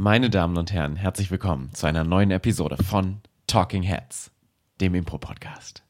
Meine 0.00 0.30
Damen 0.30 0.56
und 0.56 0.72
Herren, 0.72 0.94
herzlich 0.94 1.28
willkommen 1.32 1.74
zu 1.74 1.88
einer 1.88 2.04
neuen 2.04 2.30
Episode 2.30 2.76
von 2.76 3.20
Talking 3.48 3.82
Heads, 3.82 4.30
dem 4.80 4.94
Impro-Podcast. 4.94 5.82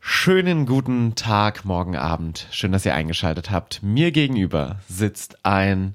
Schönen 0.00 0.66
guten 0.66 1.14
Tag, 1.14 1.64
morgen 1.64 1.94
Abend. 1.94 2.48
Schön, 2.50 2.72
dass 2.72 2.84
ihr 2.84 2.94
eingeschaltet 2.96 3.52
habt. 3.52 3.84
Mir 3.84 4.10
gegenüber 4.10 4.80
sitzt 4.88 5.46
ein, 5.46 5.94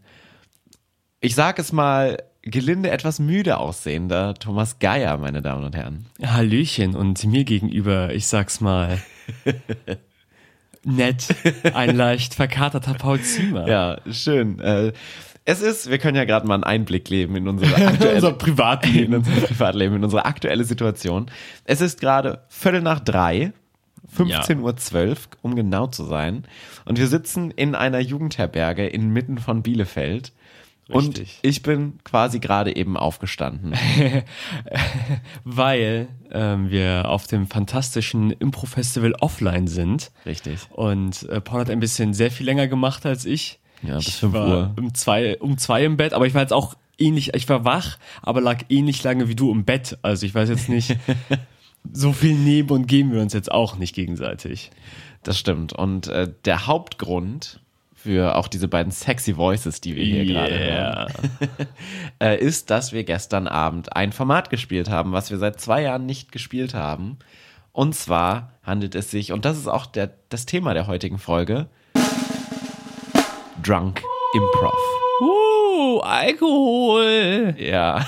ich 1.20 1.36
sag 1.36 1.59
es 1.59 1.73
mal, 1.73 2.23
gelinde 2.43 2.91
etwas 2.91 3.19
müde 3.19 3.57
aussehender 3.57 4.33
Thomas 4.35 4.79
Geier, 4.79 5.17
meine 5.17 5.41
Damen 5.41 5.63
und 5.63 5.75
Herren. 5.75 6.05
Hallöchen 6.21 6.95
und 6.95 7.23
mir 7.25 7.45
gegenüber, 7.45 8.13
ich 8.13 8.27
sag's 8.27 8.61
mal, 8.61 8.99
nett, 10.84 11.27
ein 11.73 11.95
leicht 11.95 12.35
verkaterter 12.35 12.93
Paul 12.93 13.21
Ziemer. 13.21 13.67
Ja, 13.67 13.98
schön. 14.11 14.59
Äh, 14.59 14.91
es 15.45 15.61
ist, 15.61 15.89
wir 15.89 15.98
können 15.98 16.15
ja 16.15 16.25
gerade 16.25 16.48
mal 16.48 16.55
einen 16.55 16.63
Einblick 16.63 17.05
geben 17.05 17.35
in 17.35 17.48
unsere 17.48 17.75
aktuelle, 17.87 18.15
unser 18.15 18.34
Privatleben. 18.34 19.05
in 19.13 19.20
unser 19.20 19.48
Privatleben, 19.48 19.95
in 19.95 20.03
unsere 20.03 20.25
aktuelle 20.25 20.63
Situation. 20.63 21.31
Es 21.65 21.81
ist 21.81 21.99
gerade 21.99 22.43
Viertel 22.49 22.81
nach 22.81 22.99
drei, 22.99 23.53
15.12 24.17 25.09
Uhr, 25.09 25.17
um 25.41 25.55
genau 25.55 25.87
zu 25.87 26.03
sein. 26.03 26.43
Und 26.85 26.99
wir 26.99 27.07
sitzen 27.07 27.51
in 27.51 27.73
einer 27.73 27.99
Jugendherberge 27.99 28.85
inmitten 28.85 29.37
von 29.37 29.63
Bielefeld. 29.63 30.34
Und 30.89 31.19
Richtig. 31.19 31.39
ich 31.41 31.61
bin 31.61 31.99
quasi 32.03 32.39
gerade 32.39 32.75
eben 32.75 32.97
aufgestanden. 32.97 33.73
Weil 35.45 36.09
ähm, 36.31 36.69
wir 36.69 37.07
auf 37.07 37.25
dem 37.27 37.47
fantastischen 37.47 38.31
Impro-Festival 38.31 39.13
offline 39.21 39.67
sind. 39.67 40.11
Richtig. 40.25 40.59
Und 40.71 41.23
äh, 41.29 41.39
Paul 41.39 41.61
hat 41.61 41.69
ein 41.69 41.79
bisschen 41.79 42.13
sehr 42.13 42.31
viel 42.31 42.45
länger 42.45 42.67
gemacht 42.67 43.05
als 43.05 43.25
ich. 43.25 43.59
Ja, 43.81 43.98
bis 43.98 44.09
ich 44.09 44.15
5 44.15 44.34
war 44.34 44.48
Uhr. 44.48 44.73
Um 44.77 44.93
zwei, 44.93 45.37
um 45.40 45.57
zwei 45.57 45.85
im 45.85 45.98
Bett, 45.98 46.13
aber 46.13 46.27
ich 46.27 46.34
war 46.34 46.41
jetzt 46.41 46.53
auch 46.53 46.75
ähnlich, 46.97 47.34
ich 47.34 47.47
war 47.49 47.65
wach, 47.65 47.97
aber 48.21 48.41
lag 48.41 48.63
ähnlich 48.70 49.03
lange 49.03 49.27
wie 49.27 49.35
du 49.35 49.51
im 49.51 49.65
Bett. 49.65 49.97
Also 50.01 50.25
ich 50.25 50.35
weiß 50.35 50.49
jetzt 50.49 50.70
nicht, 50.70 50.97
so 51.93 52.13
viel 52.13 52.35
nehmen 52.35 52.70
und 52.71 52.87
geben 52.87 53.12
wir 53.13 53.21
uns 53.21 53.34
jetzt 53.34 53.51
auch 53.51 53.77
nicht 53.77 53.95
gegenseitig. 53.95 54.71
Das 55.23 55.40
stimmt. 55.40 55.73
Und 55.73 56.07
äh, 56.07 56.31
der 56.45 56.68
Hauptgrund 56.68 57.62
für 58.04 58.35
auch 58.35 58.49
diese 58.49 58.68
beiden 58.68 58.91
sexy 58.91 59.37
Voices, 59.37 59.79
die 59.79 59.96
wir 59.96 60.04
hier 60.04 60.26
gerade 60.26 60.59
hören, 60.59 61.13
äh, 62.21 62.37
ist, 62.37 62.70
dass 62.70 62.91
wir 62.91 63.05
gestern 63.05 63.48
Abend 63.48 63.96
ein 63.96 64.12
Format 64.12 64.50
gespielt 64.50 64.90
haben, 64.90 65.13
was 65.13 65.31
wir 65.31 65.38
seit 65.38 65.62
zwei 65.62 65.84
Jahren 65.84 66.06
nicht 66.06 66.34
gespielt 66.34 66.74
haben. 66.74 67.18
Und 67.72 67.96
zwar 67.96 68.51
handelt 68.62 68.94
es 68.96 69.09
sich, 69.09 69.31
und 69.31 69.46
das 69.46 69.57
ist 69.57 69.68
auch 69.68 69.85
der, 69.85 70.12
das 70.28 70.46
Thema 70.46 70.74
der 70.74 70.88
heutigen 70.88 71.18
Folge, 71.18 71.68
Drunk 73.63 74.03
Improv. 74.35 74.74
Uh, 75.22 76.00
Alkohol. 76.00 77.56
Ja. 77.57 78.06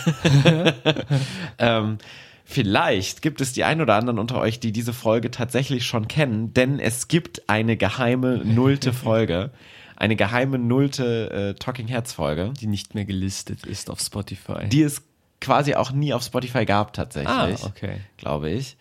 ähm, 1.57 1.99
vielleicht 2.43 3.21
gibt 3.21 3.39
es 3.39 3.53
die 3.53 3.63
ein 3.63 3.79
oder 3.79 3.95
anderen 3.95 4.19
unter 4.19 4.41
euch, 4.41 4.59
die 4.59 4.73
diese 4.73 4.91
Folge 4.91 5.31
tatsächlich 5.31 5.85
schon 5.85 6.09
kennen, 6.09 6.53
denn 6.53 6.79
es 6.79 7.07
gibt 7.07 7.47
eine 7.47 7.77
geheime 7.77 8.41
nullte 8.43 8.91
Folge. 8.91 9.51
Eine 9.97 10.15
geheime 10.15 10.57
nullte 10.57 11.31
äh, 11.31 11.53
Talking 11.59 11.87
Heads 11.87 12.13
Folge, 12.13 12.53
Die 12.59 12.67
nicht 12.67 12.95
mehr 12.95 13.05
gelistet 13.05 13.65
ist 13.65 13.89
auf 13.89 13.99
Spotify. 13.99 14.67
die 14.67 14.81
es 14.83 15.01
quasi 15.41 15.75
auch 15.75 15.91
nie 15.91 16.13
auf 16.13 16.23
Spotify 16.23 16.65
gab 16.65 16.93
tatsächlich, 16.93 17.29
Ah, 17.63 17.67
okay. 17.67 17.99
glaube 18.17 18.49
ich. 18.49 18.77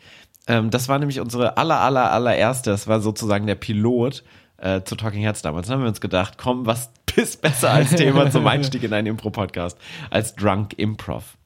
Ähm, 0.46 0.70
das 0.70 0.88
war 0.88 0.98
nämlich 0.98 1.20
unsere 1.20 1.56
aller, 1.56 1.80
aller, 1.80 2.10
allererste, 2.12 2.70
das 2.70 2.86
war 2.86 3.00
sozusagen 3.00 3.46
der 3.46 3.54
Pilot 3.56 4.22
äh, 4.58 4.82
zu 4.82 4.94
Talking 4.96 5.22
Heads 5.22 5.42
damals. 5.42 5.66
Dann 5.66 5.76
haben 5.76 5.82
wir 5.82 5.88
uns 5.88 6.00
gedacht, 6.00 6.34
komm, 6.38 6.66
was 6.66 6.90
ist 7.16 7.42
besser 7.42 7.70
als 7.70 7.90
Thema 7.90 8.30
zum 8.30 8.46
Einstieg 8.46 8.82
in 8.82 8.92
einen 8.92 9.06
Impro-Podcast 9.06 9.78
als 10.10 10.34
Drunk 10.34 10.74
Improv. 10.78 11.36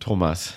Thomas, 0.00 0.54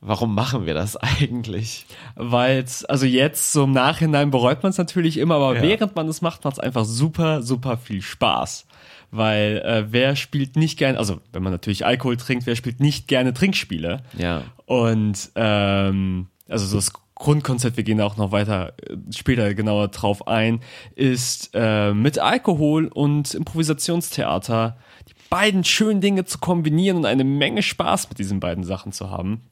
warum 0.00 0.34
machen 0.34 0.66
wir 0.66 0.74
das 0.74 0.96
eigentlich? 0.96 1.86
Weil 2.14 2.64
also 2.88 3.06
jetzt 3.06 3.52
so 3.52 3.64
im 3.64 3.72
Nachhinein 3.72 4.30
bereut 4.30 4.62
man 4.62 4.70
es 4.70 4.78
natürlich 4.78 5.16
immer, 5.18 5.36
aber 5.36 5.56
Ja. 5.56 5.62
während 5.62 5.96
man 5.96 6.08
es 6.08 6.22
macht, 6.22 6.44
macht 6.44 6.54
es 6.54 6.60
einfach 6.60 6.84
super, 6.84 7.42
super 7.42 7.76
viel 7.76 8.02
Spaß. 8.02 8.66
Weil 9.10 9.62
äh, 9.64 9.86
wer 9.90 10.16
spielt 10.16 10.56
nicht 10.56 10.78
gerne, 10.78 10.98
also 10.98 11.18
wenn 11.32 11.42
man 11.42 11.50
natürlich 11.52 11.86
Alkohol 11.86 12.18
trinkt, 12.18 12.46
wer 12.46 12.56
spielt 12.56 12.78
nicht 12.80 13.08
gerne 13.08 13.32
Trinkspiele? 13.32 14.02
Ja. 14.18 14.42
Und 14.66 15.30
ähm, 15.34 16.26
also 16.46 16.66
so 16.66 16.76
das 16.76 16.92
Grundkonzept, 17.14 17.76
wir 17.78 17.84
gehen 17.84 18.00
auch 18.02 18.16
noch 18.18 18.32
weiter 18.32 18.74
äh, 18.86 18.96
später 19.16 19.54
genauer 19.54 19.88
drauf 19.88 20.28
ein, 20.28 20.60
ist 20.94 21.50
äh, 21.54 21.94
mit 21.94 22.18
Alkohol 22.18 22.86
und 22.88 23.32
Improvisationstheater 23.34 24.76
die 25.08 25.14
beiden 25.30 25.64
schönen 25.64 26.00
Dinge 26.00 26.24
zu 26.26 26.38
kombinieren 26.38 26.98
und 26.98 27.06
eine 27.06 27.24
Menge 27.24 27.62
Spaß 27.62 28.08
mit 28.10 28.18
diesen 28.18 28.40
beiden 28.40 28.62
Sachen 28.64 28.92
zu 28.92 29.10
haben. 29.10 29.42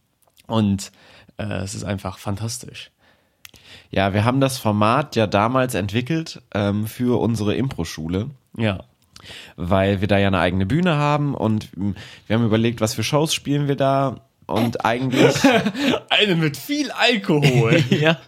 Und 0.47 0.93
äh, 1.39 1.45
es 1.45 1.75
ist 1.75 1.85
einfach 1.85 2.19
fantastisch. 2.19 2.91
Ja, 3.91 4.13
wir 4.15 4.25
haben 4.25 4.41
das 4.41 4.59
Format 4.59 5.17
ja 5.17 5.27
damals 5.27 5.75
entwickelt 5.75 6.43
ähm, 6.55 6.87
für 6.87 7.21
unsere 7.21 7.55
Impro-Schule. 7.55 8.31
Ja. 8.57 8.85
weil 9.57 10.01
wir 10.01 10.09
da 10.09 10.19
ja 10.19 10.29
eine 10.29 10.39
eigene 10.41 10.67
Bühne 10.67 10.97
haben 10.97 11.35
und 11.35 11.77
mm, 11.77 11.93
wir 12.27 12.37
haben 12.37 12.45
überlegt, 12.47 12.81
was 12.81 12.95
für 12.95 13.03
Shows 13.05 13.35
spielen 13.35 13.69
wir 13.69 13.77
da 13.77 14.21
und 14.47 14.85
eigentlich 14.85 15.35
Eine 16.09 16.37
mit 16.37 16.57
viel 16.57 16.91
Alkohol. 16.93 17.83
ja, 17.91 18.19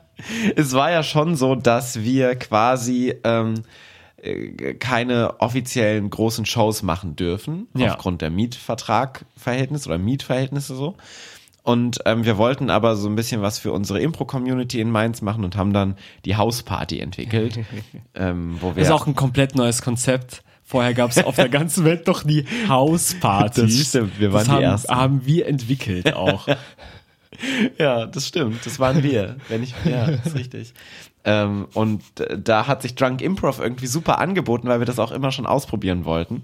es 0.56 0.73
war 0.75 0.91
ja 0.91 1.03
schon 1.03 1.35
so, 1.37 1.55
dass 1.55 2.03
wir 2.03 2.35
quasi 2.37 3.15
ähm, 3.25 3.62
äh, 4.21 4.75
keine 4.75 5.41
offiziellen 5.41 6.11
großen 6.11 6.45
Shows 6.47 6.83
machen 6.83 7.15
dürfen 7.17 7.69
Ja. 7.75 7.93
aufgrund 7.93 8.21
der 8.21 8.31
Mietvertragverhältnisse 8.31 9.89
oder 9.89 9.99
Mietverhältnisse 9.99 10.75
so. 10.75 10.97
Und 11.63 11.99
ähm, 12.07 12.25
wir 12.25 12.39
wollten 12.39 12.71
aber 12.71 12.97
so 12.97 13.09
ein 13.09 13.15
bisschen 13.15 13.43
was 13.43 13.59
für 13.59 13.73
unsere 13.73 14.01
Impro-Community 14.01 14.81
in 14.81 14.91
Mainz 14.91 15.21
machen 15.21 15.45
und 15.45 15.57
haben 15.57 15.73
dann 15.73 15.97
die 16.25 16.37
Hausparty 16.37 17.01
entwickelt, 17.01 17.59
ähm, 18.15 18.57
wo 18.61 18.69
wir 18.69 18.77
Das 18.77 18.85
ist 18.89 18.91
auch 18.91 19.07
ein 19.07 19.15
komplett 19.15 19.55
neues 19.55 19.83
Konzept. 19.83 20.43
Vorher 20.65 20.93
gab 20.95 21.11
es 21.11 21.25
auf 21.25 21.37
der 21.37 21.49
ganzen 21.49 21.85
Welt 21.85 22.09
doch 22.09 22.23
die 22.23 22.45
Hauspartys. 22.69 23.77
Das 23.77 23.89
stimmt, 23.89 24.21
wir 24.21 24.33
waren 24.33 24.41
das 24.41 24.47
die 24.47 24.53
haben, 24.53 24.63
Ersten. 24.63 24.95
haben 24.95 25.27
wir 25.27 25.47
entwickelt 25.47 26.15
auch. 26.15 26.47
Ja, 27.79 28.07
das 28.07 28.27
stimmt. 28.27 28.65
Das 28.67 28.81
waren 28.81 29.03
wir. 29.03 29.37
Wenn 29.49 29.63
ich, 29.63 29.75
ja, 29.85 30.07
ist 30.07 30.35
richtig. 30.35 30.73
Ähm, 31.25 31.69
und 31.75 32.03
da 32.37 32.67
hat 32.67 32.83
sich 32.83 32.95
Drunk 32.95 33.21
Improv 33.21 33.61
irgendwie 33.61 33.87
super 33.87 34.19
angeboten, 34.19 34.67
weil 34.67 34.81
wir 34.81 34.87
das 34.87 34.99
auch 34.99 35.13
immer 35.13 35.31
schon 35.31 35.47
ausprobieren 35.47 36.05
wollten. 36.05 36.43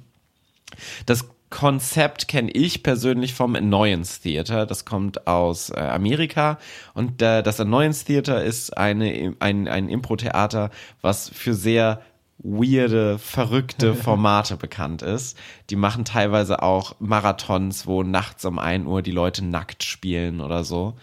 Das 1.06 1.26
Konzept 1.54 2.26
kenne 2.26 2.50
ich 2.50 2.82
persönlich 2.82 3.32
vom 3.32 3.54
Annoyance 3.54 4.20
Theater. 4.20 4.66
Das 4.66 4.84
kommt 4.84 5.28
aus 5.28 5.70
äh, 5.70 5.78
Amerika 5.78 6.58
und 6.94 7.22
äh, 7.22 7.44
das 7.44 7.60
Annoyance 7.60 8.04
Theater 8.04 8.42
ist 8.42 8.76
eine, 8.76 9.36
ein, 9.38 9.68
ein 9.68 9.88
Impro-Theater, 9.88 10.70
was 11.00 11.28
für 11.28 11.54
sehr 11.54 12.02
weirde, 12.38 13.20
verrückte 13.20 13.94
Formate 13.94 14.56
bekannt 14.56 15.02
ist. 15.02 15.38
Die 15.70 15.76
machen 15.76 16.04
teilweise 16.04 16.60
auch 16.60 16.96
Marathons, 16.98 17.86
wo 17.86 18.02
nachts 18.02 18.44
um 18.44 18.58
1 18.58 18.88
Uhr 18.88 19.00
die 19.00 19.12
Leute 19.12 19.44
nackt 19.44 19.84
spielen 19.84 20.40
oder 20.40 20.64
so. 20.64 20.94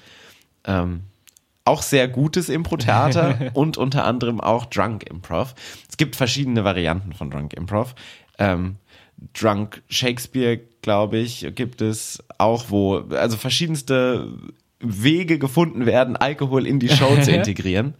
Ähm, 0.66 1.04
auch 1.64 1.82
sehr 1.82 2.10
gutes 2.10 2.50
Impro-Theater 2.50 3.52
und 3.54 3.78
unter 3.78 4.04
anderem 4.04 4.42
auch 4.42 4.66
Drunk 4.66 5.10
Improv. 5.10 5.56
Es 5.90 5.96
gibt 5.96 6.18
verschiedene 6.18 6.66
Varianten 6.66 7.14
von 7.14 7.32
Drunk 7.32 7.54
Improv. 7.54 7.96
Ähm, 8.38 8.76
Drunk 9.34 9.82
Shakespeare, 9.90 10.60
glaube 10.82 11.18
ich, 11.18 11.46
gibt 11.56 11.82
es 11.82 12.24
auch, 12.38 12.66
wo 12.70 12.98
also 13.12 13.38
verschiedenste 13.38 14.28
Wege 14.80 15.38
gefunden 15.38 15.86
werden, 15.86 16.16
Alkohol 16.16 16.66
in 16.66 16.80
die 16.80 16.90
Show 16.90 17.16
zu 17.22 17.32
integrieren. 17.32 17.94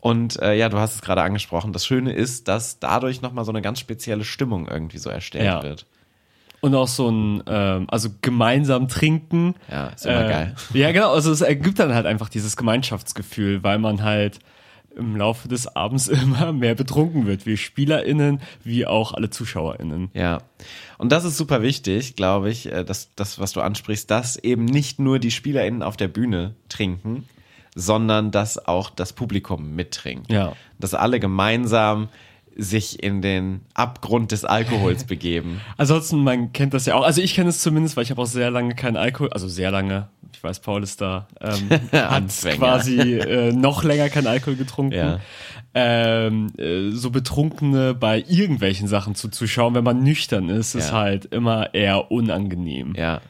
Und 0.00 0.38
äh, 0.42 0.54
ja, 0.54 0.68
du 0.68 0.76
hast 0.78 0.96
es 0.96 1.00
gerade 1.00 1.22
angesprochen. 1.22 1.72
Das 1.72 1.86
Schöne 1.86 2.12
ist, 2.12 2.46
dass 2.48 2.78
dadurch 2.78 3.22
nochmal 3.22 3.46
so 3.46 3.52
eine 3.52 3.62
ganz 3.62 3.80
spezielle 3.80 4.24
Stimmung 4.24 4.68
irgendwie 4.68 4.98
so 4.98 5.08
erstellt 5.08 5.44
Ja. 5.46 5.62
wird. 5.62 5.86
Und 6.60 6.74
auch 6.74 6.88
so 6.88 7.10
ein, 7.10 7.42
ähm, 7.46 7.86
also 7.88 8.10
gemeinsam 8.22 8.88
trinken. 8.88 9.54
Ja, 9.70 9.88
ist 9.88 10.04
immer 10.06 10.26
Äh, 10.26 10.28
geil. 10.30 10.54
Ja, 10.74 10.92
genau. 10.92 11.12
Also 11.12 11.30
es 11.30 11.40
ergibt 11.40 11.78
dann 11.78 11.94
halt 11.94 12.04
einfach 12.06 12.28
dieses 12.28 12.56
Gemeinschaftsgefühl, 12.56 13.62
weil 13.62 13.78
man 13.78 14.02
halt 14.02 14.38
im 14.96 15.16
Laufe 15.16 15.48
des 15.48 15.66
Abends 15.76 16.08
immer 16.08 16.52
mehr 16.52 16.74
betrunken 16.74 17.26
wird, 17.26 17.46
wie 17.46 17.56
SpielerInnen, 17.56 18.40
wie 18.62 18.86
auch 18.86 19.12
alle 19.12 19.30
ZuschauerInnen. 19.30 20.10
Ja. 20.14 20.38
Und 20.98 21.12
das 21.12 21.24
ist 21.24 21.36
super 21.36 21.62
wichtig, 21.62 22.16
glaube 22.16 22.50
ich, 22.50 22.72
äh, 22.72 22.84
dass 22.84 23.14
das, 23.14 23.38
was 23.38 23.52
du 23.52 23.60
ansprichst, 23.60 24.10
dass 24.10 24.36
eben 24.36 24.64
nicht 24.64 24.98
nur 24.98 25.18
die 25.18 25.30
SpielerInnen 25.30 25.82
auf 25.82 25.96
der 25.96 26.08
Bühne 26.08 26.54
trinken, 26.68 27.28
sondern 27.74 28.30
dass 28.30 28.66
auch 28.66 28.90
das 28.90 29.12
Publikum 29.12 29.74
mittrinkt. 29.74 30.30
Ja. 30.30 30.54
Dass 30.78 30.94
alle 30.94 31.20
gemeinsam 31.20 32.08
sich 32.56 33.02
in 33.02 33.20
den 33.22 33.60
Abgrund 33.74 34.32
des 34.32 34.44
Alkohols 34.44 35.04
begeben. 35.06 35.60
Ansonsten, 35.76 36.22
man 36.22 36.52
kennt 36.52 36.74
das 36.74 36.86
ja 36.86 36.94
auch. 36.94 37.02
Also 37.04 37.20
ich 37.20 37.34
kenne 37.34 37.50
es 37.50 37.60
zumindest, 37.60 37.96
weil 37.96 38.04
ich 38.04 38.10
habe 38.10 38.22
auch 38.22 38.26
sehr 38.26 38.50
lange 38.50 38.74
keinen 38.74 38.96
Alkohol, 38.96 39.30
also 39.30 39.48
sehr 39.48 39.70
lange. 39.70 40.08
Ich 40.32 40.42
weiß, 40.42 40.60
Paul 40.60 40.82
ist 40.82 41.00
da, 41.00 41.26
ähm, 41.40 41.68
hat 41.92 42.24
quasi 42.56 42.98
äh, 43.18 43.52
noch 43.52 43.84
länger 43.84 44.08
keinen 44.08 44.26
Alkohol 44.26 44.56
getrunken. 44.56 44.94
Ja. 44.96 45.20
Ähm, 45.76 46.52
äh, 46.58 46.90
so 46.90 47.10
Betrunkene 47.10 47.94
bei 47.94 48.22
irgendwelchen 48.28 48.86
Sachen 48.86 49.14
zuzuschauen, 49.14 49.74
wenn 49.74 49.84
man 49.84 50.02
nüchtern 50.02 50.48
ist, 50.48 50.74
ist 50.74 50.90
Ja. 50.90 50.96
halt 50.98 51.24
immer 51.26 51.74
eher 51.74 52.10
unangenehm. 52.12 52.94
Ja. 52.96 53.20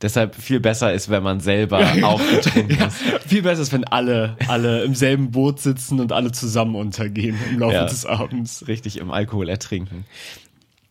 Deshalb 0.00 0.36
viel 0.36 0.60
besser 0.60 0.92
ist, 0.92 1.08
wenn 1.10 1.22
man 1.24 1.40
selber 1.40 1.80
auch 2.02 2.20
getrunken 2.30 2.70
ist. 2.86 2.96
Viel 3.26 3.42
besser 3.42 3.62
ist, 3.62 3.72
wenn 3.72 3.84
alle, 3.84 4.36
alle 4.46 4.84
im 4.84 4.94
selben 4.94 5.30
Boot 5.32 5.60
sitzen 5.60 5.98
und 5.98 6.12
alle 6.12 6.30
zusammen 6.32 6.76
untergehen 6.76 7.36
im 7.50 7.58
Laufe 7.58 7.74
Ja. 7.74 7.84
des 7.86 8.06
Abends. 8.06 8.68
Richtig 8.68 8.98
im 8.98 9.10
Alkohol 9.10 9.48
ertrinken. 9.48 10.04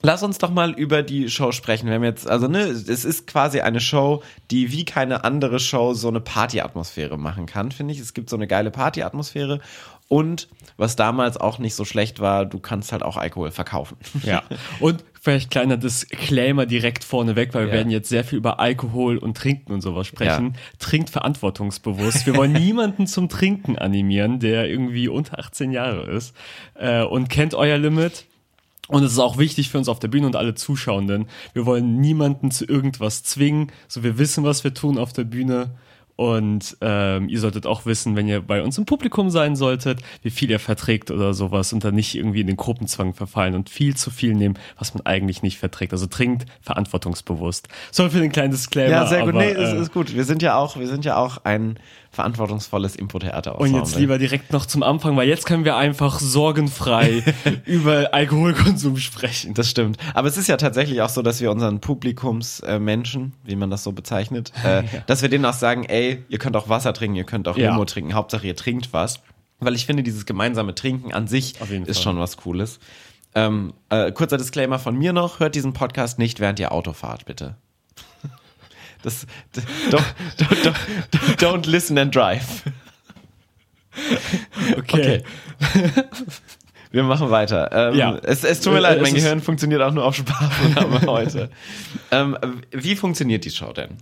Lass 0.04 0.22
uns 0.22 0.38
doch 0.38 0.52
mal 0.52 0.74
über 0.74 1.02
die 1.02 1.30
Show 1.30 1.52
sprechen. 1.52 1.88
Wir 1.88 1.96
haben 1.96 2.04
jetzt, 2.04 2.30
also 2.30 2.48
ne, 2.48 2.60
es 2.60 3.04
ist 3.04 3.26
quasi 3.26 3.62
eine 3.62 3.80
Show, 3.80 4.22
die 4.52 4.72
wie 4.72 4.86
keine 4.86 5.24
andere 5.24 5.60
Show 5.60 5.94
so 5.96 6.08
eine 6.08 6.20
Partyatmosphäre 6.20 7.18
machen 7.18 7.48
kann, 7.48 7.72
finde 7.72 7.94
ich. 7.94 8.00
Es 8.00 8.14
gibt 8.14 8.30
so 8.30 8.36
eine 8.36 8.46
geile 8.46 8.70
Partyatmosphäre 8.70 9.60
und 10.08 10.48
was 10.78 10.96
damals 10.96 11.38
auch 11.38 11.58
nicht 11.58 11.74
so 11.76 11.84
schlecht 11.84 12.20
war, 12.20 12.46
du 12.46 12.60
kannst 12.60 12.92
halt 12.92 13.02
auch 13.04 13.18
Alkohol 13.18 13.50
verkaufen. 13.52 13.98
Ja. 14.24 14.44
Und 14.80 15.04
vielleicht 15.28 15.52
kleiner 15.52 15.76
Disclaimer 15.76 16.66
direkt 16.66 17.04
vorneweg, 17.04 17.54
weil 17.54 17.64
wir 17.66 17.70
Ja. 17.70 17.74
werden 17.76 17.92
jetzt 17.92 18.08
sehr 18.08 18.24
viel 18.24 18.38
über 18.38 18.62
Alkohol 18.62 19.18
und 19.18 19.36
Trinken 19.36 19.74
und 19.74 19.82
sowas 19.82 20.08
sprechen. 20.08 20.56
Trinkt 20.80 21.10
verantwortungsbewusst. 21.10 22.26
Wir 22.26 22.36
wollen 22.36 22.54
niemanden 22.66 23.08
zum 23.08 23.28
Trinken 23.28 23.78
animieren, 23.78 24.40
der 24.40 24.70
irgendwie 24.70 25.10
unter 25.10 25.38
18 25.40 25.72
Jahre 25.72 26.10
ist 26.10 26.34
äh, 26.76 27.04
und 27.04 27.30
kennt 27.30 27.54
euer 27.56 27.78
Limit. 27.78 28.24
Und 28.88 29.04
es 29.04 29.12
ist 29.12 29.20
auch 29.20 29.38
wichtig 29.38 29.70
für 29.70 29.78
uns 29.78 29.90
auf 29.90 30.00
der 30.00 30.08
Bühne 30.08 30.28
und 30.28 30.38
alle 30.38 30.56
Zuschauenden. 30.56 31.28
Wir 31.52 31.66
wollen 31.66 32.00
niemanden 32.00 32.52
zu 32.52 32.64
irgendwas 32.66 33.22
zwingen. 33.24 33.70
So, 33.90 34.02
wir 34.04 34.18
wissen, 34.18 34.46
was 34.46 34.64
wir 34.64 34.74
tun 34.74 34.98
auf 34.98 35.12
der 35.12 35.26
Bühne. 35.26 35.72
Und 36.18 36.76
ähm, 36.82 37.30
ihr 37.30 37.40
solltet 37.40 37.68
auch 37.68 37.86
wissen, 37.86 38.16
wenn 38.16 38.28
ihr 38.28 38.42
bei 38.42 38.64
uns 38.64 38.78
im 38.80 38.86
Publikum 38.86 39.30
sein 39.30 39.56
solltet, 39.56 40.02
wie 40.24 40.32
viel 40.32 40.50
ihr 40.50 40.60
verträgt 40.60 41.12
oder 41.12 41.36
sowas 41.36 41.74
und 41.74 41.84
dann 41.84 41.94
nicht 41.94 42.16
irgendwie 42.16 42.42
in 42.42 42.48
den 42.48 42.58
Gruppenzwang 42.58 43.14
verfallen 43.14 43.54
und 43.54 43.70
viel 43.70 43.96
zu 43.96 44.10
viel 44.10 44.34
nehmen, 44.34 44.58
was 44.80 44.96
man 44.96 45.06
eigentlich 45.06 45.44
nicht 45.44 45.60
verträgt. 45.60 45.94
Also 45.94 46.08
trinkt 46.08 46.48
verantwortungsbewusst. 46.62 47.68
Sorry 47.92 48.10
für 48.10 48.20
den 48.20 48.32
kleinen 48.32 48.50
Disclaimer. 48.50 48.90
Ja, 48.90 49.06
sehr 49.06 49.20
gut. 49.20 49.30
Aber, 49.30 49.44
nee, 49.44 49.52
es 49.52 49.74
äh, 49.74 49.80
ist 49.80 49.94
gut. 49.94 50.16
Wir 50.16 50.24
sind 50.24 50.42
ja 50.42 50.56
auch, 50.56 50.80
wir 50.80 50.88
sind 50.88 51.06
ja 51.06 51.18
auch 51.18 51.38
ein 51.44 51.78
verantwortungsvolles 52.18 52.96
Impro-Theater. 52.96 53.60
und 53.60 53.74
jetzt 53.76 53.96
lieber 53.96 54.18
direkt 54.18 54.52
noch 54.52 54.66
zum 54.66 54.82
Anfang, 54.82 55.16
weil 55.16 55.28
jetzt 55.28 55.46
können 55.46 55.66
wir 55.66 55.78
einfach 55.78 56.20
sorgenfrei 56.20 57.24
über 57.66 58.12
Alkoholkonsum 58.12 58.98
sprechen. 58.98 59.54
Das 59.54 59.70
stimmt. 59.70 59.98
Aber 60.16 60.28
es 60.28 60.36
ist 60.36 60.48
ja 60.48 60.58
tatsächlich 60.58 61.02
auch 61.04 61.10
so, 61.10 61.22
dass 61.22 61.40
wir 61.42 61.52
unseren 61.52 61.80
Publikumsmenschen, 61.80 63.34
äh, 63.46 63.50
wie 63.50 63.56
man 63.56 63.70
das 63.70 63.84
so 63.84 63.92
bezeichnet, 63.92 64.52
äh, 64.64 64.84
dass 65.06 65.22
wir 65.22 65.30
denen 65.30 65.46
auch 65.46 65.54
sagen, 65.54 65.84
ey, 65.86 66.26
ihr 66.28 66.40
könnt 66.40 66.56
auch 66.58 66.70
Wasser 66.70 66.92
trinken, 66.94 67.16
ihr 67.16 67.24
könnt 67.24 67.48
auch 67.48 67.56
Ja. 67.56 67.72
Limo 67.72 67.86
trinken, 67.86 68.16
Hauptsache 68.16 68.48
ihr 68.48 68.56
trinkt 68.56 68.94
was. 68.94 69.20
Weil 69.60 69.76
ich 69.76 69.86
finde, 69.86 70.02
dieses 70.02 70.26
gemeinsame 70.26 70.74
Trinken 70.74 71.14
an 71.14 71.28
sich 71.28 71.54
ist 71.62 71.62
Fall. 71.62 72.04
schon 72.04 72.20
was 72.20 72.38
Cooles. 72.38 72.80
Ähm, 73.36 73.74
äh, 73.90 74.12
kurzer 74.12 74.38
Disclaimer 74.38 74.80
von 74.80 74.96
mir 74.96 75.14
noch, 75.14 75.40
hört 75.40 75.54
diesen 75.54 75.74
Podcast 75.74 76.18
nicht, 76.18 76.40
während 76.40 76.60
ihr 76.60 76.72
Auto 76.72 76.94
fahrt, 76.94 77.26
bitte. 77.26 77.56
Das, 79.04 79.26
don't, 79.90 80.04
don't, 80.38 80.74
don't, 81.12 81.38
don't 81.42 81.66
listen 81.68 81.98
and 81.98 82.14
drive. 82.14 82.64
Okay. 84.78 85.24
Wir 86.92 87.04
machen 87.04 87.30
weiter. 87.30 87.70
Ähm, 87.92 87.96
Ja. 87.96 88.18
es, 88.24 88.44
es 88.44 88.62
tut 88.62 88.74
mir 88.74 88.80
Äh, 88.80 88.82
leid, 88.82 88.98
es 88.98 89.04
mein 89.04 89.14
Gehirn 89.14 89.42
funktioniert 89.42 89.82
auch 89.82 89.92
nur 89.92 90.06
auf 90.06 90.16
Sparprogramme 90.16 91.02
heute. 91.08 91.50
Ähm, 92.12 92.38
wie 92.72 92.96
funktioniert 92.96 93.44
die 93.44 93.50
Show 93.52 93.74
denn? 93.74 93.98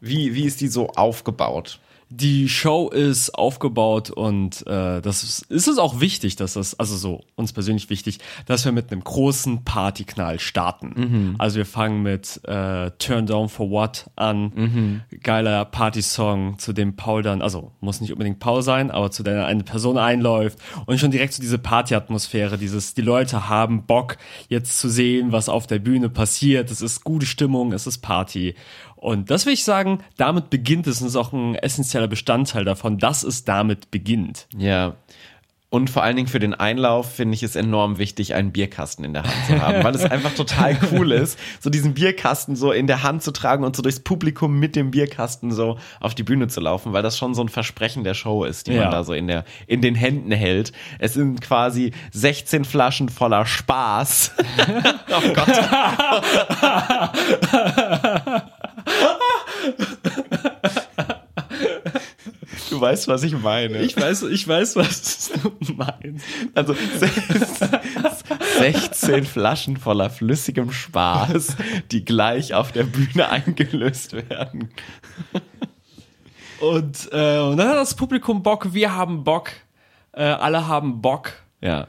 Wie, 0.00 0.34
wie 0.34 0.44
ist 0.44 0.60
die 0.60 0.68
so 0.68 0.88
aufgebaut? 0.90 1.78
Die 2.14 2.48
Show 2.50 2.90
ist 2.90 3.30
aufgebaut 3.30 4.10
und 4.10 4.66
äh, 4.66 5.00
das 5.00 5.22
ist, 5.22 5.42
ist 5.50 5.66
es 5.66 5.78
auch 5.78 6.00
wichtig, 6.00 6.36
dass 6.36 6.54
das, 6.54 6.78
also 6.78 6.94
so 6.96 7.22
uns 7.36 7.54
persönlich 7.54 7.88
wichtig, 7.88 8.18
dass 8.44 8.66
wir 8.66 8.72
mit 8.72 8.92
einem 8.92 9.02
großen 9.02 9.64
Partyknall 9.64 10.38
starten. 10.38 11.36
Also 11.38 11.56
wir 11.56 11.64
fangen 11.64 12.02
mit 12.02 12.40
äh, 12.44 12.90
Turn 12.98 13.24
Down 13.26 13.48
for 13.48 13.70
What 13.70 14.10
an, 14.16 15.02
geiler 15.22 15.64
Partysong, 15.64 16.58
zu 16.58 16.74
dem 16.74 16.96
Paul 16.96 17.22
dann, 17.22 17.40
also 17.40 17.72
muss 17.80 18.02
nicht 18.02 18.12
unbedingt 18.12 18.40
Paul 18.40 18.62
sein, 18.62 18.90
aber 18.90 19.10
zu 19.10 19.22
der 19.22 19.46
eine 19.46 19.64
Person 19.64 19.96
einläuft 19.96 20.58
und 20.84 20.98
schon 20.98 21.12
direkt 21.12 21.32
so 21.32 21.40
diese 21.40 21.58
Partyatmosphäre, 21.58 22.58
dieses, 22.58 22.92
die 22.92 23.00
Leute 23.02 23.48
haben 23.48 23.86
Bock 23.86 24.18
jetzt 24.48 24.78
zu 24.78 24.90
sehen, 24.90 25.32
was 25.32 25.48
auf 25.48 25.66
der 25.66 25.78
Bühne 25.78 26.10
passiert. 26.10 26.70
Es 26.70 26.82
ist 26.82 27.04
gute 27.04 27.24
Stimmung, 27.24 27.72
es 27.72 27.86
ist 27.86 27.98
Party. 27.98 28.54
Und 29.02 29.32
das 29.32 29.46
will 29.46 29.52
ich 29.52 29.64
sagen, 29.64 29.98
damit 30.16 30.48
beginnt 30.48 30.86
es 30.86 31.00
und 31.00 31.08
ist 31.08 31.16
auch 31.16 31.32
ein 31.32 31.56
essentieller 31.56 32.06
Bestandteil 32.06 32.64
davon, 32.64 32.98
dass 32.98 33.24
es 33.24 33.42
damit 33.44 33.90
beginnt. 33.90 34.46
Ja. 34.56 34.94
Und 35.70 35.88
vor 35.88 36.02
allen 36.02 36.16
Dingen 36.16 36.28
für 36.28 36.38
den 36.38 36.52
Einlauf 36.52 37.14
finde 37.14 37.34
ich 37.34 37.42
es 37.42 37.56
enorm 37.56 37.96
wichtig, 37.96 38.34
einen 38.34 38.52
Bierkasten 38.52 39.06
in 39.06 39.14
der 39.14 39.22
Hand 39.22 39.32
zu 39.46 39.58
haben, 39.60 39.82
weil 39.82 39.94
es 39.94 40.04
einfach 40.04 40.34
total 40.34 40.78
cool 40.92 41.10
ist, 41.20 41.38
so 41.60 41.70
diesen 41.70 41.94
Bierkasten 41.94 42.56
so 42.56 42.72
in 42.72 42.86
der 42.86 43.02
Hand 43.02 43.22
zu 43.22 43.32
tragen 43.32 43.64
und 43.64 43.74
so 43.74 43.82
durchs 43.82 43.98
Publikum 43.98 44.60
mit 44.60 44.76
dem 44.76 44.90
Bierkasten 44.90 45.50
so 45.50 45.78
auf 45.98 46.14
die 46.14 46.24
Bühne 46.24 46.48
zu 46.48 46.60
laufen, 46.60 46.92
weil 46.92 47.02
das 47.02 47.16
schon 47.18 47.34
so 47.34 47.40
ein 47.42 47.48
Versprechen 47.48 48.04
der 48.04 48.12
Show 48.14 48.44
ist, 48.44 48.66
die 48.66 48.74
Ja. 48.74 48.82
man 48.82 48.90
da 48.92 49.02
so 49.02 49.14
in 49.14 49.26
der 49.26 49.46
in 49.66 49.80
den 49.80 49.94
Händen 49.94 50.30
hält. 50.30 50.72
Es 50.98 51.14
sind 51.14 51.40
quasi 51.40 51.92
16 52.12 52.66
Flaschen 52.66 53.08
voller 53.08 53.46
Spaß. 53.46 54.32
oh 55.10 55.32
Gott. 55.34 55.48
Du 62.70 62.80
weißt, 62.80 63.06
was 63.06 63.22
ich 63.22 63.38
meine. 63.38 63.82
Ich 63.82 63.94
weiß, 63.98 64.22
ich 64.22 64.48
weiß, 64.48 64.76
was 64.76 65.30
du 65.30 65.74
meinst. 65.74 66.24
Also 66.54 66.74
16 68.58 69.24
Flaschen 69.24 69.76
voller 69.76 70.08
flüssigem 70.08 70.72
Spaß, 70.72 71.56
die 71.90 72.02
gleich 72.02 72.54
auf 72.54 72.72
der 72.72 72.84
Bühne 72.84 73.28
eingelöst 73.28 74.14
werden. 74.14 74.70
Und, 76.60 77.10
äh, 77.12 77.40
und 77.40 77.58
dann 77.58 77.68
hat 77.68 77.76
das 77.76 77.94
Publikum 77.94 78.42
Bock, 78.42 78.72
wir 78.72 78.94
haben 78.94 79.22
Bock, 79.22 79.50
äh, 80.12 80.22
alle 80.22 80.66
haben 80.66 81.02
Bock. 81.02 81.32
Ja. 81.60 81.88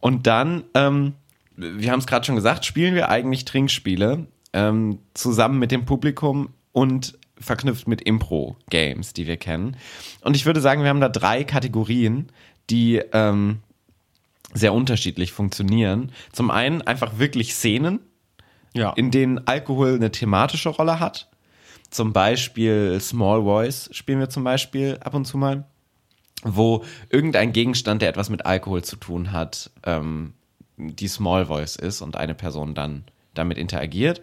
Und 0.00 0.26
dann, 0.26 0.64
ähm, 0.74 1.14
wir 1.56 1.92
haben 1.92 2.00
es 2.00 2.06
gerade 2.06 2.26
schon 2.26 2.34
gesagt, 2.34 2.66
spielen 2.66 2.94
wir 2.94 3.08
eigentlich 3.08 3.46
Trinkspiele 3.46 4.26
ähm, 4.52 4.98
zusammen 5.14 5.58
mit 5.58 5.70
dem 5.70 5.84
Publikum 5.84 6.50
und 6.72 7.18
verknüpft 7.38 7.88
mit 7.88 8.02
Impro-Games, 8.02 9.12
die 9.14 9.26
wir 9.26 9.36
kennen. 9.36 9.76
Und 10.20 10.36
ich 10.36 10.46
würde 10.46 10.60
sagen, 10.60 10.82
wir 10.82 10.90
haben 10.90 11.00
da 11.00 11.08
drei 11.08 11.44
Kategorien, 11.44 12.28
die 12.70 13.02
ähm, 13.12 13.58
sehr 14.54 14.72
unterschiedlich 14.72 15.32
funktionieren. 15.32 16.12
Zum 16.32 16.50
einen 16.50 16.82
einfach 16.82 17.18
wirklich 17.18 17.54
Szenen, 17.54 18.00
Ja. 18.74 18.92
in 18.92 19.10
denen 19.10 19.46
Alkohol 19.46 19.94
eine 19.94 20.10
thematische 20.12 20.68
Rolle 20.68 21.00
hat. 21.00 21.28
Zum 21.90 22.12
Beispiel 22.12 22.98
Small 23.00 23.42
Voice 23.42 23.90
spielen 23.92 24.20
wir 24.20 24.30
zum 24.30 24.44
Beispiel 24.44 24.98
ab 25.02 25.14
und 25.14 25.26
zu 25.26 25.36
mal, 25.36 25.64
wo 26.44 26.84
irgendein 27.10 27.52
Gegenstand, 27.52 28.02
der 28.02 28.08
etwas 28.08 28.30
mit 28.30 28.46
Alkohol 28.46 28.82
zu 28.82 28.96
tun 28.96 29.32
hat, 29.32 29.70
ähm, 29.84 30.32
die 30.76 31.08
Small 31.08 31.46
Voice 31.46 31.76
ist 31.76 32.00
und 32.02 32.16
eine 32.16 32.34
Person 32.34 32.74
dann 32.74 33.04
damit 33.34 33.58
interagiert. 33.58 34.20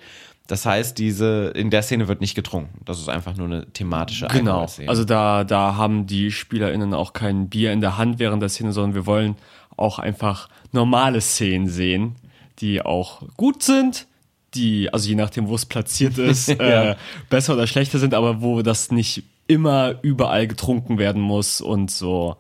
Das 0.50 0.66
heißt, 0.66 0.98
diese 0.98 1.52
in 1.56 1.70
der 1.70 1.84
Szene 1.84 2.08
wird 2.08 2.22
nicht 2.22 2.34
getrunken. 2.34 2.82
Das 2.84 2.98
ist 3.00 3.08
einfach 3.08 3.36
nur 3.38 3.46
eine 3.46 3.68
thematische 3.72 4.26
Genau. 4.28 4.52
Alkoholszene. 4.54 4.90
Also 4.90 5.06
da, 5.06 5.44
da 5.44 5.76
haben 5.76 6.08
die 6.08 6.32
SpielerInnen 6.32 6.94
auch 6.96 7.14
kein 7.14 7.50
Bier 7.50 7.72
in 7.72 7.82
der 7.82 7.98
Hand 7.98 8.18
während 8.18 8.42
der 8.42 8.50
Szene, 8.50 8.72
sondern 8.74 8.96
wir 8.96 9.06
wollen 9.06 9.36
auch 9.78 10.00
einfach 10.00 10.50
normale 10.72 11.22
Szenen 11.22 11.68
sehen, 11.70 12.16
die 12.60 12.82
auch 12.82 13.22
gut 13.38 13.62
sind, 13.62 14.08
die, 14.56 14.92
also 14.92 15.08
je 15.08 15.14
nachdem, 15.16 15.48
wo 15.48 15.54
es 15.56 15.68
platziert 15.68 16.18
ist, 16.18 16.48
Ja. 16.60 16.92
äh, 16.92 16.96
besser 17.30 17.54
oder 17.54 17.68
schlechter 17.68 18.00
sind, 18.00 18.16
aber 18.16 18.42
wo 18.42 18.64
das 18.64 18.90
nicht 18.92 19.22
immer 19.46 19.96
überall 20.02 20.48
getrunken 20.48 20.98
werden 20.98 21.22
muss 21.22 21.62
und 21.62 21.92
so 21.92 22.38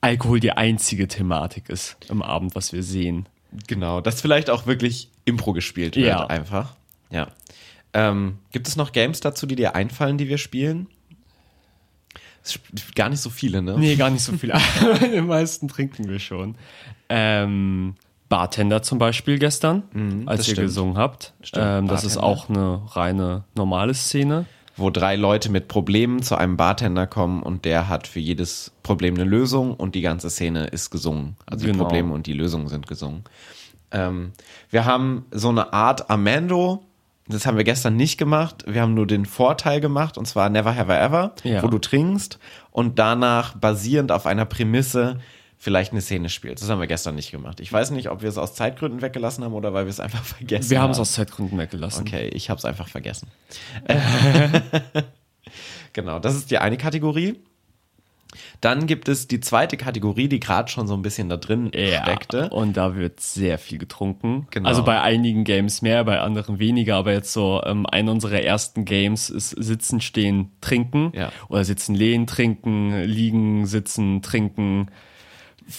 Alkohol 0.00 0.38
die 0.38 0.52
einzige 0.52 1.08
Thematik 1.08 1.68
ist 1.68 1.96
im 2.10 2.22
Abend, 2.22 2.54
was 2.54 2.72
wir 2.72 2.82
sehen. 2.84 3.26
Genau, 3.66 4.00
dass 4.00 4.20
vielleicht 4.20 4.50
auch 4.50 4.66
wirklich 4.66 5.08
Impro 5.24 5.52
gespielt 5.52 5.96
wird, 5.96 6.06
Ja. 6.06 6.26
einfach. 6.26 6.74
Ja. 7.14 7.28
Ähm, 7.94 8.38
gibt 8.50 8.66
es 8.68 8.76
noch 8.76 8.92
Games 8.92 9.20
dazu, 9.20 9.46
die 9.46 9.54
dir 9.56 9.74
einfallen, 9.76 10.18
die 10.18 10.28
wir 10.28 10.38
spielen? 10.38 10.88
Gar 12.94 13.08
nicht 13.08 13.20
so 13.20 13.30
viele, 13.30 13.62
ne? 13.62 13.76
Nee, 13.78 13.96
gar 13.96 14.10
nicht 14.10 14.22
so 14.22 14.32
viel. 14.36 14.52
Die 15.14 15.20
meisten 15.22 15.66
trinken 15.68 16.08
wir 16.08 16.18
schon. 16.18 16.56
Ähm, 17.08 17.94
Bartender 18.28 18.82
zum 18.82 18.98
Beispiel 18.98 19.38
gestern, 19.38 19.84
als 19.84 19.94
Mhm, 19.94 20.26
das 20.26 20.38
ihr 20.40 20.44
stimmt. 20.54 20.66
gesungen 20.66 20.98
habt. 20.98 21.32
Ähm, 21.54 21.88
das 21.88 22.04
ist 22.04 22.18
auch 22.18 22.48
eine 22.50 22.82
reine 22.90 23.44
normale 23.54 23.94
Szene. 23.94 24.44
wo 24.76 24.90
drei 24.90 25.14
Leute 25.14 25.50
mit 25.50 25.68
Problemen 25.68 26.20
zu 26.22 26.34
einem 26.34 26.56
Bartender 26.56 27.06
kommen 27.06 27.44
und 27.44 27.64
der 27.64 27.88
hat 27.88 28.08
für 28.08 28.18
jedes 28.18 28.72
Problem 28.82 29.14
eine 29.14 29.22
Lösung 29.22 29.72
und 29.72 29.94
die 29.94 30.00
ganze 30.02 30.28
Szene 30.30 30.66
ist 30.66 30.90
gesungen. 30.90 31.36
Also 31.46 31.64
die 31.64 31.70
Genau. 31.72 31.84
Probleme 31.84 32.12
und 32.12 32.26
die 32.26 32.32
Lösungen 32.32 32.66
sind 32.68 32.88
gesungen. 32.88 33.22
Ähm, 33.92 34.32
wir 34.70 34.84
haben 34.84 35.26
so 35.30 35.48
eine 35.50 35.72
Art 35.72 36.10
Amando. 36.10 36.82
Das 37.26 37.46
haben 37.46 37.56
wir 37.56 37.64
gestern 37.64 37.96
nicht 37.96 38.18
gemacht. 38.18 38.64
Wir 38.66 38.82
haben 38.82 38.92
nur 38.94 39.06
den 39.06 39.24
Vorteil 39.24 39.80
gemacht, 39.80 40.18
und 40.18 40.26
zwar 40.26 40.50
Never 40.50 40.76
Have 40.76 40.92
I 40.92 40.96
Ever, 40.96 41.34
Ja. 41.42 41.62
wo 41.62 41.68
du 41.68 41.78
trinkst 41.78 42.38
und 42.70 42.98
danach 42.98 43.54
basierend 43.56 44.12
auf 44.12 44.26
einer 44.26 44.44
Prämisse 44.44 45.20
vielleicht 45.56 45.92
eine 45.92 46.02
Szene 46.02 46.28
spielst. 46.28 46.62
Das 46.62 46.68
haben 46.68 46.80
wir 46.80 46.86
gestern 46.86 47.14
nicht 47.14 47.30
gemacht. 47.30 47.60
Ich 47.60 47.72
weiß 47.72 47.92
nicht, 47.92 48.10
ob 48.10 48.20
wir 48.20 48.28
es 48.28 48.36
aus 48.36 48.54
Zeitgründen 48.54 49.00
weggelassen 49.00 49.42
haben 49.44 49.54
oder 49.54 49.72
weil 49.72 49.86
wir 49.86 49.90
es 49.90 50.00
einfach 50.00 50.22
vergessen 50.36 50.68
Wir 50.68 50.78
haben. 50.78 50.84
haben 50.84 50.90
es 50.90 50.98
aus 50.98 51.12
Zeitgründen 51.12 51.56
weggelassen. 51.58 52.02
Okay, 52.06 52.28
ich 52.28 52.50
habe 52.50 52.58
es 52.58 52.66
einfach 52.66 52.88
vergessen. 52.88 53.28
genau, 55.92 56.18
das 56.18 56.34
ist 56.34 56.50
die 56.50 56.58
eine 56.58 56.76
Kategorie. 56.76 57.40
Dann 58.64 58.86
gibt 58.86 59.08
es 59.08 59.28
die 59.28 59.40
zweite 59.40 59.76
Kategorie, 59.76 60.26
die 60.28 60.40
gerade 60.40 60.70
schon 60.70 60.86
so 60.86 60.94
ein 60.94 61.02
bisschen 61.02 61.28
da 61.28 61.36
drin 61.36 61.70
steckte. 61.74 62.48
und 62.48 62.76
da 62.78 62.96
wird 62.96 63.20
sehr 63.20 63.58
viel 63.58 63.76
getrunken. 63.76 64.46
Genau. 64.50 64.68
Also 64.68 64.82
bei 64.82 65.02
einigen 65.02 65.44
Games 65.44 65.82
mehr, 65.82 66.02
bei 66.04 66.18
anderen 66.20 66.58
weniger, 66.58 66.96
aber 66.96 67.12
jetzt 67.12 67.32
so 67.32 67.62
ähm, 67.66 67.84
ein 67.84 68.08
unserer 68.08 68.40
ersten 68.40 68.84
Games 68.86 69.28
ist 69.28 69.50
Sitzen, 69.50 70.00
Stehen, 70.00 70.50
Trinken. 70.62 71.12
Ja. 71.14 71.30
Oder 71.48 71.64
Sitzen, 71.64 71.94
Lehnen, 71.94 72.26
Trinken, 72.26 73.02
Liegen, 73.04 73.66
Sitzen, 73.66 74.22
Trinken. 74.22 74.88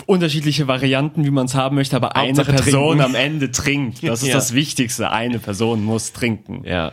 Unterschiedliche 0.07 0.67
Varianten, 0.67 1.25
wie 1.25 1.31
man 1.31 1.45
es 1.45 1.53
haben 1.55 1.75
möchte, 1.75 1.95
aber 1.95 2.15
eine 2.15 2.29
Hauptsache 2.37 2.53
Person 2.53 2.97
trinken. 2.97 3.03
am 3.03 3.15
Ende 3.15 3.51
trinkt. 3.51 4.03
Das 4.03 4.21
ist 4.23 4.27
Ja. 4.29 4.35
das 4.35 4.53
Wichtigste. 4.53 5.11
Eine 5.11 5.37
Person 5.39 5.83
muss 5.83 6.11
trinken. 6.11 6.63
Ja. 6.65 6.91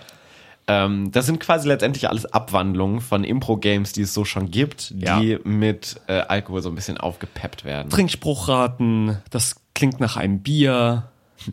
Ähm, 0.68 1.10
das 1.10 1.26
sind 1.26 1.40
quasi 1.40 1.66
letztendlich 1.66 2.08
alles 2.08 2.24
Abwandlungen 2.26 3.00
von 3.00 3.24
Impro-Games, 3.24 3.92
die 3.92 4.02
es 4.02 4.14
so 4.14 4.24
schon 4.24 4.50
gibt, 4.50 4.94
Ja. 4.96 5.18
die 5.18 5.38
mit 5.44 6.00
äh, 6.06 6.20
Alkohol 6.20 6.62
so 6.62 6.68
ein 6.68 6.74
bisschen 6.76 6.98
aufgepeppt 6.98 7.64
werden. 7.64 7.90
Trinkspruchraten, 7.90 9.18
das 9.30 9.56
klingt 9.74 10.00
nach 10.00 10.16
einem 10.16 10.40
Bier. 10.40 11.04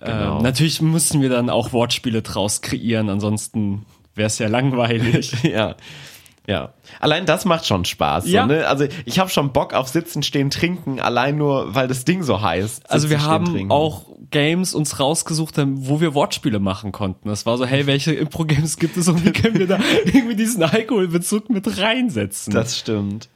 Genau. 0.00 0.36
Ähm, 0.36 0.42
natürlich 0.44 0.80
müssen 0.80 1.20
wir 1.22 1.28
dann 1.28 1.50
auch 1.50 1.72
Wortspiele 1.72 2.22
draus 2.22 2.60
kreieren, 2.60 3.08
ansonsten 3.08 3.84
wäre 4.14 4.28
es 4.28 4.38
ja 4.38 4.46
langweilig. 4.46 5.32
ja. 5.42 5.74
Ja. 6.46 6.72
Allein 7.00 7.26
das 7.26 7.44
macht 7.44 7.66
schon 7.66 7.84
Spaß. 7.84 8.28
Ja. 8.28 8.42
So, 8.42 8.46
ne? 8.46 8.68
Also 8.68 8.86
ich 9.06 9.18
habe 9.18 9.28
schon 9.28 9.52
Bock 9.52 9.74
auf 9.74 9.88
Sitzen, 9.88 10.22
Stehen, 10.22 10.50
Trinken, 10.50 11.00
allein 11.00 11.36
nur, 11.36 11.74
weil 11.74 11.88
das 11.88 12.04
Ding 12.04 12.22
so 12.22 12.40
heißt. 12.40 12.88
Also 12.88 13.10
wir 13.10 13.18
Sitzen, 13.18 13.28
haben 13.28 13.44
Stehen, 13.46 13.54
Trinken. 13.56 13.72
auch 13.72 14.04
Games 14.30 14.74
uns 14.74 15.00
rausgesucht, 15.00 15.54
wo 15.56 16.00
wir 16.00 16.14
Wortspiele 16.14 16.58
machen 16.58 16.92
konnten. 16.92 17.28
Das 17.28 17.46
war 17.46 17.56
so, 17.58 17.64
hey, 17.66 17.86
welche 17.86 18.12
Impro-Games 18.12 18.76
gibt 18.78 18.96
es 18.96 19.08
und 19.08 19.24
wie 19.24 19.32
können 19.32 19.58
wir 19.58 19.66
da 19.66 19.78
irgendwie 20.04 20.36
diesen 20.36 20.62
Alkoholbezug 20.62 21.50
mit 21.50 21.78
reinsetzen? 21.78 22.52
Das 22.52 22.78
stimmt. 22.78 23.28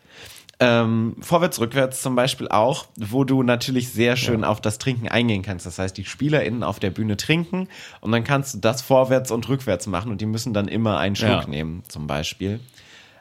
Ähm, 0.61 1.17
vorwärts, 1.21 1.59
rückwärts 1.59 2.03
zum 2.03 2.15
Beispiel 2.15 2.47
auch, 2.47 2.87
wo 2.97 3.25
du 3.25 3.43
natürlich 3.43 3.89
sehr 3.89 4.15
schön 4.17 4.45
auf 4.45 4.61
das 4.61 4.79
Trinken 4.79 5.09
eingehen 5.09 5.43
kannst. 5.43 5.67
Das 5.67 5.79
heißt, 5.81 5.97
die 5.97 6.05
SpielerInnen 6.05 6.63
auf 6.63 6.79
der 6.79 6.91
Bühne 6.91 7.17
trinken 7.17 7.67
und 8.01 8.13
dann 8.13 8.23
kannst 8.23 8.55
du 8.55 8.59
das 8.59 8.81
vorwärts 8.81 9.33
und 9.33 9.49
rückwärts 9.49 9.89
machen 9.89 10.13
und 10.13 10.21
die 10.21 10.27
müssen 10.27 10.53
dann 10.55 10.69
immer 10.69 10.99
einen 10.99 11.17
Schluck 11.17 11.31
Ja. 11.31 11.47
nehmen, 11.49 11.83
zum 11.89 12.07
Beispiel. 12.07 12.61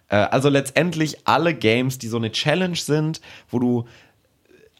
Äh, 0.09 0.17
also 0.17 0.49
letztendlich 0.49 1.25
alle 1.27 1.55
Games, 1.55 1.97
die 1.97 2.09
so 2.09 2.17
eine 2.17 2.31
Challenge 2.31 2.75
sind, 2.75 3.21
wo 3.49 3.57
du 3.57 3.85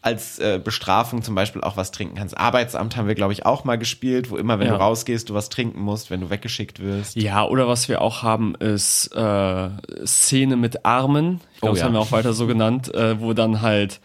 als 0.02 0.38
äh, 0.40 0.60
Bestrafung 0.62 1.22
zum 1.22 1.34
Beispiel 1.36 1.62
auch 1.62 1.76
was 1.76 1.92
trinken 1.92 2.16
kannst. 2.16 2.36
Arbeitsamt 2.36 2.96
haben 2.96 3.06
wir, 3.08 3.14
glaube 3.14 3.32
ich, 3.32 3.46
auch 3.46 3.64
mal 3.64 3.76
gespielt, 3.78 4.30
wo 4.30 4.36
immer, 4.36 4.58
wenn 4.58 4.66
Ja. 4.66 4.74
du 4.74 4.80
rausgehst, 4.80 5.30
du 5.30 5.34
was 5.34 5.48
trinken 5.48 5.80
musst, 5.80 6.10
wenn 6.10 6.20
du 6.20 6.28
weggeschickt 6.30 6.80
wirst. 6.80 7.14
Ja, 7.16 7.44
oder 7.44 7.68
was 7.68 7.88
wir 7.88 8.00
auch 8.02 8.22
haben, 8.24 8.54
ist 8.56 9.14
äh, 9.14 9.68
Szene 10.04 10.56
mit 10.56 10.84
Armen. 10.84 11.40
Ich 11.54 11.60
glaube, 11.60 11.70
Oh 11.70 11.74
das 11.74 11.78
ja. 11.80 11.84
haben 11.86 11.92
wir 11.94 12.00
auch 12.00 12.12
weiter 12.12 12.32
so 12.32 12.46
genannt, 12.48 12.92
äh, 12.94 13.20
wo 13.20 13.32
dann 13.32 13.62
halt 13.62 14.00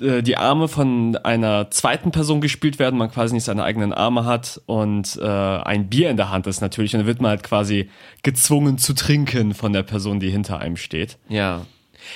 äh, 0.00 0.22
die 0.22 0.36
Arme 0.36 0.68
von 0.68 1.16
einer 1.16 1.70
zweiten 1.70 2.10
Person 2.12 2.42
gespielt 2.42 2.78
werden, 2.78 2.98
man 2.98 3.10
quasi 3.10 3.32
nicht 3.34 3.44
seine 3.44 3.64
eigenen 3.64 3.92
Arme 3.94 4.26
hat 4.26 4.60
und 4.66 5.16
äh, 5.20 5.26
ein 5.26 5.88
Bier 5.88 6.10
in 6.10 6.16
der 6.18 6.28
Hand 6.30 6.46
ist 6.46 6.60
natürlich. 6.60 6.94
Und 6.94 7.00
dann 7.00 7.06
wird 7.06 7.22
man 7.22 7.30
halt 7.30 7.42
quasi 7.42 7.88
gezwungen 8.22 8.76
zu 8.76 8.94
trinken 8.94 9.54
von 9.54 9.72
der 9.72 9.82
Person, 9.82 10.20
die 10.20 10.28
hinter 10.30 10.58
einem 10.60 10.76
steht. 10.76 11.16
Ja. 11.28 11.62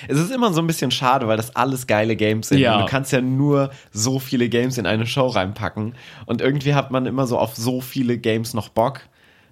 Es 0.09 0.19
ist 0.19 0.31
immer 0.33 0.53
so 0.53 0.61
ein 0.61 0.67
bisschen 0.67 0.91
schade, 0.91 1.27
weil 1.29 1.37
das 1.37 1.55
alles 1.57 1.87
geile 1.87 2.17
Games 2.17 2.49
sind. 2.49 2.59
Ja. 2.59 2.77
Und 2.77 2.83
du 2.83 2.87
kannst 2.91 3.13
ja 3.13 3.21
nur 3.21 3.71
so 3.93 4.19
viele 4.19 4.49
Games 4.49 4.79
in 4.79 4.87
eine 4.87 5.07
Show 5.07 5.27
reinpacken. 5.29 5.95
Und 6.27 6.41
irgendwie 6.41 6.75
hat 6.75 6.91
man 6.91 7.07
immer 7.07 7.27
so 7.27 7.39
auf 7.39 7.57
so 7.57 7.81
viele 7.81 8.19
Games 8.19 8.55
noch 8.55 8.69
Bock, 8.69 9.01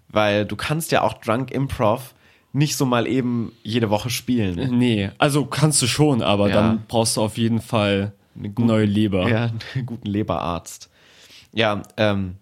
weil 0.08 0.44
du 0.44 0.56
kannst 0.56 0.92
ja 0.92 1.02
auch 1.02 1.14
Drunk 1.14 1.50
Improv 1.50 2.14
nicht 2.52 2.76
so 2.76 2.86
mal 2.86 3.06
eben 3.08 3.52
jede 3.62 3.90
Woche 3.90 4.10
spielen. 4.10 4.78
Nee, 4.78 5.10
also 5.18 5.44
kannst 5.44 5.82
du 5.82 5.86
schon, 5.88 6.22
aber 6.22 6.48
Ja. 6.48 6.54
dann 6.54 6.84
brauchst 6.86 7.16
du 7.16 7.22
auf 7.22 7.36
jeden 7.36 7.60
Fall 7.60 8.12
eine 8.38 8.52
neue 8.58 8.84
Leber. 8.84 9.28
Ja, 9.28 9.50
einen 9.74 9.86
guten 9.86 10.06
Leberarzt. 10.08 10.88
Ja, 11.52 11.82
ähm, 11.96 12.36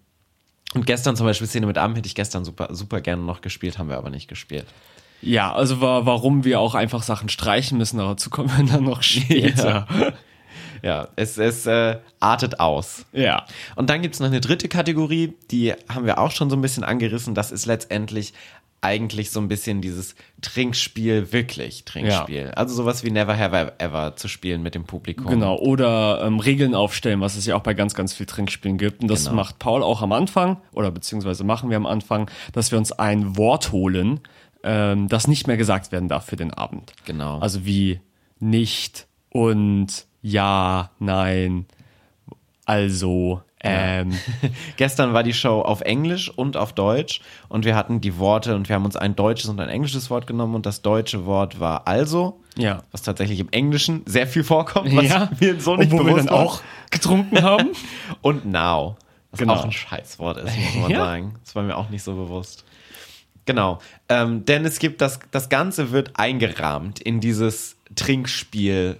und 0.75 0.85
gestern 0.85 1.15
zum 1.15 1.25
Beispiel 1.25 1.47
Szene 1.47 1.65
mit 1.67 1.77
Arm 1.77 1.95
hätte 1.95 2.07
ich 2.07 2.15
gestern 2.15 2.45
super, 2.45 2.69
super 2.71 3.01
gerne 3.01 3.21
noch 3.23 3.41
gespielt, 3.41 3.77
haben 3.77 3.89
wir 3.89 3.97
aber 3.97 4.09
nicht 4.09 4.27
gespielt. 4.27 4.65
Ja, 5.23 5.53
also 5.53 5.81
wa 5.81 6.05
warum 6.05 6.43
wir 6.43 6.59
auch 6.59 6.75
einfach 6.75 7.03
Sachen 7.03 7.29
streichen 7.29 7.77
müssen, 7.77 7.97
dazu 7.97 8.29
kommen 8.29 8.49
wir 8.57 8.65
dann 8.65 8.83
noch 8.83 9.01
später. 9.03 9.87
Ja, 10.81 11.07
es, 11.15 11.37
es 11.37 11.65
äh, 11.65 11.97
artet 12.19 12.59
aus. 12.59 13.05
ja. 13.13 13.45
Und 13.75 13.89
dann 13.89 14.01
gibt's 14.01 14.19
noch 14.19 14.27
eine 14.27 14.41
dritte 14.41 14.67
Kategorie, 14.67 15.33
die 15.49 15.73
haben 15.87 16.05
wir 16.05 16.17
auch 16.19 16.31
schon 16.31 16.49
so 16.49 16.55
ein 16.57 16.61
bisschen 16.61 16.83
angerissen. 16.83 17.33
Das 17.35 17.51
ist 17.53 17.65
letztendlich 17.65 18.33
eigentlich 18.81 19.31
so 19.31 19.39
ein 19.39 19.47
bisschen 19.47 19.79
dieses 19.79 20.13
Trinkspiel, 20.41 21.31
wirklich 21.31 21.85
Trinkspiel. 21.85 22.51
Also 22.57 22.75
sowas 22.75 23.05
wie 23.05 23.11
Never 23.11 23.37
Have 23.37 23.55
I 23.79 23.81
Ever 23.81 24.17
zu 24.17 24.27
spielen 24.27 24.61
mit 24.61 24.75
dem 24.75 24.83
Publikum. 24.83 25.27
Genau, 25.27 25.55
oder 25.57 26.21
ähm, 26.25 26.41
Regeln 26.41 26.75
aufstellen, 26.75 27.21
was 27.21 27.37
es 27.37 27.45
ja 27.45 27.55
auch 27.55 27.61
bei 27.63 27.73
ganz, 27.73 27.93
ganz 27.95 28.13
viel 28.13 28.25
Trinkspielen 28.25 28.77
gibt. 28.77 29.01
Und 29.01 29.07
das 29.07 29.23
Genau. 29.23 29.37
macht 29.37 29.57
Paul 29.59 29.83
auch 29.83 30.01
am 30.01 30.11
Anfang, 30.11 30.57
oder 30.73 30.91
beziehungsweise 30.91 31.45
machen 31.45 31.69
wir 31.69 31.77
am 31.77 31.85
Anfang, 31.85 32.29
dass 32.51 32.71
wir 32.71 32.77
uns 32.77 32.91
ein 32.91 33.37
Wort 33.37 33.71
holen, 33.71 34.19
ähm, 34.63 35.07
das 35.07 35.27
nicht 35.27 35.47
mehr 35.47 35.57
gesagt 35.57 35.91
werden 35.91 36.09
darf 36.09 36.25
für 36.25 36.35
den 36.35 36.53
Abend. 36.53 36.93
Genau. 37.05 37.39
Also 37.39 37.65
wie 37.65 37.99
nicht 38.39 39.07
und 39.29 40.05
ja, 40.21 40.91
nein, 40.99 41.65
also, 42.65 43.41
ähm, 43.65 44.13
Gestern 44.77 45.13
war 45.13 45.23
die 45.23 45.33
Show 45.33 45.61
auf 45.61 45.81
Englisch 45.81 46.29
und 46.29 46.57
auf 46.57 46.73
Deutsch 46.73 47.21
und 47.49 47.63
wir 47.65 47.75
hatten 47.75 48.01
die 48.01 48.17
Worte 48.17 48.55
und 48.55 48.67
wir 48.67 48.75
haben 48.75 48.83
uns 48.85 48.95
ein 48.97 49.15
deutsches 49.15 49.49
und 49.49 49.59
ein 49.59 49.69
englisches 49.69 50.09
Wort 50.09 50.27
genommen 50.27 50.53
und 50.55 50.65
das 50.65 50.81
deutsche 50.81 51.25
Wort 51.25 51.59
war 51.61 51.87
also, 51.87 52.39
ja. 52.57 52.83
was 52.91 53.03
tatsächlich 53.03 53.39
im 53.39 53.49
Englischen 53.51 54.01
sehr 54.05 54.27
viel 54.27 54.43
vorkommt, 54.43 54.93
was 54.95 55.07
ja, 55.09 55.29
mir 55.39 55.59
so 55.61 55.75
nicht 55.77 55.91
und 55.93 55.99
wo 55.99 56.05
wir 56.05 56.15
dann 56.17 56.29
auch 56.29 56.61
getrunken 56.91 57.41
haben. 57.41 57.69
Und 58.21 58.45
now. 58.45 58.97
Was 59.31 59.39
Genau. 59.39 59.53
auch 59.55 59.63
ein 59.63 59.71
Scheißwort 59.71 60.37
ist, 60.37 60.55
muss 60.55 60.75
man 60.83 60.91
Ja. 60.91 60.99
sagen. 61.05 61.35
Das 61.43 61.55
war 61.55 61.63
mir 61.63 61.75
auch 61.75 61.89
nicht 61.89 62.03
so 62.03 62.13
bewusst. 62.13 62.65
Genau. 63.45 63.79
Ähm, 64.09 64.45
denn 64.45 64.65
es 64.65 64.79
gibt 64.79 65.01
das, 65.01 65.19
das 65.31 65.49
Ganze 65.49 65.91
wird 65.91 66.11
eingerahmt 66.15 66.99
in 66.99 67.19
dieses 67.19 67.75
Trinkspiel 67.95 68.97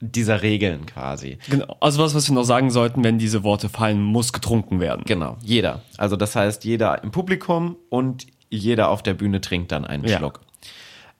dieser 0.00 0.42
Regeln 0.42 0.84
quasi. 0.86 1.38
Genau. 1.48 1.76
Also 1.80 2.02
was, 2.02 2.14
was 2.14 2.28
wir 2.28 2.34
noch 2.34 2.44
sagen 2.44 2.70
sollten, 2.70 3.02
wenn 3.04 3.18
diese 3.18 3.42
Worte 3.42 3.68
fallen, 3.68 4.02
muss 4.02 4.32
getrunken 4.32 4.80
werden. 4.80 5.02
Genau. 5.06 5.36
Jeder. 5.42 5.82
Also 5.96 6.16
das 6.16 6.36
heißt, 6.36 6.64
jeder 6.64 7.02
im 7.02 7.10
Publikum 7.10 7.76
und 7.88 8.26
jeder 8.50 8.88
auf 8.90 9.02
der 9.02 9.14
Bühne 9.14 9.40
trinkt 9.40 9.72
dann 9.72 9.84
einen 9.84 10.04
Ja. 10.04 10.18
Schluck. 10.18 10.40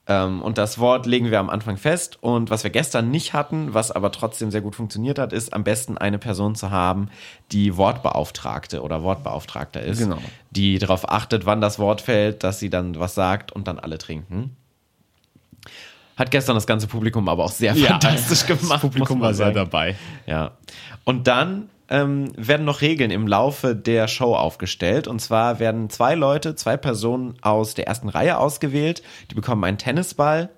Ähm, 0.07 0.41
und 0.43 0.57
das 0.59 0.77
Wort 0.77 1.05
legen 1.07 1.31
wir 1.31 1.39
am 1.39 1.49
Anfang 1.49 1.77
fest. 1.77 2.19
Und 2.21 2.49
was 2.51 2.63
wir 2.63 2.69
gestern 2.69 3.09
nicht 3.09 3.33
hatten, 3.33 3.73
was 3.73 3.91
aber 3.91 4.11
trotzdem 4.11 4.51
sehr 4.51 4.61
gut 4.61 4.75
funktioniert 4.75 5.17
hat, 5.17 5.33
ist 5.33 5.53
am 5.53 5.63
besten 5.63 5.97
eine 5.97 6.19
Person 6.19 6.53
zu 6.55 6.69
haben, 6.69 7.09
die 7.51 7.75
Wortbeauftragte 7.75 8.81
oder 8.83 9.01
Wortbeauftragter 9.01 9.81
ist, 9.81 9.97
Genau. 9.99 10.17
die 10.51 10.77
darauf 10.77 11.09
achtet, 11.09 11.45
wann 11.47 11.59
das 11.61 11.79
Wort 11.79 12.01
fällt, 12.01 12.43
dass 12.43 12.59
sie 12.59 12.69
dann 12.69 12.99
was 12.99 13.15
sagt 13.15 13.51
und 13.51 13.67
dann 13.67 13.79
alle 13.79 13.97
trinken. 13.97 14.55
Hat 16.17 16.31
gestern 16.31 16.55
das 16.55 16.65
ganze 16.67 16.87
Publikum 16.87 17.27
aber 17.27 17.43
auch 17.43 17.51
sehr 17.51 17.75
fantastisch 17.75 18.45
gemacht. 18.47 18.71
Das 18.75 18.81
Publikum 18.81 19.19
war 19.21 19.33
sehr 19.33 19.51
dabei. 19.51 19.95
Ja. 20.25 20.51
Und 21.03 21.27
dann 21.27 21.69
ähm, 21.89 22.31
werden 22.35 22.65
noch 22.65 22.81
Regeln 22.81 23.11
im 23.11 23.27
Laufe 23.27 23.75
der 23.75 24.07
Show 24.07 24.35
aufgestellt. 24.35 25.07
Und 25.07 25.19
zwar 25.19 25.59
werden 25.59 25.89
zwei 25.89 26.15
Leute, 26.15 26.55
zwei 26.55 26.77
Personen 26.77 27.35
aus 27.41 27.73
der 27.73 27.87
ersten 27.87 28.09
Reihe 28.09 28.37
ausgewählt. 28.37 29.03
Die 29.31 29.35
bekommen 29.35 29.63
einen 29.63 29.77
Tennisball 29.77 30.49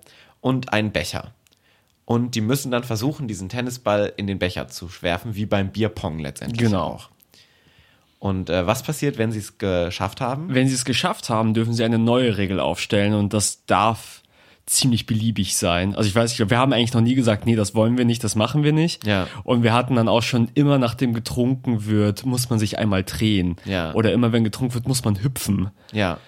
und 0.41 0.73
einen 0.73 0.91
Becher. 0.91 1.33
Und 2.05 2.35
die 2.35 2.41
müssen 2.41 2.71
dann 2.71 2.83
versuchen, 2.83 3.27
diesen 3.27 3.49
Tennisball 3.49 4.13
in 4.15 4.27
den 4.27 4.39
Becher 4.39 4.69
zu 4.69 4.89
werfen, 5.01 5.35
wie 5.35 5.45
beim 5.45 5.71
Bierpong 5.71 6.19
letztendlich 6.19 6.59
Genau. 6.61 6.83
auch. 6.83 7.09
Und 8.19 8.49
äh, 8.49 8.65
was 8.65 8.81
passiert, 8.81 9.17
wenn 9.17 9.31
sie 9.31 9.39
es 9.39 9.57
geschafft 9.57 10.21
haben? 10.21 10.53
Wenn 10.53 10.67
sie 10.67 10.73
es 10.73 10.85
geschafft 10.85 11.29
haben, 11.29 11.53
dürfen 11.53 11.73
sie 11.73 11.83
eine 11.83 11.99
neue 11.99 12.37
Regel 12.37 12.59
aufstellen 12.59 13.13
und 13.13 13.33
das 13.33 13.65
darf 13.65 14.23
ziemlich 14.67 15.05
beliebig 15.05 15.55
sein. 15.55 15.95
Also 15.95 16.07
ich 16.07 16.15
weiß 16.15 16.37
nicht, 16.37 16.49
wir 16.49 16.57
haben 16.57 16.73
eigentlich 16.73 16.93
noch 16.93 17.01
nie 17.01 17.15
gesagt, 17.15 17.45
nee, 17.45 17.55
das 17.55 17.73
wollen 17.73 17.97
wir 17.97 18.05
nicht, 18.05 18.23
das 18.23 18.35
machen 18.35 18.63
wir 18.63 18.73
nicht. 18.73 19.07
Ja. 19.07 19.27
Und 19.43 19.63
wir 19.63 19.73
hatten 19.73 19.95
dann 19.95 20.09
auch 20.09 20.21
schon 20.21 20.49
immer, 20.53 20.77
nachdem 20.77 21.13
getrunken 21.13 21.85
wird, 21.85 22.25
muss 22.25 22.49
man 22.49 22.59
sich 22.59 22.77
einmal 22.77 23.03
drehen. 23.03 23.55
Ja. 23.65 23.93
Oder 23.93 24.11
immer, 24.11 24.33
wenn 24.33 24.43
getrunken 24.43 24.75
wird, 24.75 24.87
muss 24.87 25.03
man 25.05 25.23
hüpfen. 25.23 25.71
Ja. 25.93 26.19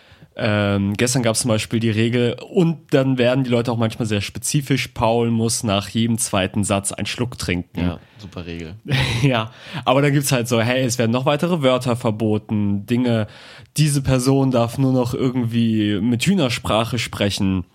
Ähm, 0.42 0.94
gestern 0.94 1.22
gab 1.22 1.36
es 1.36 1.42
zum 1.42 1.50
Beispiel 1.50 1.82
die 1.82 1.90
Regel 1.90 2.38
und 2.50 2.94
dann 2.94 3.18
werden 3.18 3.44
die 3.44 3.50
Leute 3.50 3.74
auch 3.74 3.78
manchmal 3.78 4.06
sehr 4.06 4.22
spezifisch. 4.22 4.88
Paul 4.88 5.32
muss 5.32 5.64
nach 5.64 5.90
jedem 5.90 6.18
zweiten 6.18 6.64
Satz 6.64 6.94
einen 6.94 7.08
Schluck 7.08 7.38
trinken. 7.38 7.82
Ja, 7.82 8.00
super 8.20 8.46
Regel. 8.46 8.76
ja, 9.22 9.52
aber 9.84 10.02
dann 10.02 10.14
gibt's 10.14 10.32
halt 10.32 10.48
so, 10.48 10.62
hey, 10.62 10.86
es 10.86 10.98
werden 10.98 11.12
noch 11.12 11.26
weitere 11.26 11.62
Wörter 11.62 11.98
verboten, 11.98 12.86
Dinge, 12.86 13.28
diese 13.76 14.02
Person 14.02 14.50
darf 14.52 14.78
nur 14.78 14.94
noch 14.94 15.14
irgendwie 15.14 16.00
mit 16.00 16.24
Hühnersprache 16.24 17.00
sprechen 17.00 17.66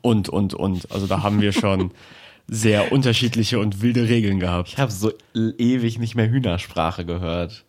und, 0.00 0.28
und, 0.28 0.54
und. 0.54 0.90
Also 0.90 1.06
da 1.06 1.22
haben 1.22 1.40
wir 1.40 1.52
schon 1.52 1.92
sehr 2.48 2.92
unterschiedliche 2.92 3.58
und 3.58 3.82
wilde 3.82 4.08
Regeln 4.08 4.40
gehabt. 4.40 4.70
Ich 4.70 4.78
habe 4.78 4.92
so 4.92 5.12
ewig 5.34 5.98
nicht 5.98 6.14
mehr 6.14 6.28
Hühnersprache 6.28 7.04
gehört. 7.04 7.64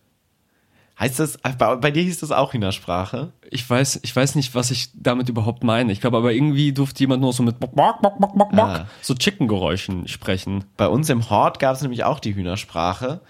Heißt 0.98 1.18
das, 1.18 1.38
bei, 1.38 1.74
bei, 1.74 1.90
dir 1.90 2.04
hieß 2.04 2.20
das 2.20 2.30
auch 2.30 2.52
Hühnersprache? 2.52 3.32
Ich 3.50 3.68
weiß, 3.68 4.00
ich 4.04 4.14
weiß 4.14 4.36
nicht, 4.36 4.54
was 4.54 4.70
ich 4.70 4.90
damit 4.94 5.28
überhaupt 5.28 5.64
meine. 5.64 5.90
Ich 5.90 6.00
glaube 6.00 6.16
aber 6.16 6.32
irgendwie 6.32 6.72
durfte 6.72 7.00
jemand 7.00 7.20
nur 7.20 7.32
so 7.32 7.42
mit 7.42 7.58
Bock, 7.58 7.74
Bock, 7.74 8.00
Bock, 8.00 8.18
Bock, 8.20 8.36
Bock, 8.36 8.52
ah. 8.54 8.86
so 9.02 9.14
Chicken-Geräuschen 9.14 10.06
sprechen. 10.06 10.64
Bei 10.76 10.86
uns 10.86 11.10
im 11.10 11.28
Hort 11.30 11.58
gab 11.58 11.74
es 11.74 11.82
nämlich 11.82 12.04
auch 12.04 12.20
die 12.20 12.36
Hühnersprache. 12.36 13.20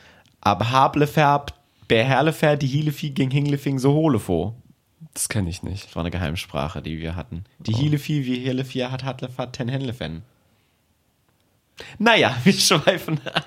Aber 0.42 0.70
Hableferb, 0.72 1.54
Berherlefer, 1.88 2.56
die 2.56 2.66
Hielefi 2.66 3.10
ging 3.10 3.30
Hinglefing 3.30 3.78
so 3.78 3.94
Holefo. 3.94 4.54
Das 5.12 5.28
kenne 5.28 5.50
ich 5.50 5.62
nicht. 5.62 5.86
Das 5.86 5.96
war 5.96 6.02
eine 6.02 6.10
Geheimsprache, 6.10 6.82
die 6.82 6.98
wir 6.98 7.14
hatten. 7.16 7.44
Die 7.58 7.74
oh. 7.74 7.78
Hielefi 7.78 8.24
wie 8.24 8.38
Hielefi 8.38 8.80
hat 8.80 9.04
Hatlefat 9.04 9.52
ten 9.52 9.68
Henlefen. 9.68 10.22
Naja, 11.98 12.36
wir 12.44 12.52
schweifen 12.52 13.20
ab 13.26 13.44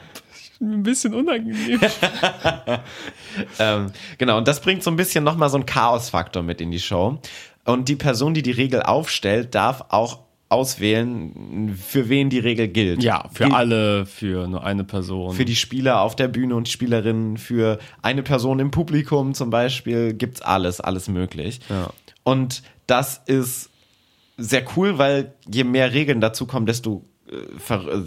ein 0.61 0.83
bisschen 0.83 1.13
unangenehm. 1.13 1.79
ähm, 3.59 3.91
genau, 4.17 4.37
und 4.37 4.47
das 4.47 4.61
bringt 4.61 4.83
so 4.83 4.91
ein 4.91 4.95
bisschen 4.95 5.23
nochmal 5.23 5.49
so 5.49 5.57
einen 5.57 5.65
Chaos-Faktor 5.65 6.43
mit 6.43 6.61
in 6.61 6.71
die 6.71 6.79
Show. 6.79 7.19
Und 7.65 7.89
die 7.89 7.95
Person, 7.95 8.33
die 8.33 8.41
die 8.41 8.51
Regel 8.51 8.81
aufstellt, 8.81 9.53
darf 9.55 9.85
auch 9.89 10.19
auswählen, 10.49 11.75
für 11.75 12.09
wen 12.09 12.29
die 12.29 12.39
Regel 12.39 12.67
gilt. 12.67 13.03
Ja, 13.03 13.25
für 13.33 13.45
gilt 13.45 13.55
alle, 13.55 14.05
für 14.05 14.47
nur 14.47 14.63
eine 14.63 14.83
Person. 14.83 15.35
Für 15.35 15.45
die 15.45 15.55
Spieler 15.55 16.01
auf 16.01 16.15
der 16.15 16.27
Bühne 16.27 16.55
und 16.55 16.69
Spielerinnen, 16.69 17.37
für 17.37 17.79
eine 18.01 18.23
Person 18.23 18.59
im 18.59 18.71
Publikum 18.71 19.33
zum 19.33 19.49
Beispiel, 19.49 20.13
gibt's 20.13 20.41
alles, 20.41 20.79
alles 20.79 21.09
möglich. 21.09 21.59
Ja. 21.69 21.89
Und 22.23 22.63
das 22.87 23.21
ist 23.25 23.69
sehr 24.37 24.63
cool, 24.75 24.97
weil 24.97 25.33
je 25.51 25.63
mehr 25.63 25.93
Regeln 25.93 26.21
dazu 26.21 26.45
kommen, 26.45 26.65
desto 26.65 27.03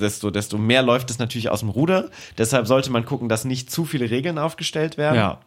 desto, 0.00 0.30
desto 0.30 0.56
mehr 0.56 0.82
läuft 0.82 1.10
es 1.10 1.18
natürlich 1.18 1.50
aus 1.50 1.60
dem 1.60 1.68
Ruder. 1.68 2.08
Deshalb 2.38 2.66
sollte 2.66 2.90
man 2.90 3.04
gucken, 3.04 3.28
dass 3.28 3.44
nicht 3.44 3.70
zu 3.70 3.84
viele 3.84 4.10
Regeln 4.10 4.38
aufgestellt 4.38 4.96
werden. 4.96 5.16
Ja. 5.16 5.40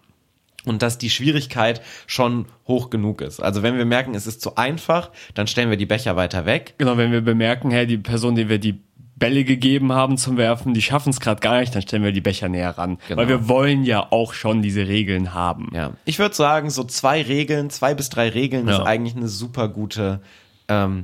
Und 0.66 0.82
dass 0.82 0.98
die 0.98 1.10
Schwierigkeit 1.10 1.82
schon 2.08 2.46
hoch 2.68 2.90
genug 2.90 3.22
ist. 3.22 3.42
Also 3.42 3.64
wenn 3.64 3.78
wir 3.78 3.86
merken, 3.86 4.16
es 4.16 4.28
ist 4.28 4.42
zu 4.42 4.56
einfach, 4.56 5.12
dann 5.34 5.48
stellen 5.48 5.70
wir 5.70 5.78
die 5.78 5.86
Becher 5.86 6.16
weiter 6.16 6.46
weg. 6.46 6.76
Genau, 6.78 6.98
wenn 6.98 7.12
wir 7.12 7.22
bemerken, 7.22 7.72
hey, 7.72 7.86
die 7.86 7.98
Person, 7.98 8.36
die 8.36 8.48
wir 8.48 8.60
die 8.60 8.80
Bälle 9.16 9.44
gegeben 9.44 9.94
haben 9.94 10.18
zum 10.18 10.38
Werfen, 10.38 10.74
die 10.74 10.82
schaffen 10.82 11.10
es 11.10 11.20
gerade 11.20 11.40
gar 11.40 11.60
nicht, 11.60 11.76
dann 11.76 11.82
stellen 11.82 12.04
wir 12.04 12.12
die 12.12 12.22
Becher 12.22 12.50
näher 12.50 12.78
ran. 12.78 12.98
Genau. 13.08 13.22
Weil 13.22 13.28
wir 13.28 13.48
wollen 13.48 13.84
ja 13.84 14.08
auch 14.12 14.34
schon 14.34 14.62
diese 14.62 14.88
Regeln 14.88 15.34
haben. 15.34 15.70
Ja. 15.74 15.92
Ich 16.06 16.20
würde 16.20 16.36
sagen, 16.36 16.70
so 16.70 16.84
zwei 16.84 17.22
Regeln, 17.22 17.70
zwei 17.70 17.94
bis 17.94 18.10
drei 18.10 18.30
Regeln 18.30 18.68
ja. 18.68 18.76
ist 18.76 18.80
eigentlich 18.82 19.16
eine 19.16 19.28
super 19.28 19.68
gute 19.68 20.22
ähm, 20.68 21.04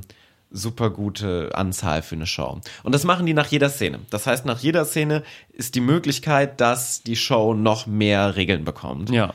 super 0.50 0.90
gute 0.90 1.50
Anzahl 1.54 2.02
für 2.02 2.16
eine 2.16 2.26
Show. 2.26 2.60
Und 2.82 2.94
das 2.94 3.04
machen 3.04 3.26
die 3.26 3.34
nach 3.34 3.46
jeder 3.46 3.70
Szene. 3.70 4.00
Das 4.10 4.26
heißt, 4.26 4.44
nach 4.44 4.58
jeder 4.58 4.84
Szene 4.84 5.22
ist 5.52 5.74
die 5.74 5.80
Möglichkeit, 5.80 6.60
dass 6.60 7.02
die 7.02 7.16
Show 7.16 7.54
noch 7.54 7.86
mehr 7.86 8.36
Regeln 8.36 8.64
bekommt. 8.64 9.10
Ja. 9.10 9.32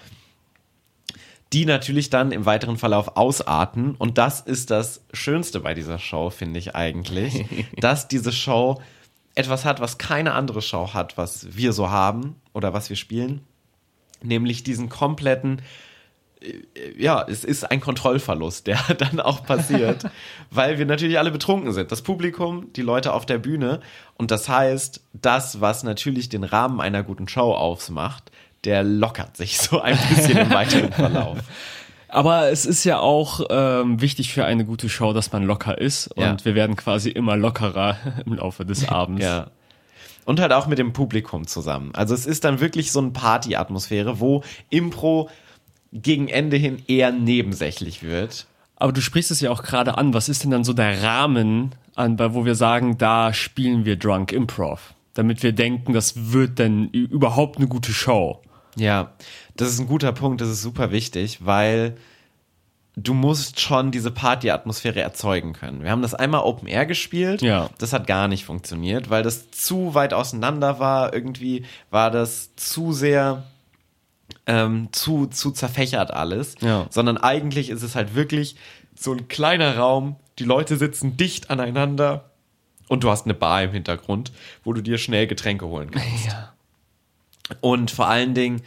Die 1.54 1.66
natürlich 1.66 2.10
dann 2.10 2.32
im 2.32 2.46
weiteren 2.46 2.78
Verlauf 2.78 3.16
ausarten. 3.16 3.96
Und 3.96 4.18
das 4.18 4.42
ist 4.42 4.72
das 4.72 5.04
Schönste 5.14 5.60
bei 5.60 5.74
dieser 5.74 6.00
Show, 6.00 6.30
finde 6.30 6.60
ich 6.60 6.76
eigentlich, 6.76 7.46
dass 7.78 8.08
diese 8.08 8.32
Show 8.32 8.82
etwas 9.36 9.66
hat, 9.66 9.80
was 9.80 9.98
keine 9.98 10.34
andere 10.34 10.62
Show 10.62 10.94
hat, 10.94 11.18
was 11.18 11.56
wir 11.56 11.74
so 11.74 11.90
haben 11.90 12.36
oder 12.54 12.74
was 12.74 12.90
wir 12.90 12.96
spielen. 12.96 13.42
Nämlich 14.22 14.64
diesen 14.64 14.90
kompletten 14.90 15.62
ja, 16.98 17.26
es 17.28 17.44
ist 17.44 17.70
ein 17.70 17.80
Kontrollverlust, 17.80 18.68
der 18.68 18.78
dann 18.98 19.20
auch 19.20 19.44
passiert, 19.44 20.06
weil 20.52 20.78
wir 20.78 20.86
natürlich 20.86 21.18
alle 21.20 21.32
betrunken 21.32 21.72
sind. 21.74 21.92
Das 21.92 22.02
Publikum, 22.02 22.72
die 22.74 22.82
Leute 22.82 23.14
auf 23.14 23.26
der 23.26 23.38
Bühne. 23.38 23.80
Und 24.16 24.32
das 24.32 24.50
heißt, 24.50 25.02
das, 25.14 25.62
was 25.62 25.84
natürlich 25.84 26.30
den 26.30 26.44
Rahmen 26.44 26.82
einer 26.82 27.04
guten 27.04 27.28
Show 27.28 27.54
ausmacht, 27.54 28.32
der 28.66 28.84
lockert 28.84 29.38
sich 29.38 29.58
so 29.58 29.80
ein 29.82 29.98
bisschen 30.10 30.38
im 30.38 30.50
weiteren 30.50 30.92
Verlauf. 30.92 31.38
Aber 32.08 32.50
es 32.50 32.66
ist 32.66 32.86
ja 32.86 33.00
auch 33.00 33.42
ähm, 33.50 34.00
wichtig 34.00 34.32
für 34.34 34.46
eine 34.46 34.64
gute 34.64 34.88
Show, 34.88 35.12
dass 35.12 35.34
man 35.34 35.44
locker 35.44 35.78
ist. 35.78 36.08
Und 36.08 36.24
ja. 36.24 36.38
wir 36.46 36.56
werden 36.56 36.78
quasi 36.78 37.10
immer 37.10 37.36
lockerer 37.36 37.98
im 38.26 38.36
Laufe 38.36 38.66
des 38.66 38.88
Abends. 38.88 39.24
Ja. 39.24 39.48
Und 40.24 40.40
halt 40.40 40.54
auch 40.54 40.68
mit 40.68 40.80
dem 40.80 40.94
Publikum 40.94 41.46
zusammen. 41.46 41.92
Also 41.94 42.14
es 42.14 42.26
ist 42.26 42.46
dann 42.46 42.62
wirklich 42.62 42.92
so 42.94 43.00
eine 43.00 43.12
Party-Atmosphäre, 43.12 44.20
wo 44.20 44.44
Impro 44.70 45.30
gegen 45.92 46.30
Ende 46.30 46.58
hin 46.58 46.82
eher 46.88 47.12
nebensächlich 47.12 48.02
wird. 48.02 48.48
Aber 48.78 48.92
du 48.92 49.02
sprichst 49.02 49.32
es 49.32 49.42
ja 49.42 49.52
auch 49.52 49.64
gerade 49.64 49.98
an. 49.98 50.14
Was 50.14 50.30
ist 50.30 50.44
denn 50.44 50.52
dann 50.52 50.64
so 50.64 50.74
der 50.74 51.04
Rahmen, 51.04 51.76
an, 51.96 52.18
wo 52.20 52.46
wir 52.46 52.56
sagen, 52.56 52.98
da 52.98 53.34
spielen 53.34 53.86
wir 53.86 53.98
Drunk 53.98 54.32
Improv? 54.32 54.94
Damit 55.14 55.44
wir 55.44 55.52
denken, 55.52 55.94
das 55.94 56.32
wird 56.32 56.60
dann 56.60 56.90
überhaupt 56.90 57.58
eine 57.58 57.68
gute 57.68 57.92
Show. 57.92 58.42
Ja, 58.76 59.14
das 59.56 59.70
ist 59.70 59.80
ein 59.80 59.88
guter 59.88 60.12
Punkt, 60.12 60.42
das 60.42 60.50
ist 60.50 60.62
super 60.62 60.92
wichtig, 60.92 61.46
weil 61.46 61.96
du 62.98 63.14
musst 63.14 63.60
schon 63.60 63.92
diese 63.92 64.12
Party-Atmosphäre 64.12 65.02
erzeugen 65.02 65.54
können. 65.54 65.84
Wir 65.84 65.92
haben 65.92 66.02
das 66.02 66.14
einmal 66.14 66.42
Open 66.42 66.68
Air 66.68 66.86
gespielt. 66.86 67.42
Ja. 67.42 67.70
Das 67.78 67.94
hat 67.94 68.08
gar 68.08 68.28
nicht 68.28 68.46
funktioniert, 68.46 69.10
weil 69.10 69.24
das 69.24 69.52
zu 69.52 69.94
weit 69.94 70.14
auseinander 70.14 70.80
war. 70.80 71.14
Irgendwie 71.14 71.66
war 71.90 72.12
das 72.12 72.56
zu 72.56 72.94
sehr 72.94 73.44
ähm, 74.48 74.90
zu, 74.92 75.28
zu 75.28 75.52
zerfächert 75.52 76.12
alles, 76.12 76.56
ja. 76.62 76.88
sondern 76.90 77.18
eigentlich 77.18 77.70
ist 77.70 77.84
es 77.84 77.96
halt 77.96 78.16
wirklich 78.16 78.56
so 78.96 79.12
ein 79.12 79.28
kleiner 79.28 79.78
Raum, 79.78 80.16
die 80.40 80.44
Leute 80.44 80.78
sitzen 80.78 81.18
dicht 81.18 81.50
aneinander 81.50 82.30
und 82.88 83.04
du 83.04 83.10
hast 83.10 83.26
eine 83.26 83.34
Bar 83.34 83.64
im 83.64 83.72
Hintergrund, 83.72 84.32
wo 84.64 84.74
du 84.74 84.82
dir 84.82 84.98
schnell 84.98 85.28
Getränke 85.28 85.68
holen 85.68 85.92
kannst. 85.92 86.28
Ja. 86.28 86.55
Und 87.62 87.92
vor 87.92 88.08
allen 88.08 88.34
Dingen 88.34 88.62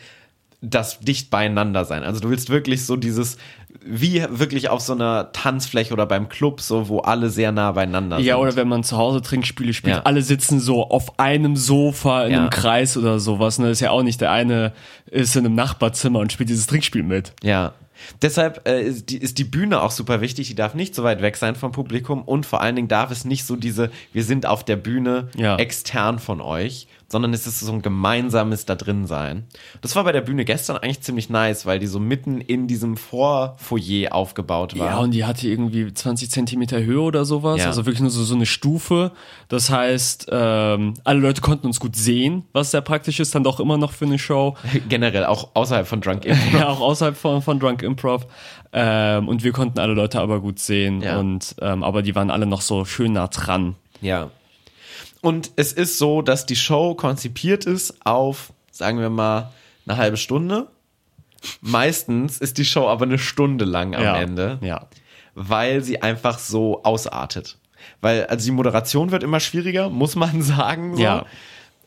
das 0.60 0.98
dicht 0.98 1.30
beieinander 1.30 1.84
sein. 1.84 2.02
Also 2.02 2.20
du 2.20 2.30
willst 2.30 2.50
wirklich 2.50 2.84
so 2.84 2.96
dieses, 2.96 3.36
wie 3.80 4.24
wirklich 4.28 4.68
auf 4.70 4.80
so 4.80 4.92
einer 4.92 5.30
Tanzfläche 5.32 5.92
oder 5.92 6.04
beim 6.04 6.28
Club, 6.28 6.60
so 6.60 6.88
wo 6.88 6.98
alle 6.98 7.30
sehr 7.30 7.52
nah 7.52 7.72
beieinander 7.72 8.16
ja, 8.16 8.18
sind. 8.18 8.26
Ja, 8.26 8.36
oder 8.38 8.56
wenn 8.56 8.66
man 8.66 8.82
zu 8.82 8.96
Hause 8.96 9.22
Trinkspiele 9.22 9.72
spielt, 9.72 9.96
ja. 9.96 10.02
alle 10.02 10.22
sitzen 10.22 10.58
so 10.58 10.90
auf 10.90 11.20
einem 11.20 11.54
Sofa 11.54 12.24
in 12.24 12.32
ja. 12.32 12.40
einem 12.40 12.50
Kreis 12.50 12.96
oder 12.96 13.20
sowas. 13.20 13.60
Ne? 13.60 13.66
Das 13.66 13.78
ist 13.78 13.80
ja 13.80 13.90
auch 13.90 14.02
nicht 14.02 14.20
der 14.20 14.32
eine 14.32 14.72
ist 15.06 15.36
in 15.36 15.46
einem 15.46 15.54
Nachbarzimmer 15.54 16.18
und 16.18 16.32
spielt 16.32 16.48
dieses 16.48 16.66
Trinkspiel 16.66 17.04
mit. 17.04 17.32
Ja. 17.42 17.74
Deshalb 18.22 18.66
äh, 18.68 18.82
ist, 18.82 19.10
die, 19.10 19.18
ist 19.18 19.38
die 19.38 19.44
Bühne 19.44 19.82
auch 19.82 19.90
super 19.90 20.20
wichtig. 20.20 20.48
Die 20.48 20.54
darf 20.54 20.74
nicht 20.74 20.94
so 20.94 21.02
weit 21.04 21.22
weg 21.22 21.36
sein 21.36 21.54
vom 21.54 21.72
Publikum 21.72 22.22
und 22.22 22.46
vor 22.46 22.60
allen 22.60 22.76
Dingen 22.76 22.88
darf 22.88 23.10
es 23.10 23.24
nicht 23.24 23.44
so 23.44 23.56
diese, 23.56 23.90
wir 24.12 24.24
sind 24.24 24.46
auf 24.46 24.64
der 24.64 24.76
Bühne 24.76 25.28
ja. 25.36 25.56
extern 25.56 26.18
von 26.18 26.40
euch, 26.40 26.86
sondern 27.10 27.32
es 27.32 27.46
ist 27.46 27.60
so 27.60 27.72
ein 27.72 27.80
gemeinsames 27.80 28.66
da 28.66 28.74
drin 28.74 29.06
sein. 29.06 29.46
Das 29.80 29.96
war 29.96 30.04
bei 30.04 30.12
der 30.12 30.20
Bühne 30.20 30.44
gestern 30.44 30.76
eigentlich 30.76 31.00
ziemlich 31.00 31.30
nice, 31.30 31.64
weil 31.64 31.78
die 31.78 31.86
so 31.86 31.98
mitten 31.98 32.42
in 32.42 32.68
diesem 32.68 32.98
Vorfoyer 32.98 34.14
aufgebaut 34.14 34.78
war. 34.78 34.86
Ja, 34.86 34.98
und 34.98 35.12
die 35.12 35.24
hatte 35.24 35.48
irgendwie 35.48 35.92
20 35.92 36.30
Zentimeter 36.30 36.82
Höhe 36.82 37.00
oder 37.00 37.24
sowas, 37.24 37.60
ja. 37.60 37.66
also 37.66 37.86
wirklich 37.86 38.00
nur 38.02 38.10
so, 38.10 38.22
so 38.24 38.34
eine 38.34 38.44
Stufe. 38.44 39.12
Das 39.48 39.70
heißt, 39.70 40.28
ähm, 40.30 40.94
alle 41.04 41.20
Leute 41.20 41.40
konnten 41.40 41.66
uns 41.66 41.80
gut 41.80 41.96
sehen, 41.96 42.44
was 42.52 42.72
sehr 42.72 42.82
praktisch 42.82 43.20
ist, 43.20 43.34
dann 43.34 43.42
doch 43.42 43.58
immer 43.58 43.78
noch 43.78 43.92
für 43.92 44.04
eine 44.04 44.18
Show. 44.18 44.56
Generell, 44.90 45.24
auch 45.24 45.50
außerhalb 45.54 45.86
von 45.86 46.02
Drunk 46.02 46.24
Improv. 46.26 46.52
ja, 46.52 46.68
auch 46.68 46.80
außerhalb 46.80 47.16
von, 47.16 47.40
von 47.40 47.58
Drunk 47.58 47.82
Improv. 47.82 48.26
Ähm, 48.72 49.28
und 49.28 49.44
wir 49.44 49.52
konnten 49.52 49.78
alle 49.78 49.94
Leute 49.94 50.20
aber 50.20 50.40
gut 50.40 50.58
sehen. 50.58 51.00
Ja. 51.00 51.18
Und 51.18 51.56
ähm, 51.62 51.82
aber 51.82 52.02
die 52.02 52.14
waren 52.14 52.30
alle 52.30 52.44
noch 52.44 52.60
so 52.60 52.84
schön 52.84 53.14
nah 53.14 53.28
dran. 53.28 53.76
Ja. 54.02 54.30
Und 55.20 55.50
es 55.56 55.72
ist 55.72 55.98
so, 55.98 56.22
dass 56.22 56.46
die 56.46 56.56
Show 56.56 56.94
konzipiert 56.94 57.64
ist 57.64 58.06
auf, 58.06 58.52
sagen 58.70 59.00
wir 59.00 59.10
mal, 59.10 59.52
eine 59.86 59.96
halbe 59.96 60.16
Stunde. 60.16 60.68
Meistens 61.60 62.38
ist 62.38 62.58
die 62.58 62.64
Show 62.64 62.88
aber 62.88 63.04
eine 63.04 63.18
Stunde 63.18 63.64
lang 63.64 63.94
am 63.94 64.02
ja, 64.02 64.16
Ende. 64.20 64.58
Ja. 64.60 64.86
Weil 65.34 65.82
sie 65.82 66.02
einfach 66.02 66.38
so 66.38 66.82
ausartet. 66.82 67.58
Weil, 68.00 68.26
also 68.26 68.44
die 68.44 68.52
Moderation 68.52 69.10
wird 69.10 69.22
immer 69.22 69.40
schwieriger, 69.40 69.88
muss 69.90 70.16
man 70.16 70.42
sagen. 70.42 70.96
So. 70.96 71.02
Ja. 71.02 71.26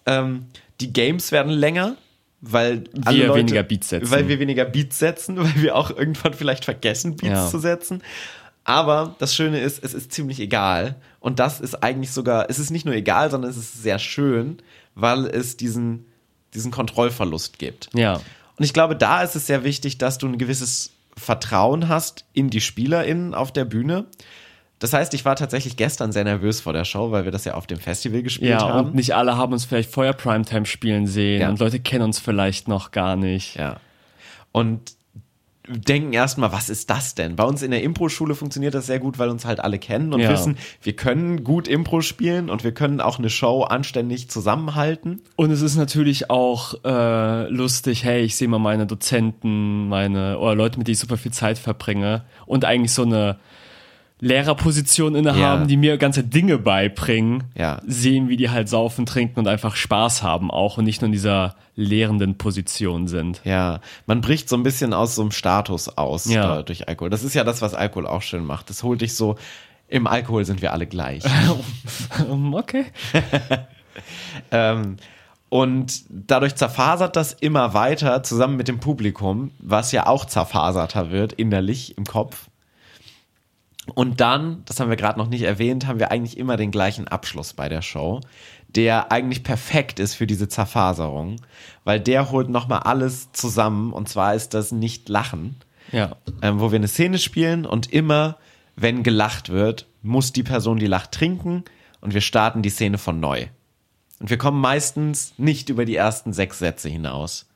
Ähm, 0.06 0.48
die 0.80 0.92
Games 0.92 1.32
werden 1.32 1.52
länger, 1.52 1.96
weil 2.42 2.86
wir 2.94 3.28
Leute, 3.28 3.40
weniger 3.40 3.64
Beats 3.64 3.90
setzen. 3.90 4.12
Weil 4.12 4.28
wir 4.28 4.40
weniger 4.40 4.66
Beats 4.66 5.00
setzen, 5.00 5.38
weil 5.44 5.62
wir 5.62 5.76
auch 5.76 5.92
irgendwann 5.92 6.34
vielleicht 6.34 6.66
vergessen, 6.66 7.16
Beats 7.16 7.34
ja. 7.34 7.48
zu 7.48 7.60
setzen. 7.60 8.02
Aber 8.64 9.16
das 9.20 9.34
Schöne 9.36 9.60
ist, 9.60 9.84
es 9.84 9.94
ist 9.94 10.12
ziemlich 10.12 10.40
egal. 10.40 10.96
Und 11.20 11.40
das 11.40 11.60
ist 11.60 11.84
eigentlich 11.84 12.12
sogar, 12.12 12.50
es 12.50 12.60
ist 12.60 12.70
nicht 12.70 12.86
nur 12.86 12.94
egal, 12.96 13.32
sondern 13.32 13.50
es 13.50 13.58
ist 13.58 13.82
sehr 13.82 14.00
schön, 14.00 14.58
weil 14.96 15.26
es 15.26 15.58
diesen, 15.58 16.06
diesen 16.54 16.72
Kontrollverlust 16.72 17.58
gibt. 17.60 17.90
Ja. 17.94 18.16
Und 18.58 18.66
ich 18.66 18.74
glaube, 18.74 18.96
da 18.96 19.24
ist 19.24 19.36
es 19.36 19.48
sehr 19.48 19.64
wichtig, 19.64 19.98
dass 19.98 20.18
du 20.20 20.28
ein 20.28 20.38
gewisses 20.38 20.92
Vertrauen 21.18 21.90
hast 21.90 22.26
in 22.34 22.50
die 22.50 22.62
SpielerInnen 22.62 23.34
auf 23.34 23.52
der 23.52 23.66
Bühne. 23.66 24.06
Das 24.80 24.94
heißt, 24.94 25.14
ich 25.14 25.26
war 25.26 25.36
tatsächlich 25.36 25.78
gestern 25.78 26.12
sehr 26.12 26.24
nervös 26.24 26.62
vor 26.62 26.74
der 26.74 26.86
Show, 26.86 27.12
weil 27.12 27.26
wir 27.26 27.32
das 27.32 27.46
ja 27.46 27.54
auf 27.56 27.68
dem 27.68 27.80
Festival 27.80 28.24
gespielt 28.24 28.52
Ja, 28.52 28.62
haben. 28.68 28.88
und 28.90 28.96
nicht 28.96 29.14
alle 29.14 29.38
haben 29.38 29.54
uns 29.54 29.66
vielleicht 29.66 29.92
vorher 29.92 30.14
Primetime 30.14 30.66
spielen 30.66 31.06
sehen 31.06 31.42
Ja. 31.42 31.50
und 31.50 31.60
Leute 31.60 31.80
kennen 31.80 32.04
uns 32.06 32.20
vielleicht 32.20 32.68
noch 32.68 32.92
gar 32.92 33.16
nicht. 33.16 33.56
Ja. 33.58 33.78
Und 34.52 34.94
denken 35.72 36.14
erstmal, 36.14 36.52
was 36.52 36.70
ist 36.70 36.90
das 36.90 37.16
denn? 37.16 37.36
Bei 37.36 37.44
uns 37.44 37.62
in 37.62 37.72
der 37.72 37.84
Impro-Schule 37.84 38.36
funktioniert 38.36 38.74
das 38.74 38.86
sehr 38.88 39.00
gut, 39.00 39.20
weil 39.20 39.30
uns 39.30 39.46
halt 39.46 39.60
alle 39.60 39.80
kennen 39.80 40.14
und 40.14 40.20
Ja. 40.22 40.30
wissen, 40.32 40.58
wir 40.82 40.94
können 40.94 41.44
gut 41.44 41.68
Impro 41.68 42.02
spielen 42.02 42.50
und 42.50 42.64
wir 42.64 42.74
können 42.74 43.02
auch 43.02 43.20
eine 43.20 43.30
Show 43.30 43.64
anständig 43.64 44.30
zusammenhalten. 44.30 45.22
Und 45.36 45.52
es 45.52 45.62
ist 45.62 45.76
natürlich 45.76 46.30
auch 46.30 46.76
äh, 46.84 47.48
lustig, 47.50 48.04
hey, 48.04 48.22
ich 48.22 48.36
sehe 48.36 48.48
mal 48.48 48.60
meine 48.60 48.86
Dozenten, 48.86 49.88
meine 49.90 50.38
oder 50.40 50.56
Leute, 50.56 50.78
mit 50.78 50.88
denen 50.88 50.94
ich 50.94 51.00
super 51.00 51.18
viel 51.18 51.32
Zeit 51.32 51.58
verbringe 51.58 52.24
und 52.46 52.66
eigentlich 52.66 52.94
so 52.94 53.04
eine 53.04 53.38
Lehrerposition 54.22 55.16
innehaben, 55.16 55.62
Ja. 55.64 55.66
die 55.68 55.78
mir 55.78 55.98
ganze 55.98 56.24
Dinge 56.24 56.58
beibringen, 56.60 57.44
Ja. 57.58 57.82
sehen, 57.86 58.30
wie 58.30 58.38
die 58.38 58.50
halt 58.52 58.70
saufen, 58.70 59.06
trinken 59.06 59.40
und 59.40 59.48
einfach 59.48 59.76
Spaß 59.76 60.22
haben 60.24 60.52
auch 60.52 60.78
und 60.78 60.86
nicht 60.86 61.02
nur 61.02 61.08
in 61.08 61.12
dieser 61.12 61.56
lehrenden 61.76 62.38
Position 62.38 63.08
sind. 63.08 63.42
Ja, 63.44 63.80
man 64.06 64.22
bricht 64.22 64.48
so 64.48 64.56
ein 64.56 64.64
bisschen 64.64 64.94
aus 64.94 65.16
so 65.16 65.24
einem 65.24 65.32
Status 65.32 65.90
aus 65.98 66.26
Ja. 66.32 66.60
äh, 66.60 66.64
durch 66.64 66.88
Alkohol. 66.88 67.10
Das 67.10 67.24
ist 67.24 67.34
ja 67.34 67.44
das, 67.44 67.62
was 67.64 67.74
Alkohol 67.74 68.06
auch 68.08 68.22
schön 68.22 68.46
macht. 68.46 68.70
Das 68.70 68.84
holt 68.84 69.02
dich 69.02 69.16
so, 69.16 69.36
im 69.88 70.06
Alkohol 70.08 70.46
sind 70.46 70.62
wir 70.62 70.72
alle 70.72 70.88
gleich. 70.88 71.24
Okay. 72.54 72.86
Ähm, 74.52 74.98
und 75.50 76.04
dadurch 76.10 76.56
zerfasert 76.56 77.16
das 77.18 77.34
immer 77.34 77.74
weiter 77.74 78.24
zusammen 78.24 78.56
mit 78.56 78.70
dem 78.70 78.80
Publikum, 78.80 79.52
was 79.60 79.92
ja 79.92 80.08
auch 80.08 80.24
zerfaserter 80.26 81.12
wird 81.12 81.34
innerlich 81.34 81.98
im 81.98 82.06
Kopf. 82.06 82.48
Und 83.96 84.22
dann, 84.22 84.62
das 84.66 84.80
haben 84.80 84.90
wir 84.90 84.96
gerade 84.96 85.18
noch 85.20 85.28
nicht 85.28 85.42
erwähnt, 85.42 85.88
haben 85.88 86.00
wir 86.00 86.12
eigentlich 86.12 86.38
immer 86.38 86.56
den 86.56 86.72
gleichen 86.72 87.08
Abschluss 87.08 87.54
bei 87.54 87.68
der 87.68 87.82
Show, 87.82 88.22
der 88.70 89.12
eigentlich 89.12 89.44
perfekt 89.44 90.00
ist 90.00 90.14
für 90.14 90.28
diese 90.28 90.48
Zerfaserung, 90.48 91.38
weil 91.84 92.00
der 92.00 92.32
holt 92.32 92.50
nochmal 92.50 92.80
alles 92.80 93.32
zusammen 93.32 93.92
und 93.92 94.08
zwar 94.08 94.36
ist 94.36 94.54
das 94.54 94.72
nicht 94.72 95.10
Lachen, 95.10 95.56
Ja. 95.92 96.16
ähm, 96.42 96.60
wo 96.60 96.72
wir 96.72 96.78
eine 96.78 96.88
Szene 96.88 97.18
spielen 97.18 97.66
und 97.66 97.92
immer, 97.92 98.38
wenn 98.76 99.04
gelacht 99.04 99.50
wird, 99.50 99.88
muss 100.04 100.32
die 100.32 100.44
Person, 100.44 100.78
die 100.78 100.88
lacht, 100.88 101.12
trinken 101.12 101.64
und 102.02 102.14
wir 102.14 102.22
starten 102.22 102.62
die 102.62 102.70
Szene 102.70 102.98
von 102.98 103.20
neu. 103.20 103.48
Und 104.20 104.30
wir 104.30 104.38
kommen 104.38 104.62
meistens 104.62 105.34
nicht 105.38 105.70
über 105.70 105.86
die 105.86 105.96
ersten 105.96 106.32
sechs 106.34 106.60
Sätze 106.60 106.88
hinaus. 106.88 107.48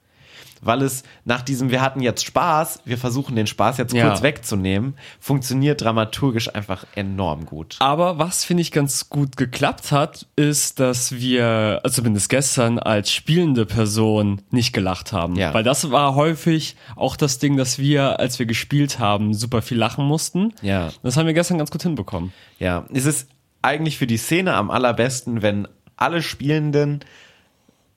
Weil 0.62 0.82
es 0.82 1.04
nach 1.26 1.42
diesem, 1.42 1.70
wir 1.70 1.82
hatten 1.82 2.02
jetzt 2.02 2.26
Spaß, 2.26 2.82
wir 2.86 2.98
versuchen 2.98 3.36
den 3.36 3.46
Spaß 3.46 3.78
jetzt 3.78 3.94
Ja. 3.94 4.08
kurz 4.08 4.22
wegzunehmen, 4.24 4.96
funktioniert 5.20 5.82
dramaturgisch 5.82 6.54
einfach 6.56 6.86
enorm 6.96 7.46
gut. 7.46 7.76
Aber 7.80 8.18
was 8.18 8.44
finde 8.44 8.62
ich 8.62 8.72
ganz 8.72 9.10
gut 9.10 9.38
geklappt 9.38 9.92
hat, 9.92 10.28
ist, 10.36 10.80
dass 10.80 11.12
wir, 11.14 11.82
also 11.84 11.98
zumindest 11.98 12.30
gestern, 12.30 12.80
als 12.80 13.12
spielende 13.12 13.66
Person 13.66 14.42
nicht 14.50 14.74
gelacht 14.74 15.14
haben. 15.14 15.36
Ja. 15.36 15.54
Weil 15.54 15.64
das 15.64 15.92
war 15.92 16.16
häufig 16.16 16.76
auch 16.96 17.16
das 17.16 17.38
Ding, 17.40 17.58
dass 17.58 17.78
wir, 17.78 18.20
als 18.20 18.40
wir 18.40 18.46
gespielt 18.46 19.00
haben, 19.00 19.34
super 19.34 19.62
viel 19.62 19.78
lachen 19.78 20.06
mussten. 20.06 20.54
Ja. 20.62 20.90
Das 21.04 21.18
haben 21.18 21.28
wir 21.28 21.34
gestern 21.34 21.58
ganz 21.58 21.70
gut 21.72 21.84
hinbekommen. 21.84 22.34
Ja, 22.60 22.86
es 22.94 23.06
ist 23.06 23.30
eigentlich 23.62 23.98
für 23.98 24.08
die 24.08 24.18
Szene 24.18 24.54
am 24.54 24.72
allerbesten, 24.72 25.42
wenn 25.42 25.68
alle 25.98 26.22
Spielenden 26.22 27.00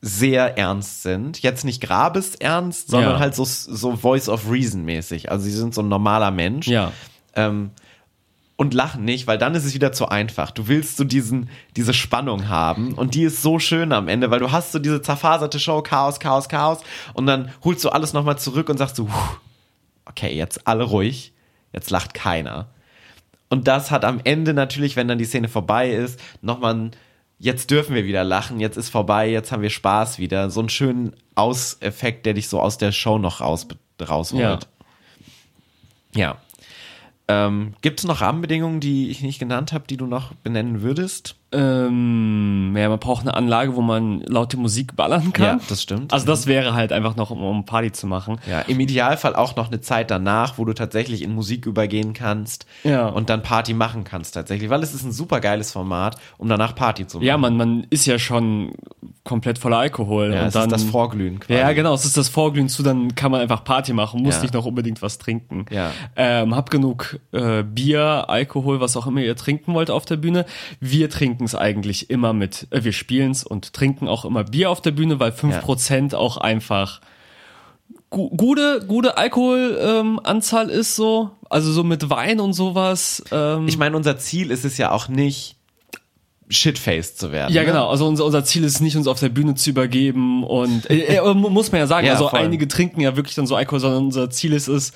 sehr 0.01 0.57
ernst 0.59 1.03
sind. 1.03 1.43
Jetzt 1.43 1.65
nicht 1.65 1.81
grabesernst, 1.81 2.89
sondern 2.89 3.15
Ja. 3.15 3.19
halt 3.19 3.35
so, 3.35 3.45
so 3.45 3.97
Voice 3.97 4.29
of 4.29 4.51
Reason 4.51 4.85
mäßig. 4.85 5.31
Also 5.31 5.45
sie 5.45 5.51
sind 5.53 5.75
so 5.75 5.83
ein 5.83 5.89
normaler 5.89 6.31
Mensch. 6.31 6.67
Ja. 6.69 6.93
Ähm, 7.35 7.71
und 8.57 8.75
lachen 8.75 9.05
nicht, 9.05 9.29
weil 9.29 9.39
dann 9.39 9.55
ist 9.55 9.65
es 9.65 9.75
wieder 9.75 9.93
zu 9.93 10.09
einfach. 10.09 10.51
Du 10.51 10.67
willst 10.67 10.97
so 10.97 11.05
diesen, 11.05 11.49
diese 11.77 11.95
Spannung 11.95 12.49
haben 12.49 12.93
und 12.95 13.15
die 13.15 13.23
ist 13.23 13.41
so 13.41 13.61
schön 13.61 13.93
am 13.93 14.09
Ende, 14.09 14.33
weil 14.33 14.41
du 14.41 14.51
hast 14.51 14.73
so 14.73 14.81
diese 14.81 15.01
zerfaserte 15.01 15.61
Show, 15.61 15.81
Chaos, 15.83 16.19
Chaos, 16.19 16.49
Chaos 16.49 16.81
und 17.15 17.27
dann 17.27 17.53
holst 17.63 17.85
du 17.85 17.91
alles 17.91 18.13
nochmal 18.15 18.37
zurück 18.39 18.69
und 18.69 18.77
sagst 18.77 18.97
so, 18.97 19.05
"Puh, 19.05 19.13
okay, 20.07 20.35
jetzt 20.37 20.67
alle 20.67 20.83
ruhig, 20.83 21.33
jetzt 21.73 21.91
lacht 21.91 22.15
keiner. 22.15 22.67
Und 23.49 23.69
das 23.69 23.93
hat 23.93 24.05
am 24.05 24.21
Ende 24.25 24.55
natürlich, 24.55 24.97
wenn 24.97 25.07
dann 25.07 25.19
die 25.19 25.25
Szene 25.25 25.47
vorbei 25.49 25.91
ist, 25.91 26.19
nochmal 26.43 26.75
ein, 26.75 26.91
jetzt 27.39 27.71
dürfen 27.71 27.95
wir 27.95 28.05
wieder 28.05 28.25
lachen, 28.25 28.61
jetzt 28.61 28.77
ist 28.77 28.91
vorbei, 28.91 29.31
jetzt 29.31 29.53
haben 29.53 29.63
wir 29.63 29.71
Spaß 29.71 30.19
wieder. 30.19 30.51
So 30.51 30.61
einen 30.61 30.69
schönen 30.69 31.15
Auseffekt, 31.35 32.27
der 32.27 32.35
dich 32.35 32.49
so 32.49 32.61
aus 32.61 32.79
der 32.79 32.93
Show 32.93 33.19
noch 33.19 33.41
raus, 33.41 33.67
rausholt. 34.01 34.69
Ja. 36.15 36.39
Ähm, 37.29 37.75
Gibt 37.83 38.01
es 38.01 38.07
noch 38.07 38.21
Rahmenbedingungen, 38.21 38.81
die 38.81 39.11
ich 39.11 39.23
nicht 39.23 39.39
genannt 39.39 39.73
habe, 39.73 39.87
die 39.87 39.97
du 39.97 40.07
noch 40.07 40.35
benennen 40.35 40.83
würdest? 40.83 41.38
Ähm, 41.53 42.75
ja, 42.77 42.89
man 42.89 42.99
braucht 42.99 43.23
eine 43.23 43.35
Anlage, 43.35 43.75
wo 43.75 43.81
man 43.81 44.21
laute 44.23 44.57
Musik 44.57 44.97
ballern 44.97 45.33
kann. 45.33 45.59
Ja, 45.59 45.61
das 45.69 45.83
stimmt. 45.83 46.13
Also 46.13 46.27
das 46.27 46.47
wäre 46.47 46.75
halt 46.75 46.93
einfach 46.93 47.17
noch, 47.17 47.31
um, 47.31 47.43
um 47.43 47.65
Party 47.65 47.93
zu 47.93 48.07
machen. 48.07 48.39
Ja, 48.49 48.61
im 48.63 48.81
Idealfall 48.81 49.35
auch 49.35 49.57
noch 49.57 49.69
eine 49.69 49.81
Zeit 49.81 50.11
danach, 50.11 50.59
wo 50.59 50.65
du 50.65 50.73
tatsächlich 50.75 51.23
in 51.23 51.35
Musik 51.35 51.67
übergehen 51.67 52.13
kannst 52.13 52.67
Ja. 52.85 53.07
und 53.09 53.31
dann 53.31 53.43
Party 53.43 53.75
machen 53.75 54.05
kannst 54.05 54.35
tatsächlich, 54.35 54.71
weil 54.71 54.83
es 54.83 54.95
ist 54.95 55.05
ein 55.05 55.13
super 55.13 55.41
geiles 55.41 55.73
Format, 55.73 56.17
um 56.39 56.49
danach 56.49 56.75
Party 56.75 57.07
zu 57.07 57.19
machen. 57.19 57.27
Ja, 57.27 57.39
man, 57.39 57.57
man 57.57 57.87
ist 57.91 58.07
ja 58.07 58.19
schon 58.19 58.73
komplett 59.25 59.59
voller 59.59 59.79
Alkohol. 59.79 60.33
ja 60.33 60.41
und 60.43 60.47
es 60.49 60.55
dann, 60.55 60.65
ist 60.65 60.73
das 60.73 60.85
Vorglühen 60.85 61.39
quasi. 61.41 61.59
Ja, 61.61 61.73
genau, 61.73 61.95
es 61.95 62.05
ist 62.05 62.17
das 62.17 62.29
Vorglühen 62.29 62.69
zu, 62.69 62.83
dann 62.83 63.15
kann 63.15 63.31
man 63.31 63.41
einfach 63.41 63.63
Party 63.65 63.93
machen, 63.93 64.23
muss 64.23 64.37
Ja. 64.37 64.43
nicht 64.43 64.55
noch 64.55 64.65
unbedingt 64.65 65.03
was 65.03 65.19
trinken. 65.19 65.67
Ja. 65.71 65.91
Ähm, 66.17 66.55
hab 66.57 66.71
genug 66.71 67.19
äh, 67.33 67.63
Bier, 67.63 68.25
Alkohol, 68.29 68.81
was 68.81 68.97
auch 68.97 69.07
immer 69.07 69.21
ihr 69.21 69.37
trinken 69.37 69.75
wollt 69.75 69.91
auf 69.91 70.05
der 70.07 70.17
Bühne. 70.17 70.47
Wir 70.81 71.11
trinken 71.11 71.38
es 71.45 71.55
eigentlich 71.55 72.11
immer 72.11 72.33
mit, 72.33 72.67
äh, 72.71 72.85
wir 72.85 72.93
spielen 72.93 73.31
es 73.31 73.45
und 73.45 73.73
trinken 73.73 74.09
auch 74.09 74.25
immer 74.25 74.45
Bier 74.45 74.71
auf 74.71 74.81
der 74.81 74.93
Bühne, 74.93 75.21
weil 75.21 75.33
5% 75.33 76.15
auch 76.15 76.37
einfach 76.37 77.01
gu 78.11 78.31
gute, 78.31 78.85
gute 78.87 79.17
Alkoholanzahl 79.17 80.71
ähm, 80.71 80.79
ist 80.79 80.97
so. 80.97 81.31
Also 81.51 81.73
so 81.73 81.85
mit 81.85 82.11
Wein 82.11 82.41
und 82.41 82.53
sowas. 82.53 83.23
Ähm, 83.33 83.69
Ich 83.69 83.79
meine, 83.79 83.97
unser 83.97 84.19
Ziel 84.19 84.51
ist 84.51 84.65
es 84.65 84.77
ja 84.79 84.91
auch 84.93 85.09
nicht, 85.09 85.59
shitfaced 86.51 87.19
zu 87.19 87.33
werden. 87.33 87.53
Ja, 87.53 87.63
ne? 87.63 87.67
genau. 87.67 87.89
Also 87.89 88.07
unser, 88.07 88.25
unser 88.25 88.45
Ziel 88.45 88.65
ist 88.65 88.81
nicht, 88.81 88.97
uns 88.97 89.07
auf 89.07 89.21
der 89.21 89.29
Bühne 89.29 89.55
zu 89.55 89.71
übergeben 89.71 90.45
und 90.45 90.89
äh, 90.91 91.17
äh, 91.17 91.35
muss 91.35 91.73
man 91.73 91.81
ja 91.81 91.87
sagen. 91.87 91.99
Ja, 92.09 92.15
also 92.15 92.29
voll. 92.29 92.39
einige 92.39 92.69
trinken 92.69 93.01
ja 93.01 93.17
wirklich 93.17 93.35
dann 93.35 93.47
so 93.47 93.55
Alkohol, 93.55 93.81
sondern 93.81 94.07
unser 94.07 94.31
Ziel 94.31 94.53
ist 94.53 94.69
es, 94.69 94.93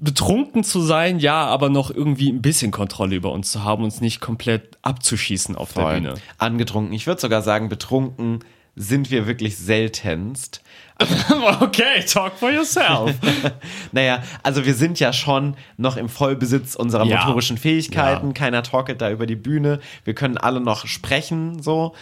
betrunken 0.00 0.64
zu 0.64 0.80
sein, 0.80 1.18
ja, 1.18 1.44
aber 1.46 1.68
noch 1.68 1.90
irgendwie 1.90 2.30
ein 2.30 2.42
bisschen 2.42 2.70
Kontrolle 2.70 3.14
über 3.16 3.30
uns 3.32 3.52
zu 3.52 3.62
haben, 3.64 3.84
uns 3.84 4.00
nicht 4.00 4.20
komplett 4.20 4.78
abzuschießen 4.82 5.56
auf 5.56 5.72
der 5.72 5.82
Voll. 5.82 5.94
Bühne. 5.94 6.14
Angetrunken. 6.38 6.92
Ich 6.92 7.06
würde 7.06 7.20
sogar 7.20 7.42
sagen, 7.42 7.68
betrunken 7.68 8.40
sind 8.76 9.10
wir 9.10 9.26
wirklich 9.26 9.58
seltenst. 9.58 10.62
okay, 11.60 12.04
talk 12.06 12.32
for 12.38 12.50
yourself. 12.50 13.14
Naja, 13.92 14.22
also 14.42 14.64
wir 14.64 14.74
sind 14.74 15.00
ja 15.00 15.12
schon 15.12 15.56
noch 15.76 15.96
im 15.96 16.08
Vollbesitz 16.08 16.74
unserer 16.76 17.04
Ja. 17.04 17.18
motorischen 17.18 17.58
Fähigkeiten. 17.58 18.28
Ja. 18.28 18.32
Keiner 18.32 18.62
torkelt 18.62 19.00
da 19.00 19.10
über 19.10 19.26
die 19.26 19.36
Bühne. 19.36 19.80
Wir 20.04 20.14
können 20.14 20.38
alle 20.38 20.60
noch 20.60 20.86
sprechen, 20.86 21.62
so. 21.62 21.94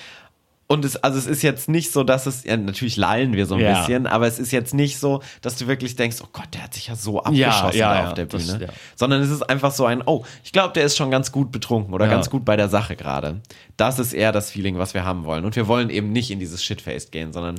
Und 0.71 0.85
es, 0.85 0.97
also 0.97 1.17
es 1.19 1.27
ist 1.27 1.41
jetzt 1.43 1.71
nicht 1.71 1.91
so, 1.93 2.05
dass 2.05 2.27
es, 2.27 2.45
ja, 2.45 2.55
natürlich 2.59 2.97
lallen 2.99 3.33
wir 3.33 3.47
so 3.47 3.55
ein 3.55 3.61
Ja. 3.63 3.79
bisschen, 3.81 4.07
aber 4.07 4.27
es 4.27 4.39
ist 4.39 4.53
jetzt 4.53 4.75
nicht 4.75 4.99
so, 4.99 5.23
dass 5.41 5.57
du 5.57 5.67
wirklich 5.67 5.97
denkst, 5.97 6.19
oh 6.23 6.29
Gott, 6.31 6.49
der 6.53 6.63
hat 6.65 6.75
sich 6.75 6.89
ja 6.89 6.95
so 6.95 7.23
abgeschossen 7.23 7.79
ja, 7.79 8.03
da 8.03 8.09
auf 8.09 8.15
der 8.15 8.27
das- 8.27 8.47
Bühne. 8.47 8.65
ja. 8.67 8.69
Sondern 8.95 9.23
es 9.23 9.31
ist 9.31 9.49
einfach 9.49 9.73
so 9.73 9.87
ein, 9.87 10.03
oh, 10.05 10.25
ich 10.45 10.53
glaube, 10.53 10.75
der 10.75 10.85
ist 10.85 10.95
schon 10.97 11.11
ganz 11.11 11.33
gut 11.33 11.51
betrunken 11.53 11.95
oder 11.95 12.07
ganz 12.07 12.29
gut 12.29 12.45
bei 12.45 12.57
der 12.57 12.69
Sache 12.69 12.97
gerade. 12.97 13.41
Das 13.79 13.99
ist 13.99 14.13
eher 14.13 14.31
das 14.31 14.51
Feeling, 14.51 14.77
was 14.77 14.93
wir 14.93 15.05
haben 15.05 15.25
wollen. 15.25 15.47
Und 15.47 15.57
wir 15.57 15.69
wollen 15.69 15.89
eben 15.89 16.13
nicht 16.13 16.31
in 16.31 16.39
dieses 16.39 16.63
Shitfaced 16.63 17.13
gehen, 17.13 17.33
sondern 17.33 17.57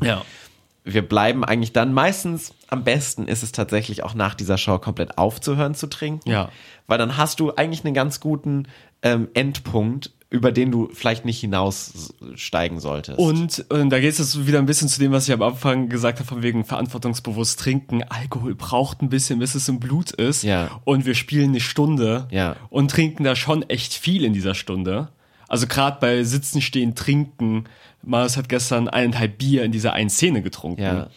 wir 0.84 1.02
bleiben 1.08 1.44
eigentlich 1.44 1.74
dann 1.74 1.94
meistens 1.94 2.54
am 2.68 2.84
besten 2.84 3.28
ist 3.28 3.42
es 3.44 3.52
tatsächlich 3.52 4.04
auch 4.04 4.14
nach 4.14 4.36
dieser 4.36 4.58
Show 4.60 4.78
komplett 4.78 5.18
aufzuhören 5.18 5.74
zu 5.74 5.88
trinken. 5.88 6.30
Ja. 6.30 6.50
Weil 6.86 7.00
dann 7.00 7.18
hast 7.18 7.40
du 7.40 7.54
eigentlich 7.56 7.84
einen 7.86 7.94
ganz 7.96 8.20
guten 8.20 8.68
ähm, 9.02 9.30
Endpunkt, 9.34 10.12
über 10.32 10.52
den 10.52 10.70
du 10.72 10.90
vielleicht 10.94 11.26
nicht 11.26 11.40
hinaussteigen 11.40 12.80
solltest. 12.80 13.18
Und, 13.18 13.66
und 13.70 13.90
da 13.90 14.00
geht 14.00 14.12
es 14.12 14.20
jetzt 14.20 14.46
wieder 14.46 14.60
ein 14.60 14.68
bisschen 14.68 14.88
zu 14.88 15.00
dem, 15.00 15.12
was 15.12 15.28
ich 15.28 15.34
am 15.34 15.42
Anfang 15.42 15.90
gesagt 15.90 16.20
habe, 16.20 16.28
von 16.28 16.44
wegen 16.44 16.66
verantwortungsbewusst 16.66 17.60
trinken. 17.60 18.04
Alkohol 18.04 18.54
braucht 18.54 19.02
ein 19.02 19.10
bisschen, 19.10 19.40
bis 19.40 19.56
es 19.56 19.68
im 19.68 19.80
Blut 19.80 20.12
ist. 20.12 20.44
Ja. 20.44 20.70
Und 20.84 21.06
wir 21.06 21.16
spielen 21.16 21.50
eine 21.50 21.60
Stunde 21.60 22.28
Ja. 22.30 22.56
und 22.70 22.92
trinken 22.92 23.24
da 23.24 23.36
schon 23.36 23.64
echt 23.70 23.94
viel 23.94 24.24
in 24.24 24.34
dieser 24.34 24.54
Stunde. 24.54 25.10
Also 25.48 25.66
gerade 25.66 25.98
bei 26.00 26.24
Sitzen, 26.24 26.62
Stehen, 26.62 26.94
Trinken. 26.94 27.66
Marius 28.04 28.38
hat 28.38 28.50
gestern 28.50 28.88
eineinhalb 28.88 29.40
Bier 29.40 29.64
in 29.64 29.72
dieser 29.72 29.94
einen 29.94 30.12
Szene 30.12 30.44
getrunken. 30.44 30.84
Ja. 30.84 31.10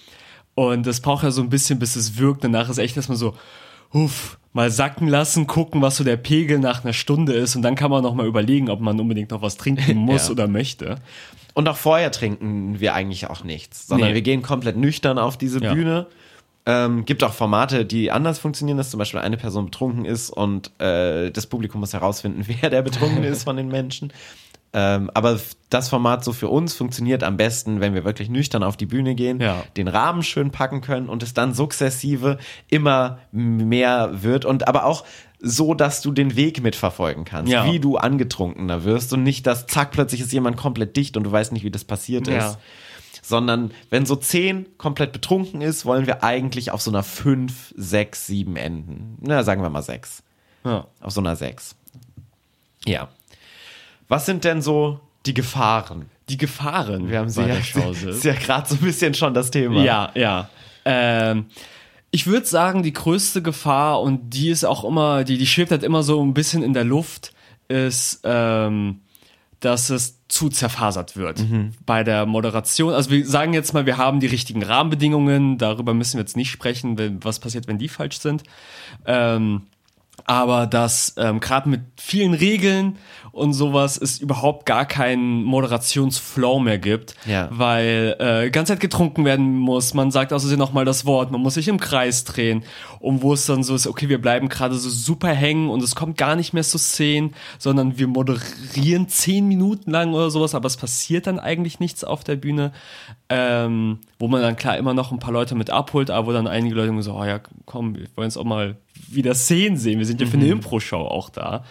Und 0.55 0.87
das 0.87 1.01
braucht 1.01 1.23
ja 1.23 1.31
so 1.31 1.43
ein 1.43 1.51
bisschen, 1.51 1.79
bis 1.79 1.97
es 1.97 2.17
wirkt. 2.17 2.45
Danach 2.45 2.71
ist 2.71 2.79
echt 2.79 2.97
erstmal 2.97 3.19
so, 3.19 3.35
uff, 3.93 4.39
mal 4.53 4.71
sacken 4.71 5.09
lassen, 5.09 5.47
gucken, 5.47 5.81
was 5.83 5.97
so 5.97 6.05
der 6.05 6.17
Pegel 6.17 6.59
nach 6.59 6.85
einer 6.85 6.93
Stunde 6.93 7.33
ist. 7.33 7.57
Und 7.57 7.63
dann 7.63 7.75
kann 7.75 7.91
man 7.91 8.03
noch 8.03 8.15
mal 8.15 8.27
überlegen, 8.27 8.69
ob 8.71 8.81
man 8.81 8.99
unbedingt 9.01 9.31
noch 9.31 9.43
was 9.43 9.57
trinken 9.57 9.97
muss 9.97 10.27
Ja. 10.27 10.33
oder 10.33 10.49
möchte. 10.49 10.97
Und 11.55 11.69
auch 11.69 11.77
vorher 11.77 12.11
trinken 12.11 12.81
wir 12.81 12.95
eigentlich 12.95 13.29
auch 13.29 13.45
nichts, 13.45 13.87
sondern 13.87 14.09
Nee. 14.11 14.15
wir 14.15 14.23
gehen 14.23 14.43
komplett 14.43 14.77
nüchtern 14.77 15.19
auf 15.19 15.37
diese 15.37 15.63
Ja. 15.63 15.75
Bühne 15.75 16.07
Ähm, 16.65 17.05
gibt 17.07 17.25
auch 17.25 17.33
Formate, 17.33 17.85
die 17.85 18.13
anders 18.13 18.39
funktionieren, 18.39 18.79
dass 18.79 18.91
zum 18.91 18.99
Beispiel 18.99 19.19
eine 19.19 19.37
Person 19.37 19.65
betrunken 19.65 20.05
ist 20.05 20.31
und 20.31 20.71
äh, 20.81 21.33
das 21.33 21.47
Publikum 21.49 21.81
muss 21.81 21.93
herausfinden, 21.93 22.45
wer 22.61 22.71
der 22.71 22.83
Betrunken 22.83 23.25
ist 23.25 23.43
von 23.43 23.57
den 23.57 23.67
Menschen. 23.67 24.13
Ähm, 24.75 25.11
aber 25.13 25.39
das 25.69 25.89
Format 25.91 26.25
so 26.25 26.33
für 26.33 26.49
uns 26.49 26.75
funktioniert 26.75 27.23
am 27.25 27.37
besten, 27.37 27.81
wenn 27.81 27.93
wir 27.95 28.05
wirklich 28.05 28.31
nüchtern 28.31 28.63
auf 28.63 28.77
die 28.79 28.87
Bühne 28.87 29.15
gehen, 29.15 29.39
Ja. 29.41 29.65
den 29.77 29.87
Rahmen 29.89 30.23
schön 30.23 30.51
packen 30.51 30.81
können 30.81 31.09
und 31.11 31.23
es 31.23 31.35
dann 31.35 31.53
sukzessive 31.53 32.39
immer 32.69 33.19
mehr 33.33 34.23
wird 34.23 34.45
und 34.47 34.69
aber 34.69 34.87
auch 34.87 35.05
so, 35.41 35.75
dass 35.75 36.01
du 36.01 36.11
den 36.13 36.37
Weg 36.37 36.63
mitverfolgen 36.63 37.25
kannst, 37.25 37.53
Ja. 37.53 37.67
wie 37.71 37.81
du 37.81 37.97
angetrunkener 37.99 38.85
wirst 38.85 39.13
und 39.13 39.23
nicht, 39.25 39.47
dass 39.47 39.67
zack, 39.67 39.91
plötzlich 39.91 40.21
ist 40.23 40.33
jemand 40.33 40.57
komplett 40.57 40.97
dicht 40.97 41.17
und 41.19 41.25
du 41.25 41.33
weißt 41.33 41.53
nicht, 41.53 41.65
wie 41.65 41.71
das 41.71 41.85
passiert 41.85 42.27
Ja. 42.29 42.49
ist. 42.51 42.59
Sondern 43.25 43.73
wenn 43.91 44.07
so 44.07 44.17
zehn 44.17 44.67
komplett 44.79 45.13
betrunken 45.13 45.61
ist, 45.61 45.85
wollen 45.85 46.07
wir 46.07 46.25
eigentlich 46.25 46.71
auf 46.71 46.81
so 46.83 46.91
einer 46.91 47.03
fünf, 47.03 47.73
sechs, 47.77 48.27
sieben 48.27 48.57
enden. 48.57 49.19
Na, 49.21 49.43
sagen 49.43 49.63
wir 49.63 49.71
mal 49.71 49.83
sechs. 49.83 50.23
Ja. 50.65 50.87
Auf 51.01 51.13
so 51.13 51.21
einer 51.21 51.37
sechs. 51.37 51.77
Ja. 52.85 53.09
Was 54.13 54.27
sind 54.27 54.45
denn 54.45 54.61
so 54.61 55.01
die 55.25 55.33
Gefahren? 55.33 56.05
Die 56.29 56.37
Gefahren 56.37 57.09
Wir 57.09 57.21
haben 57.21 57.31
sie 57.31 57.45
ja, 57.45 57.57
ist 57.57 58.25
ja 58.25 58.35
gerade 58.35 58.69
so 58.69 58.75
ein 58.75 58.83
bisschen 58.83 59.15
schon 59.15 59.33
das 59.33 59.51
Thema. 59.51 59.83
Ja, 59.83 60.11
ja. 60.15 60.51
Ähm, 60.85 61.47
ich 62.11 62.27
würde 62.27 62.45
sagen, 62.45 62.83
die 62.83 62.93
größte 62.93 63.41
Gefahr, 63.41 64.03
und 64.03 64.29
die 64.35 64.51
ist 64.51 64.65
auch 64.65 64.85
immer, 64.85 65.25
die, 65.25 65.39
die 65.39 65.47
schwebt 65.47 65.71
halt 65.71 65.83
immer 65.83 66.03
so 66.03 66.23
ein 66.23 66.35
bisschen 66.35 66.63
in 66.63 66.75
der 66.75 66.85
Luft, 66.85 67.33
ist, 67.69 68.21
ähm, 68.25 69.01
dass 69.61 69.89
es 69.89 70.19
zu 70.29 70.51
zerfasert 70.51 71.17
wird 71.17 71.43
bei 71.87 72.05
der 72.05 72.27
Moderation. 72.27 72.93
Also 72.93 73.11
wir 73.11 73.27
sagen 73.27 73.55
jetzt 73.55 73.73
mal, 73.73 73.87
wir 73.87 73.97
haben 73.97 74.21
die 74.21 74.27
richtigen 74.27 74.63
Rahmenbedingungen, 74.63 75.57
darüber 75.57 75.95
müssen 75.95 76.19
wir 76.19 76.21
jetzt 76.21 76.37
nicht 76.37 76.51
sprechen, 76.51 76.99
wenn, 76.99 77.25
was 77.25 77.39
passiert, 77.39 77.67
wenn 77.67 77.79
die 77.79 77.89
falsch 77.89 78.19
sind. 78.19 78.43
Ähm, 79.07 79.63
aber 80.25 80.67
dass 80.67 81.15
ähm, 81.17 81.41
gerade 81.41 81.69
mit 81.69 81.81
vielen 81.97 82.35
Regeln 82.35 82.97
und 83.33 83.55
sowas 83.55 83.97
es 83.97 84.19
überhaupt 84.21 84.67
gar 84.67 84.85
keinen 84.85 85.43
Moderationsflow 85.43 86.61
mehr 86.61 86.79
gibt, 86.79 87.15
Ja. 87.27 87.49
weil 87.51 88.17
äh, 88.19 88.51
ganz 88.51 88.69
Zeit 88.69 88.79
getrunken 88.81 89.25
werden 89.25 89.59
muss, 89.59 89.95
man 89.95 90.11
sagt 90.11 90.33
außerdem 90.35 90.59
noch 90.59 90.73
mal 90.75 90.85
das 90.85 91.07
Wort, 91.07 91.31
man 91.33 91.41
muss 91.41 91.55
sich 91.55 91.67
im 91.69 91.81
Kreis 91.81 92.25
drehen. 92.25 92.63
Und 93.01 93.23
wo 93.23 93.33
es 93.33 93.47
dann 93.47 93.63
so 93.65 93.75
ist, 93.75 93.87
okay, 93.87 94.09
wir 94.11 94.21
bleiben 94.21 94.49
gerade 94.51 94.75
so 94.75 94.91
super 94.91 95.31
hängen 95.31 95.71
und 95.71 95.83
es 95.83 95.95
kommt 95.95 96.19
gar 96.19 96.37
nicht 96.37 96.53
mehr 96.53 96.63
zu 96.63 96.79
Szenen, 96.79 97.35
sondern 97.59 97.99
wir 97.99 98.07
moderieren 98.07 99.09
zehn 99.09 99.49
Minuten 99.49 99.91
lang 99.91 100.13
oder 100.13 100.31
sowas, 100.31 100.55
aber 100.55 100.67
es 100.67 100.77
passiert 100.77 101.27
dann 101.27 101.39
eigentlich 101.39 101.81
nichts 101.81 102.05
auf 102.05 102.23
der 102.25 102.37
Bühne, 102.37 102.73
ähm, 103.29 103.99
wo 104.19 104.29
man 104.29 104.43
dann 104.43 104.57
klar 104.57 104.77
immer 104.77 104.93
noch 104.95 105.11
ein 105.11 105.19
paar 105.19 105.33
Leute 105.33 105.55
mit 105.55 105.71
abholt, 105.71 106.11
aber 106.11 106.27
wo 106.29 106.33
dann 106.33 106.47
einige 106.47 106.75
Leute 106.75 107.03
so, 107.03 107.15
oh 107.15 107.25
ja, 107.25 107.41
komm, 107.65 107.95
wir 107.97 108.07
wollen 108.15 108.29
jetzt 108.29 108.37
auch 108.37 108.45
mal 108.45 108.77
wieder 109.15 109.35
Szenen 109.35 109.77
sehen, 109.77 109.99
wir 109.99 110.07
sind 110.07 110.21
ja 110.21 110.27
für 110.27 110.37
eine 110.37 110.49
Impro-Show 110.49 110.97
auch 111.01 111.31
da. 111.31 111.65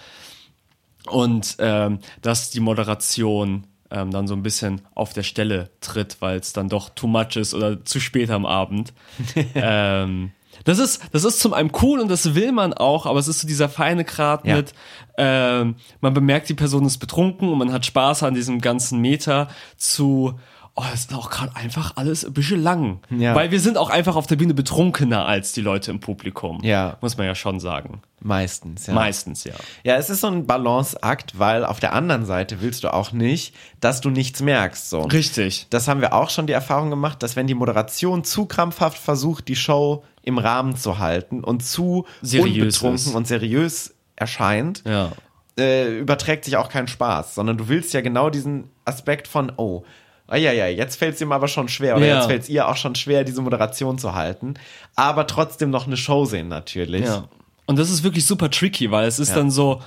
Und 1.07 1.55
ähm, 1.59 1.99
dass 2.21 2.51
die 2.51 2.59
Moderation 2.59 3.65
ähm, 3.89 4.11
dann 4.11 4.27
so 4.27 4.35
ein 4.35 4.43
bisschen 4.43 4.81
auf 4.95 5.13
der 5.13 5.23
Stelle 5.23 5.69
tritt, 5.81 6.17
weil 6.21 6.39
es 6.39 6.53
dann 6.53 6.69
doch 6.69 6.89
too 6.89 7.07
much 7.07 7.35
ist 7.35 7.53
oder 7.53 7.83
zu 7.83 7.99
spät 7.99 8.29
am 8.29 8.45
Abend. 8.45 8.93
ähm, 9.55 10.31
das 10.63 10.79
ist, 10.79 11.01
das 11.11 11.23
ist 11.23 11.39
zum 11.39 11.53
einen 11.53 11.71
cool 11.81 11.99
und 11.99 12.09
das 12.09 12.35
will 12.35 12.51
man 12.51 12.73
auch, 12.73 13.05
aber 13.05 13.19
es 13.19 13.27
ist 13.27 13.39
so 13.39 13.47
dieser 13.47 13.69
feine 13.69 14.03
Grad 14.05 14.45
Ja. 14.45 14.57
mit, 14.57 14.73
ähm, 15.17 15.75
man 16.01 16.13
bemerkt, 16.13 16.49
die 16.49 16.53
Person 16.53 16.85
ist 16.85 16.99
betrunken 16.99 17.49
und 17.49 17.57
man 17.57 17.71
hat 17.71 17.85
Spaß 17.85 18.23
an 18.23 18.33
diesem 18.33 18.61
ganzen 18.61 18.99
Meter 18.99 19.47
zu, 19.77 20.39
oh, 20.75 20.83
das 20.89 21.01
ist 21.01 21.13
auch 21.13 21.29
gerade 21.29 21.55
einfach 21.55 21.97
alles 21.97 22.25
ein 22.25 22.33
bisschen 22.33 22.61
lang. 22.63 22.99
Ja. 23.09 23.35
Weil 23.35 23.51
wir 23.51 23.59
sind 23.59 23.77
auch 23.77 23.89
einfach 23.89 24.15
auf 24.15 24.27
der 24.27 24.37
Bühne 24.37 24.53
betrunkener 24.53 25.25
als 25.25 25.51
die 25.51 25.61
Leute 25.61 25.91
im 25.91 25.99
Publikum. 25.99 26.59
Ja. 26.63 26.97
Muss 27.01 27.17
man 27.17 27.27
ja 27.27 27.35
schon 27.35 27.59
sagen. 27.59 28.01
Meistens, 28.21 28.87
ja. 28.87 28.93
Meistens, 28.93 29.43
ja. 29.43 29.53
Ja, 29.83 29.95
es 29.95 30.09
ist 30.09 30.21
so 30.21 30.27
ein 30.27 30.45
Balanceakt, 30.45 31.37
weil 31.39 31.65
auf 31.65 31.79
der 31.79 31.93
anderen 31.93 32.25
Seite 32.25 32.61
willst 32.61 32.83
du 32.83 32.93
auch 32.93 33.11
nicht, 33.11 33.55
dass 33.79 33.99
du 34.01 34.09
nichts 34.09 34.41
merkst. 34.41 34.89
So. 34.89 35.01
Richtig. 35.01 35.67
Das 35.71 35.87
haben 35.87 36.01
wir 36.01 36.13
auch 36.13 36.29
schon 36.29 36.47
die 36.47 36.53
Erfahrung 36.53 36.89
gemacht, 36.89 37.21
dass 37.23 37.35
wenn 37.35 37.47
die 37.47 37.55
Moderation 37.55 38.23
zu 38.23 38.45
krampfhaft 38.45 38.97
versucht, 38.97 39.47
die 39.47 39.55
Show 39.55 40.03
im 40.23 40.37
Rahmen 40.37 40.75
zu 40.77 40.99
halten 40.99 41.43
und 41.43 41.63
zu 41.65 42.05
Seriös 42.21 42.77
unbetrunken 42.77 42.95
ist. 43.09 43.15
und 43.15 43.27
seriös 43.27 43.95
erscheint, 44.15 44.83
Ja. 44.85 45.11
äh, 45.57 45.97
überträgt 45.97 46.45
sich 46.45 46.57
auch 46.57 46.69
kein 46.69 46.87
Spaß, 46.87 47.33
sondern 47.35 47.57
du 47.57 47.67
willst 47.67 47.91
ja 47.93 48.01
genau 48.01 48.29
diesen 48.29 48.69
Aspekt 48.85 49.27
von, 49.27 49.51
oh, 49.57 49.83
ah, 50.31 50.37
ja, 50.37 50.51
ja, 50.51 50.67
jetzt 50.67 50.95
fällt 50.97 51.15
es 51.15 51.21
ihm 51.21 51.31
aber 51.31 51.47
schon 51.47 51.67
schwer 51.67 51.97
oder 51.97 52.05
Ja. 52.07 52.15
jetzt 52.17 52.27
fällt 52.27 52.41
es 52.43 52.49
ihr 52.49 52.67
auch 52.67 52.77
schon 52.77 52.95
schwer, 52.95 53.23
diese 53.23 53.41
Moderation 53.41 53.97
zu 53.97 54.15
halten, 54.15 54.55
aber 54.95 55.27
trotzdem 55.27 55.69
noch 55.69 55.85
eine 55.87 55.97
Show 55.97 56.25
sehen 56.25 56.47
natürlich. 56.47 57.05
Ja. 57.05 57.25
Und 57.67 57.77
das 57.77 57.89
ist 57.89 58.03
wirklich 58.03 58.25
super 58.25 58.49
tricky, 58.49 58.89
weil 58.91 59.07
es 59.07 59.19
ist 59.19 59.29
Ja. 59.29 59.35
dann 59.35 59.51
so, 59.51 59.81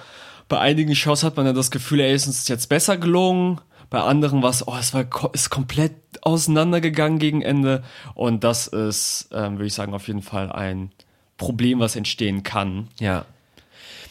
bei 0.48 0.58
einigen 0.60 0.94
Shows 0.94 1.22
hat 1.24 1.36
man 1.36 1.46
ja 1.46 1.52
das 1.52 1.70
Gefühl, 1.70 2.00
ey, 2.00 2.14
ist 2.14 2.26
uns 2.26 2.46
jetzt 2.48 2.68
besser 2.68 2.96
gelungen. 2.96 3.60
Bei 3.90 4.00
anderen 4.00 4.42
war 4.42 4.50
es, 4.50 4.66
oh, 4.66 4.74
es 4.78 4.92
war 4.94 5.04
ist 5.32 5.50
komplett 5.50 5.92
auseinandergegangen 6.22 7.18
gegen 7.18 7.42
Ende. 7.42 7.82
Und 8.14 8.44
das 8.44 8.66
ist, 8.66 9.28
ähm, 9.32 9.54
würde 9.54 9.66
ich 9.66 9.74
sagen, 9.74 9.94
auf 9.94 10.06
jeden 10.08 10.22
Fall 10.22 10.50
ein 10.52 10.90
Problem, 11.36 11.80
was 11.80 11.96
entstehen 11.96 12.42
kann. 12.42 12.88
Ja. 13.00 13.24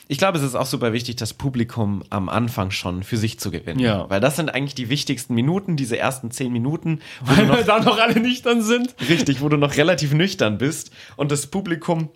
Ich 0.07 0.17
glaube, 0.17 0.37
es 0.37 0.43
ist 0.43 0.55
auch 0.55 0.65
super 0.65 0.91
wichtig, 0.91 1.15
das 1.15 1.33
Publikum 1.33 2.03
am 2.09 2.27
Anfang 2.27 2.71
schon 2.71 3.03
für 3.03 3.17
sich 3.17 3.39
zu 3.39 3.51
gewinnen. 3.51 3.79
Ja. 3.79 4.09
Weil 4.09 4.19
das 4.19 4.35
sind 4.35 4.53
eigentlich 4.53 4.75
die 4.75 4.89
wichtigsten 4.89 5.33
Minuten, 5.33 5.77
diese 5.77 5.97
ersten 5.97 6.29
zehn 6.29 6.51
Minuten, 6.51 6.99
wo 7.21 7.35
Weil 7.37 7.47
noch, 7.47 7.57
wir 7.57 7.63
da 7.63 7.79
noch 7.79 7.97
alle 7.97 8.19
nüchtern 8.19 8.61
sind. 8.61 8.95
richtig, 9.07 9.41
wo 9.41 9.49
du 9.49 9.57
noch 9.57 9.77
relativ 9.77 10.13
nüchtern 10.13 10.57
bist 10.57 10.91
und 11.15 11.31
das 11.31 11.47
Publikum 11.47 12.09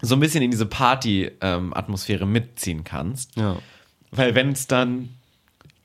so 0.00 0.16
ein 0.16 0.20
bisschen 0.20 0.42
in 0.42 0.50
diese 0.50 0.66
Party-Atmosphäre 0.66 2.26
mitziehen 2.26 2.82
kannst. 2.84 3.36
Ja. 3.36 3.56
Weil 4.10 4.34
wenn 4.34 4.50
es 4.50 4.66
dann 4.66 5.10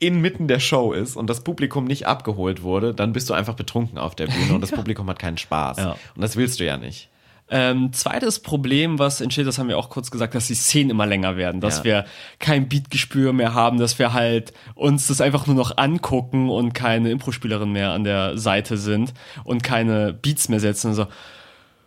inmitten 0.00 0.48
der 0.48 0.60
Show 0.60 0.92
ist 0.92 1.16
und 1.16 1.28
das 1.28 1.42
Publikum 1.42 1.84
nicht 1.84 2.06
abgeholt 2.06 2.62
wurde, 2.62 2.94
dann 2.94 3.12
bist 3.12 3.30
du 3.30 3.34
einfach 3.34 3.54
betrunken 3.54 3.98
auf 3.98 4.14
der 4.14 4.26
Bühne 4.26 4.54
und 4.54 4.60
das 4.60 4.70
Publikum 4.72 5.08
hat 5.08 5.18
keinen 5.18 5.38
Spaß. 5.38 5.78
Ja. 5.78 5.96
Und 6.14 6.22
das 6.22 6.36
willst 6.36 6.60
du 6.60 6.64
ja 6.64 6.76
nicht. 6.76 7.08
Ähm, 7.50 7.92
zweites 7.94 8.40
Problem, 8.40 8.98
was 8.98 9.20
entsteht, 9.22 9.46
das 9.46 9.58
haben 9.58 9.68
wir 9.68 9.78
auch 9.78 9.88
kurz 9.88 10.10
gesagt, 10.10 10.34
dass 10.34 10.48
die 10.48 10.54
Szenen 10.54 10.90
immer 10.90 11.06
länger 11.06 11.36
werden, 11.38 11.60
dass 11.62 11.78
Ja. 11.78 11.84
wir 11.84 12.04
kein 12.38 12.68
Beatgespür 12.68 13.32
mehr 13.32 13.54
haben, 13.54 13.78
dass 13.78 13.98
wir 13.98 14.12
halt 14.12 14.52
uns 14.74 15.06
das 15.06 15.20
einfach 15.22 15.46
nur 15.46 15.56
noch 15.56 15.78
angucken 15.78 16.50
und 16.50 16.74
keine 16.74 17.10
Impro-Spielerin 17.10 17.72
mehr 17.72 17.92
an 17.92 18.04
der 18.04 18.36
Seite 18.36 18.76
sind 18.76 19.14
und 19.44 19.62
keine 19.62 20.12
Beats 20.12 20.48
mehr 20.50 20.60
setzen 20.60 20.88
und 20.88 20.94
so. 20.94 21.06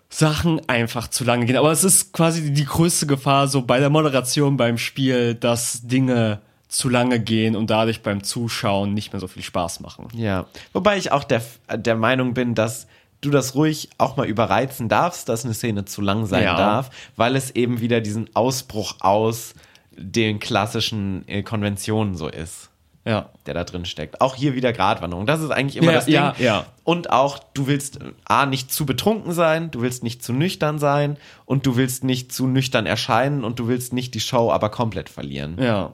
Sachen 0.09 0.67
einfach 0.67 1.07
zu 1.07 1.23
lange 1.23 1.45
gehen. 1.45 1.55
Aber 1.55 1.71
es 1.71 1.83
ist 1.83 2.11
quasi 2.11 2.51
die 2.51 2.65
größte 2.65 3.07
Gefahr 3.07 3.47
so 3.47 3.61
bei 3.61 3.79
der 3.79 3.89
Moderation, 3.89 4.57
beim 4.57 4.77
Spiel, 4.77 5.35
dass 5.35 5.87
Dinge 5.87 6.41
zu 6.67 6.89
lange 6.89 7.19
gehen 7.19 7.55
und 7.55 7.69
dadurch 7.69 8.01
beim 8.01 8.23
Zuschauen 8.23 8.93
nicht 8.93 9.13
mehr 9.13 9.19
so 9.19 9.27
viel 9.27 9.43
Spaß 9.43 9.79
machen. 9.81 10.07
Ja, 10.13 10.47
wobei 10.73 10.97
ich 10.97 11.11
auch 11.11 11.23
der, 11.23 11.41
der 11.75 11.95
Meinung 11.95 12.33
bin, 12.33 12.55
dass 12.55 12.87
du 13.21 13.29
das 13.29 13.55
ruhig 13.55 13.89
auch 13.97 14.17
mal 14.17 14.25
überreizen 14.27 14.89
darfst, 14.89 15.29
dass 15.29 15.45
eine 15.45 15.53
Szene 15.53 15.85
zu 15.85 16.01
lang 16.01 16.25
sein 16.25 16.43
Ja. 16.43 16.57
darf, 16.57 16.89
weil 17.15 17.35
es 17.35 17.51
eben 17.51 17.79
wieder 17.79 18.01
diesen 18.01 18.29
Ausbruch 18.35 18.95
aus 18.99 19.53
den 19.95 20.39
klassischen 20.39 21.27
äh, 21.27 21.43
Konventionen 21.43 22.15
so 22.15 22.27
ist, 22.27 22.69
Ja. 23.05 23.29
der 23.45 23.53
da 23.53 23.63
drin 23.63 23.85
steckt. 23.85 24.21
Auch 24.21 24.35
hier 24.35 24.55
wieder 24.55 24.73
Gratwanderung. 24.73 25.25
Das 25.27 25.41
ist 25.41 25.51
eigentlich 25.51 25.75
immer 25.77 25.91
Ja, 25.91 25.97
das 25.97 26.05
Ding. 26.05 26.15
ja, 26.15 26.35
ja. 26.39 26.65
Und 26.83 27.11
auch, 27.11 27.39
du 27.53 27.67
willst 27.67 28.01
äh, 28.01 28.11
A, 28.25 28.45
nicht 28.47 28.71
zu 28.71 28.85
betrunken 28.87 29.33
sein, 29.33 29.69
du 29.69 29.81
willst 29.81 30.01
nicht 30.03 30.23
zu 30.23 30.33
nüchtern 30.33 30.79
sein 30.79 31.17
und 31.45 31.65
du 31.67 31.75
willst 31.75 32.03
nicht 32.03 32.31
zu 32.31 32.47
nüchtern 32.47 32.85
erscheinen 32.87 33.43
und 33.43 33.59
du 33.59 33.67
willst 33.67 33.93
nicht 33.93 34.15
die 34.15 34.19
Show 34.19 34.51
aber 34.51 34.69
komplett 34.69 35.09
verlieren. 35.09 35.57
Ja. 35.61 35.91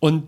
Und 0.00 0.24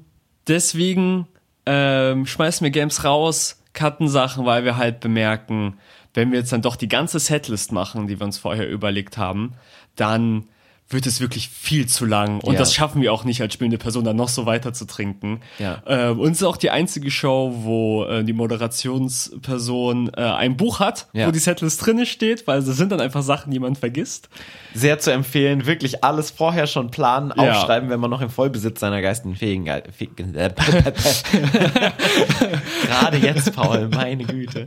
deswegen 0.46 1.26
ähm, 1.66 2.26
schmeißen 2.26 2.64
wir 2.64 2.70
Games 2.70 3.04
raus, 3.04 3.62
cutten 3.74 4.08
Sachen, 4.08 4.44
weil 4.44 4.64
wir 4.64 4.76
halt 4.76 5.00
bemerken, 5.00 5.78
wenn 6.18 6.33
wir 6.33 6.40
jetzt 6.40 6.52
dann 6.52 6.62
doch 6.62 6.74
die 6.74 6.88
ganze 6.88 7.20
Setlist 7.20 7.70
machen, 7.70 8.09
die 8.09 8.18
wir 8.18 8.26
uns 8.26 8.38
vorher 8.38 8.68
überlegt 8.68 9.18
haben, 9.18 9.52
dann 9.94 10.48
wird 10.90 11.04
es 11.07 11.20
wirklich 11.20 11.50
viel 11.50 11.87
zu 11.87 12.07
lang. 12.07 12.40
Und 12.40 12.54
Ja. 12.54 12.59
das 12.61 12.72
schaffen 12.74 13.02
wir 13.02 13.12
auch 13.12 13.22
nicht 13.22 13.42
als 13.42 13.52
spielende 13.52 13.76
Person, 13.76 14.04
dann 14.04 14.16
noch 14.16 14.31
so 14.31 14.46
weiter 14.46 14.72
zu 14.72 14.87
trinken. 14.87 15.42
Ja. 15.59 15.83
Ähm, 15.87 16.18
und 16.18 16.31
es 16.33 16.38
ist 16.38 16.44
auch 16.44 16.57
die 16.57 16.70
einzige 16.70 17.11
Show, 17.11 17.52
wo 17.59 18.04
äh, 18.07 18.24
die 18.24 18.33
Moderationsperson 18.33 20.11
äh, 20.16 20.22
ein 20.22 20.57
Buch 20.57 20.81
hat, 20.81 21.09
Ja. 21.12 21.26
wo 21.26 21.31
die 21.31 21.40
Setlist 21.40 21.85
drinne 21.85 22.07
steht, 22.07 22.46
weil 22.46 22.62
das 22.62 22.74
sind 22.78 22.90
dann 22.90 23.02
einfach 23.02 23.22
Sachen, 23.22 23.52
die 23.52 23.59
man 23.59 23.76
vergisst. 23.76 24.31
Sehr 24.72 24.98
zu 24.98 25.12
empfehlen, 25.12 25.66
wirklich 25.66 26.02
alles 26.04 26.31
vorher 26.31 26.66
schon 26.66 26.90
planen, 26.90 27.33
aufschreiben, 27.33 27.90
wenn 27.90 28.00
man 28.00 28.09
noch 28.11 28.22
im 28.22 28.31
Vollbesitz 28.31 28.81
seiner 28.81 29.02
geistigen 29.02 29.37
Fähigkeit. 29.37 29.90
Fäh- 29.90 30.09
Gerade 32.87 33.16
jetzt, 33.18 33.54
Paul, 33.54 33.88
meine 33.88 34.24
Güte. 34.24 34.66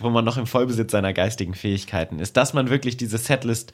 Wo 0.00 0.10
man 0.10 0.24
noch 0.24 0.36
im 0.36 0.46
Vollbesitz 0.46 0.92
seiner 0.92 1.12
geistigen 1.12 1.54
Fähigkeiten 1.54 2.18
ist, 2.18 2.36
dass 2.36 2.54
man 2.54 2.70
wirklich 2.70 2.96
diese 2.96 3.18
Setlist 3.18 3.72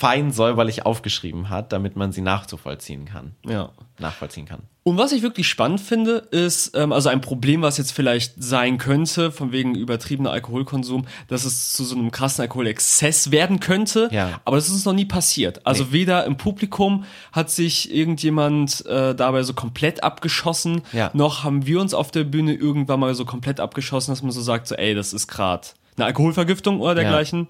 fein 0.00 0.32
säuberlich 0.32 0.86
aufgeschrieben 0.86 1.50
hat, 1.50 1.72
damit 1.74 1.94
man 1.94 2.10
sie 2.10 2.22
nachzuvollziehen 2.22 3.04
kann. 3.04 3.34
Ja. 3.46 3.68
Nachvollziehen 3.98 4.46
kann. 4.46 4.60
Und 4.82 4.96
was 4.96 5.12
ich 5.12 5.20
wirklich 5.20 5.46
spannend 5.46 5.78
finde, 5.78 6.12
ist, 6.30 6.74
ähm, 6.74 6.90
also 6.90 7.10
ein 7.10 7.20
Problem, 7.20 7.60
was 7.60 7.76
jetzt 7.76 7.92
vielleicht 7.92 8.32
sein 8.42 8.78
könnte, 8.78 9.30
von 9.30 9.52
wegen 9.52 9.74
übertriebener 9.74 10.30
Alkoholkonsum, 10.30 11.06
dass 11.28 11.44
es 11.44 11.74
zu 11.74 11.84
so 11.84 11.96
einem 11.96 12.10
krassen 12.10 12.40
Alkoholexzess 12.40 13.30
werden 13.30 13.60
könnte. 13.60 14.08
Ja. 14.10 14.40
Aber 14.46 14.56
das 14.56 14.68
ist 14.68 14.72
uns 14.72 14.86
noch 14.86 14.94
nie 14.94 15.04
passiert. 15.04 15.66
Also 15.66 15.84
Nee. 15.84 15.92
weder 15.92 16.24
im 16.24 16.38
Publikum 16.38 17.04
hat 17.32 17.50
sich 17.50 17.94
irgendjemand 17.94 18.86
äh, 18.86 19.14
dabei 19.14 19.42
so 19.42 19.52
komplett 19.52 20.02
abgeschossen, 20.02 20.80
Ja. 20.94 21.10
noch 21.12 21.44
haben 21.44 21.66
wir 21.66 21.78
uns 21.78 21.92
auf 21.92 22.10
der 22.10 22.24
Bühne 22.24 22.54
irgendwann 22.54 23.00
mal 23.00 23.14
so 23.14 23.26
komplett 23.26 23.60
abgeschossen, 23.60 24.12
dass 24.12 24.22
man 24.22 24.30
so 24.32 24.40
sagt, 24.40 24.66
so, 24.66 24.76
ey, 24.76 24.94
das 24.94 25.12
ist 25.12 25.26
gerade 25.28 25.68
eine 25.98 26.06
Alkoholvergiftung 26.06 26.80
oder 26.80 26.94
dergleichen. 26.94 27.48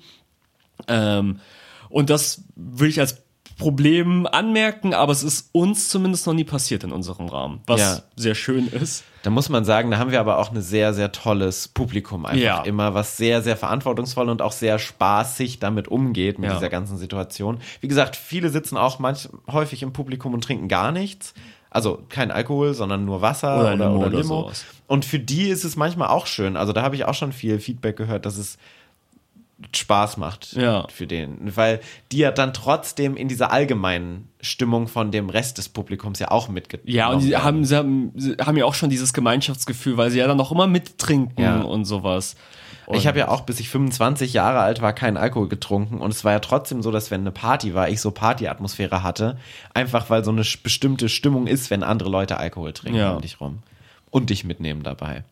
Ähm, 0.89 1.39
und 1.90 2.09
das 2.11 2.44
will 2.57 2.88
ich 2.88 2.98
als 3.00 3.22
Problem 3.59 4.26
anmerken, 4.26 4.94
aber 4.94 5.12
es 5.12 5.22
ist 5.22 5.50
uns 5.53 5.90
zumindest 5.90 6.26
noch 6.26 6.33
nie 6.33 6.44
passiert 6.44 6.83
in 6.83 6.92
unserem 6.92 7.26
Rahmen, 7.29 7.61
was 7.66 7.81
Ja. 7.81 8.03
sehr 8.16 8.35
schön 8.35 8.66
ist. 8.68 9.05
Da 9.22 9.29
muss 9.29 9.50
man 9.50 9.66
sagen, 9.66 9.90
da 9.90 9.98
haben 9.98 10.11
wir 10.11 10.20
aber 10.20 10.38
auch 10.38 10.50
ein 10.50 10.62
sehr, 10.62 10.94
sehr 10.94 11.12
tolles 11.12 11.68
Publikum 11.68 12.24
einfach 12.24 12.40
Ja. 12.42 12.62
immer, 12.62 12.94
was 12.94 13.18
sehr, 13.18 13.42
sehr 13.42 13.59
verantwortungsvoll 13.59 14.31
und 14.31 14.40
auch 14.40 14.53
sehr 14.53 14.79
spaßig 14.79 15.59
damit 15.59 15.88
umgeht, 15.88 16.38
mit 16.38 16.48
Ja. 16.48 16.55
dieser 16.55 16.70
ganzen 16.70 16.96
Situation. 16.96 17.59
Wie 17.83 17.88
gesagt, 17.88 18.16
viele 18.16 18.48
sitzen 18.48 18.79
auch 18.79 18.98
manch, 18.98 19.29
häufig 19.50 19.83
im 19.83 19.92
Publikum 19.92 20.33
und 20.33 20.42
trinken 20.42 20.68
gar 20.68 20.90
nichts. 20.90 21.35
Also 21.68 22.03
kein 22.09 22.31
Alkohol, 22.31 22.72
sondern 22.72 23.05
nur 23.05 23.20
Wasser 23.20 23.57
Oder 23.61 23.74
oder, 23.74 23.76
Limo 23.76 23.96
oder, 23.98 24.07
oder 24.09 24.18
Limo. 24.22 24.50
und 24.87 25.05
für 25.05 25.18
die 25.20 25.48
ist 25.48 25.64
es 25.64 25.76
manchmal 25.76 26.09
auch 26.09 26.26
schön. 26.26 26.57
Also 26.57 26.72
da 26.72 26.81
habe 26.83 26.96
ich 26.96 27.05
auch 27.05 27.14
schon 27.14 27.33
viel 27.33 27.61
Feedback 27.61 27.96
gehört, 27.98 28.24
dass 28.24 28.38
es 28.38 28.57
Spaß 29.75 30.16
macht 30.16 30.53
Ja. 30.55 30.87
für 30.88 31.07
den, 31.07 31.55
weil 31.57 31.81
die 32.12 32.18
ja 32.18 32.31
dann 32.31 32.53
trotzdem 32.55 33.16
in 33.16 33.29
dieser 33.29 33.53
allgemeinen 33.53 34.29
Stimmung 34.40 34.88
von 34.88 35.11
dem 35.11 35.29
Rest 35.31 35.59
des 35.59 35.68
Publikums 35.68 36.18
ja 36.18 36.31
auch 36.31 36.49
mitgenommen 36.49 36.88
Ja, 36.90 37.09
und 37.11 37.20
sie 37.20 37.37
haben, 37.37 37.64
sie 37.64 37.77
haben, 37.77 38.12
sie 38.16 38.37
haben 38.40 38.57
ja 38.57 38.64
auch 38.64 38.75
schon 38.75 38.90
dieses 38.90 39.12
Gemeinschaftsgefühl, 39.12 39.96
weil 39.96 40.11
sie 40.11 40.18
ja 40.18 40.27
dann 40.27 40.37
noch 40.38 40.51
immer 40.53 40.66
mittrinken 40.66 41.42
Ja. 41.44 41.61
und 41.61 41.85
sowas. 41.85 42.37
Und 42.87 42.96
Ich 42.96 43.07
habe 43.07 43.20
ja 43.20 43.29
auch, 43.29 43.42
bis 43.42 43.61
ich 43.61 43.68
25 43.68 44.33
Jahre 44.33 44.59
alt 44.61 44.83
war, 44.83 44.92
keinen 44.92 45.16
Alkohol 45.16 45.49
getrunken. 45.49 45.99
Und 45.99 46.11
es 46.11 46.25
war 46.25 46.33
ja 46.33 46.40
trotzdem 46.40 46.83
so, 46.83 46.90
dass 46.90 47.12
wenn 47.12 47.20
eine 47.20 47.31
Party 47.31 47.73
war, 47.73 47.88
ich 47.88 48.01
so 48.01 48.11
Partyatmosphäre 48.11 49.05
hatte. 49.05 49.37
Einfach 49.75 50.11
weil 50.11 50.25
so 50.25 50.33
eine 50.33 50.42
bestimmte 50.62 51.09
Stimmung 51.09 51.46
ist, 51.46 51.70
wenn 51.70 51.85
andere 51.85 52.11
Leute 52.11 52.38
Alkohol 52.38 52.73
trinken 52.73 52.99
Ja. 52.99 53.12
um 53.12 53.20
dich 53.23 53.40
rum. 53.40 53.59
Und 54.11 54.31
dich 54.31 54.42
mitnehmen 54.42 54.83
dabei. 54.83 55.23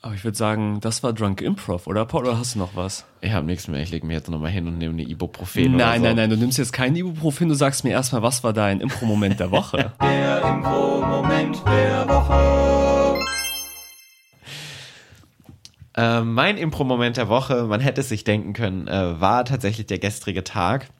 Aber 0.00 0.14
ich 0.14 0.22
würde 0.22 0.36
sagen, 0.36 0.78
das 0.80 1.02
war 1.02 1.12
Drunk 1.12 1.40
Improv, 1.40 1.88
oder 1.88 2.04
Paul? 2.06 2.26
Oder 2.26 2.38
hast 2.38 2.54
du 2.54 2.60
noch 2.60 2.76
was? 2.76 3.04
Ich 3.20 3.32
habe 3.32 3.46
nichts 3.46 3.66
mehr. 3.66 3.80
Ich 3.82 3.90
lege 3.90 4.06
mir 4.06 4.12
jetzt 4.14 4.30
nochmal 4.30 4.50
hin 4.52 4.68
und 4.68 4.78
nehme 4.78 4.92
eine 4.92 5.02
Ibuprofen 5.02 5.72
nein, 5.72 5.74
oder 5.74 5.96
so. 5.96 6.02
nein, 6.02 6.16
nein, 6.16 6.30
du 6.30 6.36
nimmst 6.36 6.56
jetzt 6.56 6.72
kein 6.72 6.94
Ibuprofen, 6.94 7.48
du 7.48 7.54
sagst 7.54 7.82
mir 7.82 7.90
erstmal, 7.90 8.22
was 8.22 8.44
war 8.44 8.52
dein 8.52 8.80
Impro-Moment 8.80 9.40
der 9.40 9.50
Woche? 9.50 9.92
Der 10.00 10.42
Impro-Moment 10.42 11.62
der 11.66 12.08
Woche. 12.08 13.18
Äh, 15.96 16.20
mein 16.20 16.56
Impro-Moment 16.58 17.16
der 17.16 17.28
Woche, 17.28 17.64
man 17.64 17.80
hätte 17.80 18.02
es 18.02 18.08
sich 18.08 18.22
denken 18.22 18.52
können, 18.52 18.86
äh, 18.86 19.20
war 19.20 19.44
tatsächlich 19.44 19.88
der 19.88 19.98
gestrige 19.98 20.44
Tag. 20.44 20.90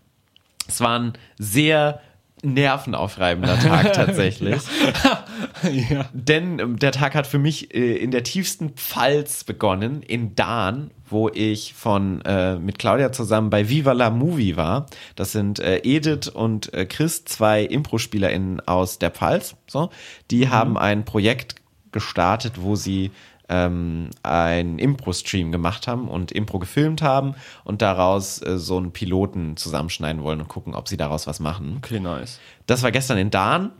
Es 0.67 0.81
war 0.81 0.99
ein 0.99 1.13
sehr 1.39 2.01
nervenaufreibender 2.43 3.61
Tag 3.61 3.93
tatsächlich. 3.93 4.61
ja. 5.05 5.25
Denn 6.13 6.59
ähm, 6.59 6.79
der 6.79 6.93
Tag 6.93 7.15
hat 7.15 7.27
für 7.27 7.39
mich 7.39 7.75
äh, 7.75 7.97
in 7.97 8.11
der 8.11 8.23
tiefsten 8.23 8.71
Pfalz 8.71 9.45
begonnen, 9.45 10.03
in 10.03 10.35
Dahn, 10.35 10.91
wo 11.09 11.29
ich 11.29 11.75
von 11.75 12.21
äh, 12.23 12.59
mit 12.59 12.79
Claudia 12.79 13.13
zusammen 13.13 13.51
bei 13.51 13.69
Viva 13.69 13.93
la 13.93 14.11
Movie 14.11 14.57
war. 14.57 14.87
Das 15.17 15.33
sind 15.33 15.61
äh, 15.61 15.81
Edith 15.85 16.29
und 16.29 16.73
äh, 16.75 16.87
Chris, 16.87 17.25
zwei 17.25 17.65
Impro-SpielerInnen 17.65 18.61
aus 18.67 18.99
der 18.99 19.11
Pfalz. 19.11 19.57
So, 19.67 19.91
die 20.31 20.49
haben 20.49 20.77
ein 20.77 21.05
Projekt 21.05 21.57
gestartet, 21.93 22.55
wo 22.61 22.77
sie 22.77 23.11
ähm, 23.49 24.11
einen 24.23 24.79
Impro-Stream 24.79 25.53
gemacht 25.53 25.87
haben 25.89 26.09
und 26.09 26.33
Impro 26.33 26.59
gefilmt 26.59 27.03
haben 27.03 27.35
und 27.65 27.83
daraus 27.83 28.43
äh, 28.43 28.59
so 28.59 28.77
einen 28.77 28.93
Piloten 28.93 29.57
zusammenschneiden 29.57 30.23
wollen 30.23 30.41
und 30.41 30.49
gucken, 30.49 30.75
ob 30.75 30.89
sie 30.89 30.97
daraus 30.97 31.27
was 31.27 31.41
machen. 31.41 31.77
Okay, 31.79 32.01
nice. 32.01 32.41
Das 32.67 32.83
war 32.83 32.93
gestern 32.93 33.19
in 33.19 33.31
Dahn, 33.31 33.73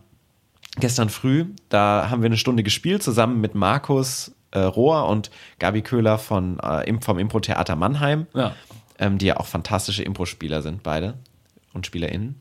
gestern 0.81 1.09
früh. 1.09 1.47
Da 1.69 2.09
haben 2.11 2.23
wir 2.23 2.27
eine 2.27 2.37
Stunde 2.37 2.63
gespielt, 2.63 3.03
zusammen 3.03 3.41
mit 3.41 3.55
Markus 3.55 4.33
äh, 4.51 4.61
Rohr 4.61 5.07
und 5.09 5.31
Gabi 5.59 5.83
Köhler 5.83 6.19
von, 6.19 6.59
äh, 6.61 6.93
vom 7.01 7.19
Impro-Theater 7.19 7.77
Mannheim, 7.77 8.27
Ja. 8.35 8.55
ähm, 8.99 9.19
die 9.19 9.27
ja 9.27 9.37
auch 9.39 9.47
fantastische 9.47 10.03
Impro-Spieler 10.03 10.63
sind, 10.63 10.83
beide 10.83 11.15
und 11.75 11.87
SpielerInnen. 11.87 12.41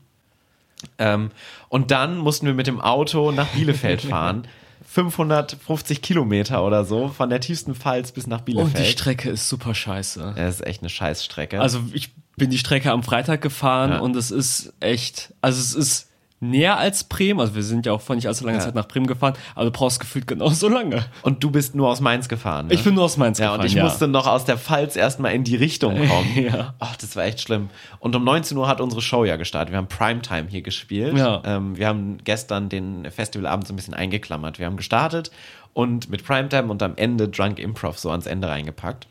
Ähm, 0.98 1.30
und 1.68 1.90
dann 1.90 2.16
mussten 2.18 2.46
wir 2.46 2.54
mit 2.54 2.66
dem 2.66 2.80
Auto 2.80 3.30
nach 3.32 3.48
Bielefeld 3.48 4.00
fahren. 4.02 4.46
550 4.86 6.00
Kilometer 6.02 6.64
oder 6.64 6.84
so, 6.84 7.08
von 7.08 7.28
der 7.28 7.40
tiefsten 7.40 7.74
Pfalz 7.74 8.12
bis 8.12 8.26
nach 8.26 8.38
Und 8.40 8.46
die 8.48 8.52
Bielefeld. 8.54 8.86
Strecke 8.88 9.30
ist 9.30 9.48
super 9.48 9.74
scheiße. 9.74 10.32
das 10.36 10.56
ist 10.56 10.66
echt 10.66 10.80
eine 10.82 10.88
Scheißstrecke. 10.88 11.60
Also 11.60 11.80
ich 11.92 12.12
bin 12.36 12.48
die 12.50 12.58
Strecke 12.58 12.90
am 12.92 13.02
Freitag 13.02 13.42
gefahren 13.42 13.92
Ja. 13.92 13.98
und 13.98 14.16
es 14.16 14.30
ist 14.30 14.72
echt, 14.80 15.34
also 15.42 15.60
es 15.60 15.74
ist 15.74 16.07
näher 16.40 16.78
als 16.78 17.04
Bremen, 17.04 17.40
also 17.40 17.54
wir 17.54 17.62
sind 17.62 17.84
ja 17.86 17.92
auch 17.92 18.00
vor 18.00 18.14
nicht 18.16 18.26
allzu 18.28 18.44
langer 18.44 18.58
Ja. 18.58 18.64
Zeit 18.64 18.74
nach 18.74 18.86
Bremen 18.86 19.06
gefahren, 19.06 19.34
aber 19.54 19.64
du 19.64 19.70
brauchst 19.72 19.98
gefühlt 20.00 20.26
genauso 20.26 20.68
lange. 20.68 21.04
und 21.22 21.42
du 21.42 21.50
bist 21.50 21.74
nur 21.74 21.88
aus 21.88 22.00
Mainz 22.00 22.28
gefahren. 22.28 22.68
Ne? 22.68 22.74
Ich 22.74 22.84
bin 22.84 22.94
nur 22.94 23.04
aus 23.04 23.16
Mainz 23.16 23.38
Ja, 23.38 23.46
gefahren. 23.46 23.60
und 23.60 23.66
ich 23.66 23.76
musste 23.82 24.06
noch 24.08 24.26
aus 24.26 24.44
der 24.44 24.56
Pfalz 24.56 24.96
erstmal 24.96 25.32
in 25.34 25.44
die 25.44 25.56
Richtung 25.56 25.94
kommen. 26.08 26.28
Ja. 26.36 26.74
Ach, 26.78 26.96
das 26.96 27.16
war 27.16 27.24
echt 27.24 27.40
schlimm. 27.40 27.70
Und 27.98 28.14
um 28.14 28.22
19 28.24 28.56
Uhr 28.56 28.68
hat 28.68 28.80
unsere 28.80 29.02
Show 29.02 29.24
ja 29.24 29.36
gestartet. 29.36 29.72
Wir 29.72 29.78
haben 29.78 29.88
Primetime 29.88 30.46
hier 30.48 30.62
gespielt. 30.62 31.16
Ja. 31.18 31.42
Ähm, 31.44 31.76
wir 31.76 31.88
haben 31.88 32.18
gestern 32.24 32.68
den 32.68 33.10
Festivalabend 33.10 33.66
so 33.66 33.72
ein 33.72 33.76
bisschen 33.76 33.94
eingeklammert. 33.94 34.58
Wir 34.58 34.66
haben 34.66 34.76
gestartet 34.76 35.30
und 35.74 36.08
mit 36.08 36.24
Primetime 36.24 36.68
und 36.68 36.82
am 36.82 36.92
Ende 36.96 37.28
Drunk 37.28 37.58
Improv 37.58 37.98
so 37.98 38.10
ans 38.10 38.26
Ende 38.26 38.48
reingepackt. 38.48 39.06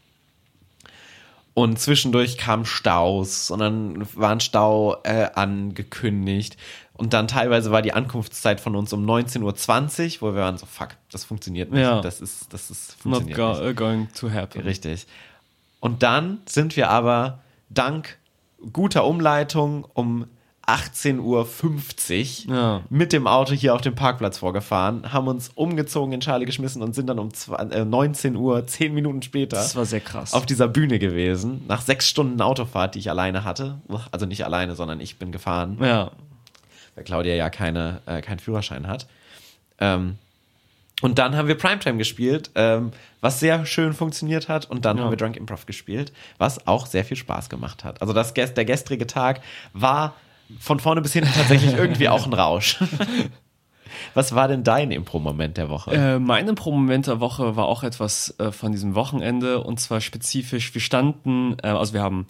Und 1.58 1.80
zwischendurch 1.80 2.38
kamen 2.38 2.66
Staus 2.66 3.50
und 3.50 3.58
dann 3.58 4.08
war 4.14 4.30
ein 4.30 4.42
Stau 4.42 4.98
äh, 5.02 5.28
angekündigt. 5.34 6.56
Und 6.94 7.14
dann 7.14 7.28
teilweise 7.28 7.72
war 7.72 7.82
die 7.82 7.94
Ankunftszeit 7.94 8.62
von 8.62 8.76
uns 8.76 8.94
um 8.94 9.04
19.20 9.10 10.22
Uhr, 10.22 10.22
wo 10.22 10.36
wir 10.36 10.42
waren 10.42 10.60
so, 10.60 10.68
fuck, 10.68 10.90
das 11.12 11.24
funktioniert 11.24 11.72
nicht. 11.72 11.82
Ja. 11.82 12.00
Das 12.02 12.22
ist, 12.22 12.54
das 12.54 12.70
ist, 12.70 13.04
Not 13.04 13.24
funktioniert 13.24 13.38
go 13.40 13.54
nicht. 13.54 13.72
uh, 13.72 13.74
going 13.74 14.08
to 14.14 14.30
happen. 14.30 14.62
Richtig. 14.62 15.08
Und 15.80 16.04
dann 16.04 16.42
sind 16.46 16.78
wir 16.78 16.92
aber 16.92 17.40
dank 17.70 18.20
guter 18.72 19.04
Umleitung 19.06 19.84
um 19.96 20.28
18.50 20.68 22.48
Uhr 22.50 22.54
Ja. 22.56 22.82
mit 22.90 23.14
dem 23.14 23.26
Auto 23.26 23.54
hier 23.54 23.74
auf 23.74 23.82
dem 23.82 23.96
Parkplatz 23.96 24.38
vorgefahren, 24.40 25.14
haben 25.14 25.28
uns 25.28 25.50
umgezogen, 25.56 26.12
in 26.14 26.22
Schale 26.22 26.46
geschmissen 26.46 26.82
und 26.82 26.94
sind 26.94 27.08
dann 27.08 27.20
um 27.20 27.34
20, 27.34 27.74
äh, 27.80 27.86
19 27.86 28.36
Uhr, 28.36 28.68
10 28.68 28.94
Minuten 28.94 29.22
später, 29.22 29.56
Das 29.58 29.76
war 29.76 29.86
sehr 29.86 30.02
krass. 30.02 30.34
auf 30.34 30.46
dieser 30.46 30.68
Bühne 30.68 31.00
gewesen. 31.00 31.64
Nach 31.68 31.82
sechs 31.82 32.08
Stunden 32.10 32.42
Autofahrt, 32.42 32.96
die 32.96 33.00
ich 33.00 33.10
alleine 33.10 33.44
hatte. 33.46 33.80
Also 34.12 34.26
nicht 34.26 34.44
alleine, 34.46 34.76
sondern 34.76 35.00
ich 35.00 35.18
bin 35.18 35.32
gefahren 35.32 35.78
ja. 35.82 36.12
weil 36.96 37.04
Claudia 37.06 37.36
ja 37.36 37.50
keine, 37.50 38.02
äh, 38.06 38.22
keinen 38.22 38.40
Führerschein 38.40 38.88
hat. 38.88 39.08
Ähm, 39.80 40.18
und 41.02 41.20
dann 41.20 41.36
haben 41.36 41.48
wir 41.48 41.56
Primetime 41.56 41.98
gespielt, 41.98 42.50
ähm, 42.56 42.92
was 43.22 43.40
sehr 43.40 43.66
schön 43.68 43.94
funktioniert 43.94 44.50
hat. 44.50 44.70
Und 44.70 44.84
dann 44.84 44.98
Ja. 44.98 45.04
haben 45.04 45.12
wir 45.12 45.18
Drunk 45.18 45.38
Improv 45.38 45.66
gespielt, 45.68 46.12
was 46.40 46.66
auch 46.68 46.88
sehr 46.88 47.06
viel 47.06 47.16
Spaß 47.18 47.50
gemacht 47.50 47.84
hat. 47.84 48.02
Also 48.02 48.14
das, 48.14 48.34
der 48.34 48.66
gestrige 48.66 49.06
Tag 49.08 49.42
war 49.74 50.16
von 50.60 50.80
vorne 50.80 51.02
bis 51.02 51.14
hinten 51.14 51.32
tatsächlich 51.34 51.74
irgendwie 51.76 52.10
auch 52.10 52.26
ein 52.26 52.34
Rausch. 52.34 52.78
was 54.14 54.34
war 54.36 54.48
denn 54.48 54.64
dein 54.64 54.92
Impro-Moment 54.92 55.58
der 55.58 55.70
Woche? 55.70 55.92
Äh, 55.92 56.20
mein 56.20 56.48
Impro-Moment 56.48 57.08
der 57.08 57.20
Woche 57.20 57.56
war 57.56 57.66
auch 57.66 57.84
etwas 57.84 58.36
äh, 58.40 58.52
von 58.52 58.72
diesem 58.72 58.96
Wochenende 58.96 59.62
und 59.62 59.80
zwar 59.80 60.02
spezifisch, 60.02 60.74
wir 60.74 60.82
standen, 60.82 61.58
äh, 61.64 61.68
also 61.68 61.94
wir 61.94 62.02
haben 62.02 62.28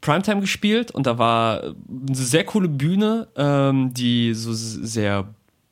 Primetime 0.00 0.40
gespielt 0.40 0.90
und 0.92 1.06
da 1.06 1.18
war 1.18 1.62
eine 1.62 1.74
sehr 2.14 2.44
coole 2.44 2.68
Bühne, 2.68 3.28
ähm, 3.36 3.92
die 3.94 4.32
so 4.34 4.52
s- 4.52 4.78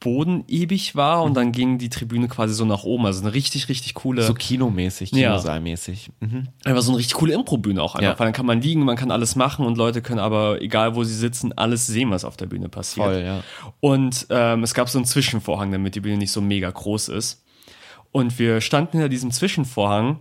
sehr 0.03 0.13
bodenebig 0.13 0.95
war 0.95 1.23
und 1.23 1.35
dann 1.35 1.53
ging 1.53 1.79
die 1.79 1.89
Tribüne 1.89 2.29
quasi 2.29 2.55
so 2.55 2.65
nach 2.65 2.85
oben, 2.85 3.07
also 3.07 3.23
eine 3.23 3.33
richtig, 3.35 3.69
richtig 3.69 3.95
coole, 3.95 4.23
so 4.23 4.35
kinomäßig, 4.35 5.11
Ja. 5.13 5.31
Kinosaalmäßig. 5.31 6.11
Mhm. 6.21 6.49
einfach 6.65 6.83
so 6.83 6.91
eine 6.93 6.99
richtig 6.99 7.15
coole 7.15 7.35
Impro-Bühne 7.35 7.83
auch 7.83 7.95
einfach, 7.95 8.13
Ja. 8.13 8.19
weil 8.19 8.27
dann 8.27 8.33
kann 8.33 8.47
man 8.47 8.61
liegen, 8.61 8.85
man 8.85 8.97
kann 8.97 9.11
alles 9.11 9.37
machen 9.37 9.65
und 9.67 9.77
Leute 9.79 10.03
können 10.03 10.21
aber, 10.21 10.61
egal 10.63 10.95
wo 10.95 11.05
sie 11.05 11.15
sitzen, 11.15 11.53
alles 11.57 11.87
sehen, 11.87 12.11
was 12.11 12.25
auf 12.25 12.37
der 12.37 12.47
Bühne 12.47 12.69
passiert. 12.69 13.07
Voll, 13.07 13.23
ja. 13.25 13.43
Und 13.81 14.27
ähm, 14.31 14.63
es 14.63 14.75
gab 14.75 14.89
so 14.89 14.99
einen 14.99 15.07
Zwischenvorhang, 15.07 15.73
damit 15.73 15.95
die 15.95 16.01
Bühne 16.01 16.19
nicht 16.19 16.33
so 16.33 16.41
mega 16.41 16.71
groß 16.71 17.09
ist. 17.09 17.45
Und 18.13 18.39
wir 18.39 18.61
standen 18.61 18.93
hinter 18.93 19.09
diesem 19.09 19.31
Zwischenvorhang 19.31 20.21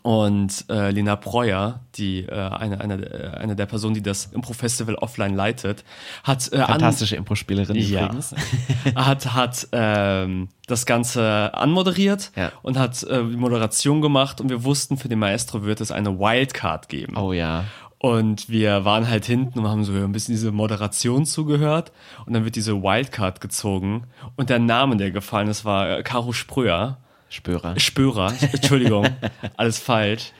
und 0.00 0.64
äh, 0.70 0.90
Lena 0.90 1.16
Breuer, 1.16 1.80
die 1.96 2.20
äh, 2.20 2.32
eine, 2.32 2.80
eine, 2.80 2.94
äh, 2.94 3.36
eine 3.36 3.54
der 3.54 3.66
Personen, 3.66 3.94
die 3.94 4.02
das 4.02 4.26
Impro-Festival 4.32 4.94
offline 4.94 5.34
leitet, 5.34 5.84
hat 6.24 6.50
äh, 6.50 6.56
an, 6.56 6.66
Fantastische 6.66 7.16
Impro-Spielerin 7.16 7.76
ja. 7.76 8.06
übrigens. 8.06 8.34
hat, 8.94 9.34
hat 9.34 9.68
ähm, 9.72 10.48
das 10.66 10.86
Ganze 10.86 11.52
anmoderiert 11.54 12.32
Ja. 12.36 12.52
und 12.62 12.78
hat 12.78 13.02
äh, 13.02 13.22
die 13.22 13.36
Moderation 13.36 14.00
gemacht 14.00 14.40
und 14.40 14.48
wir 14.48 14.64
wussten, 14.64 14.96
für 14.96 15.08
den 15.08 15.18
Maestro 15.18 15.62
wird 15.62 15.82
es 15.82 15.92
eine 15.92 16.18
Wildcard 16.18 16.88
geben. 16.88 17.16
Oh 17.16 17.34
ja. 17.34 17.64
Und 17.98 18.48
wir 18.48 18.84
waren 18.84 19.08
halt 19.08 19.26
hinten 19.26 19.60
und 19.60 19.68
haben 19.68 19.84
so 19.84 19.92
ein 19.92 20.10
bisschen 20.10 20.34
diese 20.34 20.50
Moderation 20.50 21.24
zugehört. 21.24 21.92
Und 22.26 22.32
dann 22.32 22.44
wird 22.44 22.56
diese 22.56 22.82
Wildcard 22.82 23.40
gezogen. 23.40 24.08
Und 24.34 24.50
der 24.50 24.58
Name, 24.58 24.96
der 24.96 25.12
gefallen 25.12 25.46
ist, 25.46 25.64
war 25.64 25.98
äh, 25.98 26.02
Caro 26.02 26.32
Spröer. 26.32 26.98
Spörer. 27.32 27.78
Spörer, 27.80 28.32
Entschuldigung, 28.52 29.08
alles 29.56 29.78
falsch. 29.78 30.32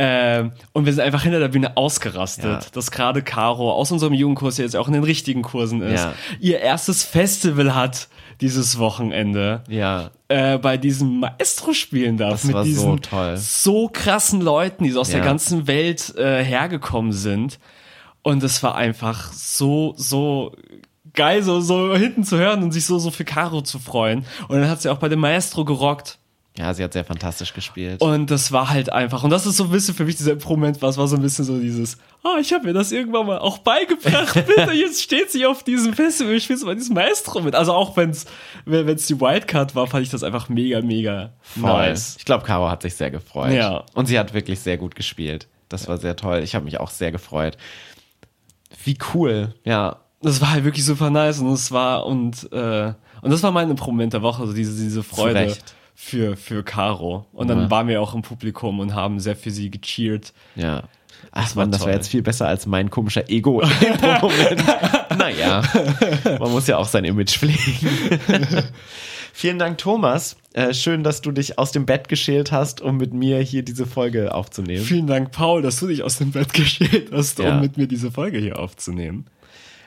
Ähm, 0.00 0.52
und 0.72 0.86
wir 0.86 0.92
sind 0.92 1.02
einfach 1.02 1.22
hinter 1.24 1.40
der 1.40 1.48
Bühne 1.48 1.76
ausgerastet, 1.76 2.44
Ja. 2.44 2.60
dass 2.72 2.90
gerade 2.92 3.20
Caro 3.22 3.72
aus 3.72 3.90
unserem 3.90 4.14
Jugendkurs 4.14 4.56
jetzt 4.56 4.76
auch 4.76 4.86
in 4.86 4.94
den 4.94 5.02
richtigen 5.02 5.42
Kursen 5.42 5.82
ist, 5.82 6.00
Ja. 6.04 6.14
ihr 6.40 6.60
erstes 6.60 7.02
Festival 7.04 7.74
hat 7.74 8.08
dieses 8.40 8.78
Wochenende, 8.78 9.64
Ja. 9.68 10.10
äh, 10.28 10.56
bei 10.58 10.76
diesem 10.76 11.18
Maestro 11.20 11.72
spielen 11.72 12.16
darf. 12.16 12.30
Das 12.42 12.44
mit 12.44 12.54
so 12.56 12.62
diesen 12.62 13.02
toll. 13.02 13.36
so 13.36 13.88
krassen 13.92 14.40
Leuten, 14.40 14.84
die 14.84 14.90
so 14.90 15.00
aus 15.00 15.10
Ja. 15.10 15.16
der 15.18 15.24
ganzen 15.26 15.66
Welt 15.66 16.14
äh, 16.16 16.44
hergekommen 16.44 17.12
sind. 17.12 17.58
Und 18.22 18.42
es 18.44 18.62
war 18.62 18.76
einfach 18.76 19.32
so, 19.32 19.94
so 19.96 20.54
geil, 21.12 21.42
so, 21.42 21.60
so 21.60 21.96
hinten 21.96 22.22
zu 22.22 22.36
hören 22.38 22.62
und 22.62 22.70
sich 22.70 22.84
so, 22.86 23.00
so 23.00 23.10
für 23.10 23.24
Caro 23.24 23.62
zu 23.62 23.80
freuen. 23.80 24.24
Und 24.46 24.60
dann 24.60 24.70
hat 24.70 24.80
sie 24.80 24.90
auch 24.90 24.98
bei 24.98 25.08
dem 25.08 25.18
Maestro 25.20 25.64
gerockt. 25.64 26.18
Ja, 26.58 26.74
sie 26.74 26.82
hat 26.82 26.92
sehr 26.92 27.04
fantastisch 27.04 27.54
gespielt. 27.54 28.00
Und 28.00 28.32
das 28.32 28.50
war 28.50 28.68
halt 28.68 28.92
einfach, 28.92 29.22
und 29.22 29.30
das 29.30 29.46
ist 29.46 29.56
so 29.56 29.64
ein 29.64 29.70
bisschen 29.70 29.94
für 29.94 30.04
mich 30.04 30.16
dieser 30.16 30.32
Improvement, 30.32 30.82
was 30.82 30.98
war 30.98 31.06
so 31.06 31.14
ein 31.14 31.22
bisschen 31.22 31.44
so 31.44 31.56
dieses, 31.60 31.98
ah, 32.24 32.38
ich 32.40 32.52
habe 32.52 32.66
mir 32.66 32.72
das 32.72 32.90
irgendwann 32.90 33.26
mal 33.26 33.38
auch 33.38 33.58
beigebracht, 33.58 34.34
bitte, 34.46 34.72
jetzt 34.72 35.00
steht 35.00 35.30
sie 35.30 35.46
auf 35.46 35.62
diesem 35.62 35.94
Festival, 35.94 36.34
ich 36.34 36.44
spiele 36.44 36.58
bei 36.64 36.74
diesem 36.74 36.94
Maestro 36.94 37.40
mit. 37.42 37.54
Also 37.54 37.72
auch 37.72 37.96
wenn's, 37.96 38.26
wenn 38.64 38.88
es 38.88 39.06
die 39.06 39.20
Wildcard 39.20 39.76
war, 39.76 39.86
fand 39.86 40.02
ich 40.02 40.10
das 40.10 40.24
einfach 40.24 40.48
mega, 40.48 40.80
mega 40.82 41.32
nice. 41.54 42.16
Ich 42.18 42.24
glaube, 42.24 42.44
Caro 42.44 42.68
hat 42.68 42.82
sich 42.82 42.96
sehr 42.96 43.12
gefreut. 43.12 43.52
Ja. 43.52 43.84
Und 43.94 44.06
sie 44.06 44.18
hat 44.18 44.34
wirklich 44.34 44.58
sehr 44.58 44.78
gut 44.78 44.96
gespielt. 44.96 45.46
Das 45.68 45.86
war 45.86 45.98
sehr 45.98 46.16
toll. 46.16 46.40
Ich 46.42 46.56
habe 46.56 46.64
mich 46.64 46.80
auch 46.80 46.90
sehr 46.90 47.12
gefreut. 47.12 47.56
Wie 48.82 48.98
cool. 49.14 49.54
Ja. 49.62 49.98
Das 50.22 50.40
war 50.40 50.50
halt 50.50 50.64
wirklich 50.64 50.84
super 50.84 51.10
nice 51.10 51.38
und 51.38 51.52
es 51.52 51.70
war, 51.70 52.04
und, 52.04 52.52
äh, 52.52 52.92
und 53.22 53.30
das 53.30 53.44
war 53.44 53.52
mein 53.52 53.70
Improvement 53.70 54.12
der 54.12 54.22
Woche, 54.22 54.42
also 54.42 54.52
diese, 54.52 54.76
diese 54.82 55.04
Freude 55.04 55.38
Recht. 55.38 55.76
Für, 56.00 56.36
für 56.36 56.62
Caro. 56.62 57.26
Und 57.32 57.48
dann 57.48 57.62
Ja. 57.62 57.70
waren 57.72 57.88
wir 57.88 58.00
auch 58.00 58.14
im 58.14 58.22
Publikum 58.22 58.78
und 58.78 58.94
haben 58.94 59.18
sehr 59.18 59.34
für 59.34 59.50
sie 59.50 59.68
gecheert. 59.68 60.32
Ja. 60.54 60.84
Ach 61.32 61.56
war 61.56 61.64
man, 61.64 61.72
das 61.72 61.80
war 61.84 61.90
jetzt 61.92 62.06
viel 62.08 62.22
besser 62.22 62.46
als 62.46 62.66
mein 62.66 62.88
komischer 62.88 63.28
Ego-Moment. 63.28 63.72
naja, 65.18 65.62
man 66.38 66.52
muss 66.52 66.68
ja 66.68 66.76
auch 66.78 66.86
sein 66.86 67.04
Image 67.04 67.36
pflegen. 67.36 67.58
Vielen 69.32 69.58
Dank, 69.58 69.78
Thomas. 69.78 70.36
Äh, 70.52 70.72
schön, 70.74 71.02
dass 71.02 71.20
du 71.20 71.32
dich 71.32 71.58
aus 71.58 71.72
dem 71.72 71.84
Bett 71.84 72.08
geschält 72.08 72.52
hast, 72.52 72.80
um 72.80 72.96
mit 72.96 73.12
mir 73.12 73.40
hier 73.40 73.62
diese 73.64 73.84
Folge 73.86 74.34
aufzunehmen. 74.34 74.84
Vielen 74.84 75.06
Dank, 75.08 75.32
Paul, 75.32 75.62
dass 75.62 75.80
du 75.80 75.88
dich 75.88 76.02
aus 76.04 76.18
dem 76.18 76.30
Bett 76.30 76.52
geschält 76.54 77.10
hast, 77.12 77.40
Ja. 77.40 77.54
um 77.56 77.60
mit 77.60 77.76
mir 77.76 77.88
diese 77.88 78.10
Folge 78.12 78.38
hier 78.38 78.58
aufzunehmen. 78.58 79.26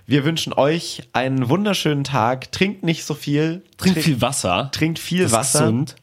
Wir 0.06 0.26
wünschen 0.26 0.54
euch 0.54 1.04
einen 1.14 1.50
wunderschönen 1.50 2.04
Tag. 2.04 2.52
Trinkt 2.52 2.84
nicht 2.84 3.06
so 3.06 3.14
viel. 3.14 3.64
Trink 3.78 3.96
Trink- 3.96 4.04
viel 4.06 4.22
Wasser. 4.22 4.70
Trinkt 4.72 5.00
viel 5.00 5.24
Das 5.24 5.32
ist 5.32 5.38
Wasser. 5.38 5.60
gesund. 5.60 5.96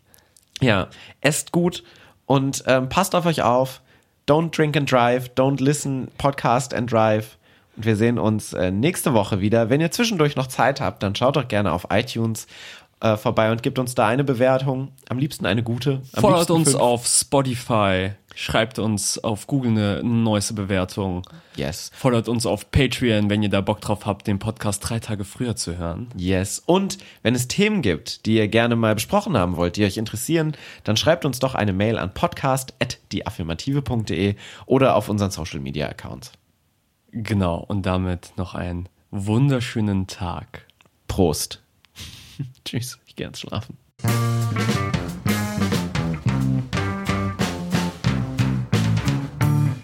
Ja, 0.60 0.88
esst 1.20 1.52
gut 1.52 1.84
und 2.26 2.64
ähm, 2.66 2.88
passt 2.88 3.14
auf 3.14 3.26
euch 3.26 3.42
auf. 3.42 3.80
Don't 4.28 4.54
drink 4.54 4.76
and 4.76 4.90
drive, 4.90 5.30
don't 5.36 5.62
listen, 5.62 6.08
podcast 6.18 6.74
and 6.74 6.90
drive. 6.92 7.36
Und 7.76 7.86
wir 7.86 7.96
sehen 7.96 8.18
uns 8.18 8.52
äh, 8.52 8.70
nächste 8.70 9.14
Woche 9.14 9.40
wieder. 9.40 9.70
Wenn 9.70 9.80
ihr 9.80 9.90
zwischendurch 9.90 10.36
noch 10.36 10.48
Zeit 10.48 10.80
habt, 10.80 11.02
dann 11.02 11.14
schaut 11.14 11.36
doch 11.36 11.48
gerne 11.48 11.72
auf 11.72 11.86
iTunes 11.90 12.46
äh, 13.00 13.16
vorbei 13.16 13.52
und 13.52 13.62
gebt 13.62 13.78
uns 13.78 13.94
da 13.94 14.06
eine 14.08 14.24
Bewertung. 14.24 14.88
Am 15.08 15.18
liebsten 15.18 15.46
eine 15.46 15.62
gute. 15.62 16.02
Am 16.12 16.20
Folgt 16.20 16.50
uns 16.50 16.70
fünf. 16.72 16.80
auf 16.82 17.06
Spotify. 17.06 18.10
Schreibt 18.40 18.78
uns 18.78 19.18
auf 19.18 19.48
Google 19.48 19.72
eine 19.72 20.00
neueste 20.04 20.54
Bewertung. 20.54 21.22
Yes. 21.56 21.90
Folgt 21.92 22.28
uns 22.28 22.46
auf 22.46 22.70
Patreon, 22.70 23.30
wenn 23.30 23.42
ihr 23.42 23.48
da 23.48 23.60
Bock 23.60 23.80
drauf 23.80 24.06
habt, 24.06 24.28
den 24.28 24.38
Podcast 24.38 24.88
drei 24.88 25.00
Tage 25.00 25.24
früher 25.24 25.56
zu 25.56 25.76
hören. 25.76 26.06
Yes. 26.16 26.62
Und 26.64 26.98
wenn 27.24 27.34
es 27.34 27.48
Themen 27.48 27.82
gibt, 27.82 28.26
die 28.26 28.36
ihr 28.36 28.46
gerne 28.46 28.76
mal 28.76 28.94
besprochen 28.94 29.36
haben 29.36 29.56
wollt, 29.56 29.74
die 29.74 29.84
euch 29.84 29.96
interessieren, 29.96 30.52
dann 30.84 30.96
schreibt 30.96 31.24
uns 31.24 31.40
doch 31.40 31.56
eine 31.56 31.72
Mail 31.72 31.98
an 31.98 32.14
podcast.deaffirmative.de 32.14 34.36
oder 34.66 34.94
auf 34.94 35.08
unseren 35.08 35.32
Social 35.32 35.58
Media 35.58 35.88
Accounts. 35.88 36.30
Genau, 37.10 37.58
und 37.58 37.86
damit 37.86 38.34
noch 38.36 38.54
einen 38.54 38.88
wunderschönen 39.10 40.06
Tag. 40.06 40.64
Prost. 41.08 41.60
Tschüss. 42.64 43.00
Ich 43.04 43.16
gehe 43.16 43.26
ins 43.26 43.40
Schlafen. 43.40 43.76